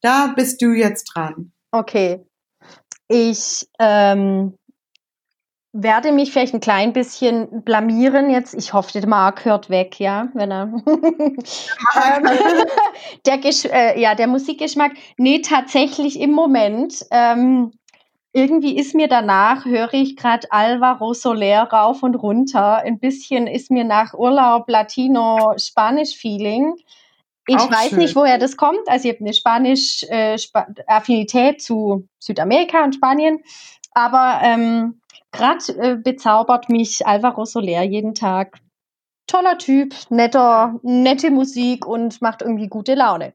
Da 0.00 0.32
bist 0.36 0.62
du 0.62 0.72
jetzt 0.72 1.04
dran. 1.14 1.52
Okay. 1.72 2.24
Ich 3.08 3.66
ähm, 3.78 4.54
werde 5.72 6.12
mich 6.12 6.32
vielleicht 6.32 6.54
ein 6.54 6.60
klein 6.60 6.92
bisschen 6.92 7.62
blamieren 7.64 8.30
jetzt. 8.30 8.54
Ich 8.54 8.72
hoffe, 8.72 8.92
der 8.92 9.06
Marc 9.06 9.44
hört 9.44 9.70
weg, 9.70 9.98
ja, 10.00 10.28
wenn 10.34 10.50
er. 10.50 10.72
Ähm, 11.96 12.28
der, 13.26 13.38
Gesch 13.38 13.64
äh, 13.64 14.00
ja, 14.00 14.14
der 14.14 14.26
Musikgeschmack. 14.26 14.92
Nee, 15.16 15.40
tatsächlich 15.40 16.20
im 16.20 16.32
Moment. 16.32 17.04
Ähm, 17.10 17.72
irgendwie 18.32 18.76
ist 18.76 18.94
mir 18.94 19.08
danach, 19.08 19.64
höre 19.64 19.94
ich 19.94 20.16
gerade 20.16 20.52
Alvaro 20.52 21.14
Soler 21.14 21.62
rauf 21.64 22.02
und 22.02 22.14
runter. 22.14 22.76
Ein 22.78 22.98
bisschen 22.98 23.46
ist 23.46 23.70
mir 23.70 23.84
nach 23.84 24.12
Urlaub 24.14 24.68
Latino-Spanisch-Feeling. 24.68 26.74
Ich 27.46 27.56
Auch 27.56 27.70
weiß 27.70 27.90
schön. 27.90 27.98
nicht, 27.98 28.14
woher 28.14 28.38
das 28.38 28.58
kommt. 28.58 28.86
Also 28.86 29.08
ich 29.08 29.14
habe 29.14 29.24
eine 29.24 29.32
Spanisch 29.32 30.02
äh, 30.10 30.34
Sp 30.36 30.60
Affinität 30.86 31.62
zu 31.62 32.06
Südamerika 32.18 32.84
und 32.84 32.94
Spanien, 32.94 33.42
aber 33.92 34.40
ähm, 34.42 35.00
gerade 35.32 35.72
äh, 35.78 35.96
bezaubert 35.96 36.68
mich 36.68 37.06
Alvaro 37.06 37.46
Soler 37.46 37.84
jeden 37.84 38.14
Tag. 38.14 38.58
Toller 39.26 39.56
Typ, 39.56 39.94
netter, 40.10 40.78
nette 40.82 41.30
Musik 41.30 41.86
und 41.86 42.20
macht 42.20 42.42
irgendwie 42.42 42.68
gute 42.68 42.94
Laune. 42.94 43.32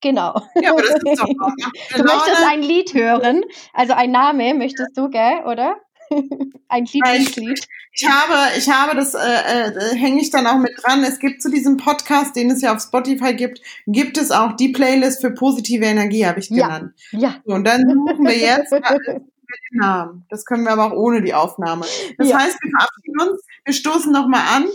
Genau. 0.00 0.40
Ja, 0.60 0.72
aber 0.72 0.82
das 0.82 0.94
ist 0.94 1.20
doch 1.20 1.26
du 1.96 2.02
möchtest 2.02 2.46
ein 2.48 2.62
Lied 2.62 2.94
hören, 2.94 3.42
also 3.74 3.92
ein 3.92 4.10
Name 4.10 4.54
möchtest 4.54 4.96
du, 4.96 5.10
gell, 5.10 5.42
oder? 5.46 5.76
ein 6.68 6.84
Lieblingslied. 6.86 7.66
Ich 7.92 8.08
habe, 8.08 8.58
ich 8.58 8.68
habe 8.68 8.96
das, 8.96 9.14
äh, 9.14 9.18
äh, 9.18 9.96
hänge 9.96 10.20
ich 10.20 10.30
dann 10.30 10.46
auch 10.46 10.58
mit 10.58 10.72
dran. 10.82 11.04
Es 11.04 11.18
gibt 11.18 11.42
zu 11.42 11.50
diesem 11.50 11.76
Podcast, 11.76 12.34
den 12.34 12.50
es 12.50 12.62
ja 12.62 12.74
auf 12.74 12.82
Spotify 12.82 13.34
gibt, 13.34 13.60
gibt 13.86 14.16
es 14.16 14.30
auch 14.30 14.56
die 14.56 14.70
Playlist 14.70 15.20
für 15.20 15.32
positive 15.32 15.84
Energie, 15.84 16.26
habe 16.26 16.40
ich 16.40 16.48
genannt. 16.48 16.94
Ja. 17.12 17.18
ja. 17.18 17.34
So, 17.44 17.54
und 17.54 17.64
dann 17.64 17.82
suchen 17.82 18.26
wir 18.26 18.36
jetzt 18.36 18.72
den 18.72 19.80
Namen. 19.80 20.24
Das 20.30 20.44
können 20.44 20.64
wir 20.64 20.72
aber 20.72 20.86
auch 20.86 20.96
ohne 20.96 21.22
die 21.22 21.34
Aufnahme. 21.34 21.84
Das 22.18 22.28
ja. 22.28 22.38
heißt, 22.38 22.58
wir 22.60 22.70
verabschieden 22.70 23.20
uns, 23.20 23.42
wir 23.64 23.74
stoßen 23.74 24.12
nochmal 24.12 24.42
an. 24.56 24.66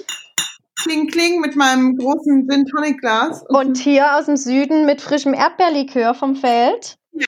Kling, 0.82 1.07
kling 1.09 1.41
mit 1.41 1.55
meinem 1.55 1.97
großen 1.97 2.47
Gin 2.49 2.65
Tonic 2.65 2.99
Glas. 2.99 3.43
Und, 3.47 3.55
und 3.55 3.78
hier 3.78 4.15
aus 4.15 4.26
dem 4.26 4.38
Süden 4.38 4.86
mit 4.86 5.01
frischem 5.01 5.34
Erdbeerlikör 5.34 6.13
vom 6.13 6.36
Feld. 6.36 6.97
Ja, 7.11 7.26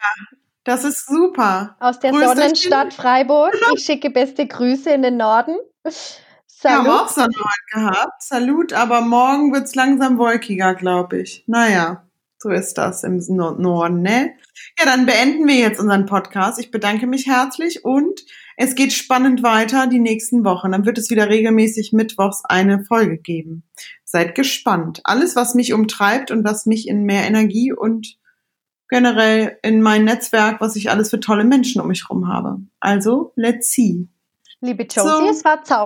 das 0.63 0.83
ist 0.83 1.07
super. 1.07 1.77
Aus 1.79 1.99
der 1.99 2.11
Grüß 2.11 2.25
Sonnenstadt 2.25 2.93
Freiburg. 2.93 3.55
Ich 3.73 3.85
schicke 3.85 4.09
beste 4.09 4.45
Grüße 4.47 4.89
in 4.89 5.01
den 5.01 5.15
Norden. 5.17 5.55
Salut. 5.83 6.21
Wir 6.61 6.71
haben 6.71 6.89
auch 6.89 7.09
Sonnenschein 7.09 7.43
gehabt. 7.71 8.21
Salut, 8.21 8.73
aber 8.73 9.01
morgen 9.01 9.53
wird 9.53 9.63
es 9.63 9.75
langsam 9.75 10.17
wolkiger, 10.17 10.75
glaube 10.75 11.21
ich. 11.21 11.45
Naja, 11.47 12.05
so 12.37 12.49
ist 12.49 12.77
das 12.77 13.03
im 13.03 13.17
Norden, 13.29 14.01
ne? 14.01 14.33
Ja, 14.77 14.85
dann 14.85 15.05
beenden 15.05 15.47
wir 15.47 15.55
jetzt 15.55 15.79
unseren 15.79 16.05
Podcast. 16.05 16.59
Ich 16.59 16.69
bedanke 16.69 17.07
mich 17.07 17.27
herzlich 17.27 17.85
und 17.85 18.21
es 18.59 18.73
geht 18.73 18.91
spannend 18.91 19.43
weiter 19.43 19.85
die 19.85 19.99
nächsten 19.99 20.43
Wochen. 20.43 20.71
Dann 20.71 20.85
wird 20.85 20.97
es 20.97 21.11
wieder 21.11 21.29
regelmäßig 21.29 21.93
mittwochs 21.93 22.43
eine 22.43 22.83
Folge 22.83 23.19
geben. 23.19 23.63
Seid 24.03 24.33
gespannt. 24.33 24.99
Alles, 25.03 25.35
was 25.35 25.53
mich 25.53 25.73
umtreibt 25.73 26.31
und 26.31 26.43
was 26.43 26.65
mich 26.65 26.87
in 26.87 27.03
mehr 27.03 27.25
Energie 27.27 27.71
und 27.71 28.17
generell 28.89 29.59
in 29.61 29.81
mein 29.81 30.05
Netzwerk, 30.05 30.59
was 30.59 30.75
ich 30.75 30.89
alles 30.89 31.11
für 31.11 31.19
tolle 31.19 31.43
Menschen 31.43 31.81
um 31.81 31.87
mich 31.87 32.05
herum 32.09 32.27
habe. 32.27 32.57
Also, 32.79 33.31
let's 33.35 33.71
see. 33.71 34.07
Liebe 34.59 34.83
Josie, 34.83 35.07
so. 35.07 35.29
es 35.29 35.45
war 35.45 35.63
Zauber. 35.63 35.85